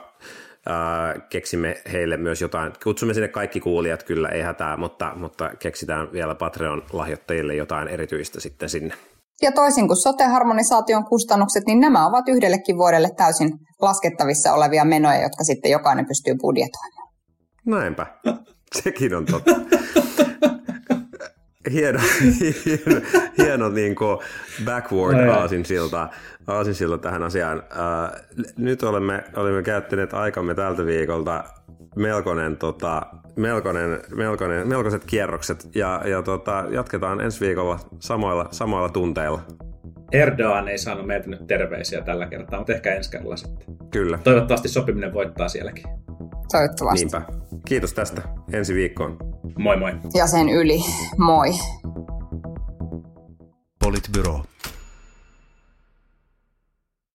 keksimme 1.30 1.82
heille 1.92 2.18
myös 2.18 2.42
jotain. 2.42 2.74
Kutsumme 2.84 3.14
sinne 3.14 3.28
kaikki 3.28 3.60
kuulijat, 3.60 4.04
kyllä 4.04 4.30
ei 4.30 4.42
hätää, 4.42 4.78
mutta, 4.78 5.12
mutta 5.16 5.50
keksitään 5.60 6.12
vielä 6.12 6.36
Patreon-lahjoittajille 6.36 7.56
jotain 7.56 7.88
erityistä 7.88 8.40
sitten 8.40 8.70
sinne. 8.70 8.94
Ja 9.42 9.52
toisin 9.52 9.88
kuin 9.88 9.98
sote-harmonisaation 9.98 11.06
kustannukset, 11.06 11.64
niin 11.68 11.80
nämä 11.80 12.08
ovat 12.08 12.28
yhdellekin 12.28 12.78
vuodelle 12.78 13.10
täysin 13.18 13.52
laskettavissa 13.82 14.54
olevia 14.54 14.86
menoja, 14.86 15.22
jotka 15.22 15.44
sitten 15.44 15.72
jokainen 15.72 16.06
pystyy 16.06 16.36
budjetoimaan. 16.42 17.10
Näinpä. 17.66 18.06
Sekin 18.84 19.16
on 19.16 19.26
totta 19.26 19.52
hieno, 21.72 22.00
hieno, 22.66 23.02
hieno 23.38 23.70
niin 23.70 23.96
kuin 23.96 24.20
backward 24.66 25.28
aasinsilta, 25.28 26.10
aasinsilta 26.48 26.98
tähän 26.98 27.24
asiaan. 27.24 27.58
Uh, 27.58 28.46
nyt 28.58 28.84
olemme, 28.84 29.24
olemme 29.36 29.64
käyttäneet 29.64 30.14
aikamme 30.14 30.56
tältä 30.56 30.86
viikolta 30.86 31.44
melkoinen, 31.96 32.58
tota, 32.58 33.02
melkoinen, 33.36 34.00
melkoinen, 34.16 34.68
melkoiset 34.68 35.06
kierrokset 35.06 35.70
ja, 35.76 36.02
ja 36.06 36.22
tota, 36.22 36.64
jatketaan 36.70 37.22
ensi 37.22 37.46
viikolla 37.46 37.80
samoilla, 38.00 38.48
samoilla 38.52 38.90
tunteilla. 38.90 39.42
Erdogan 40.12 40.68
ei 40.68 40.78
saanut 40.78 41.08
meiltä 41.08 41.30
nyt 41.30 41.48
terveisiä 41.48 42.02
tällä 42.02 42.28
kertaa, 42.28 42.60
mutta 42.60 42.74
ehkä 42.74 42.96
ensi 42.96 43.12
kerralla 43.12 43.38
sitten. 43.38 43.68
Kyllä. 43.92 44.18
Toivottavasti 44.24 44.68
sopiminen 44.70 45.14
voittaa 45.14 45.50
sielläkin. 45.50 45.84
Toivottavasti. 46.52 47.06
Niinpä. 47.06 47.22
Kiitos 47.68 47.94
tästä. 47.94 48.22
Ensi 48.54 48.74
viikkoon. 48.74 49.18
Moi 49.60 49.78
moi. 49.78 49.92
Ja 50.14 50.28
sen 50.28 50.50
yli. 50.50 50.80
Moi. 51.18 51.50
Politbyro. 53.80 54.42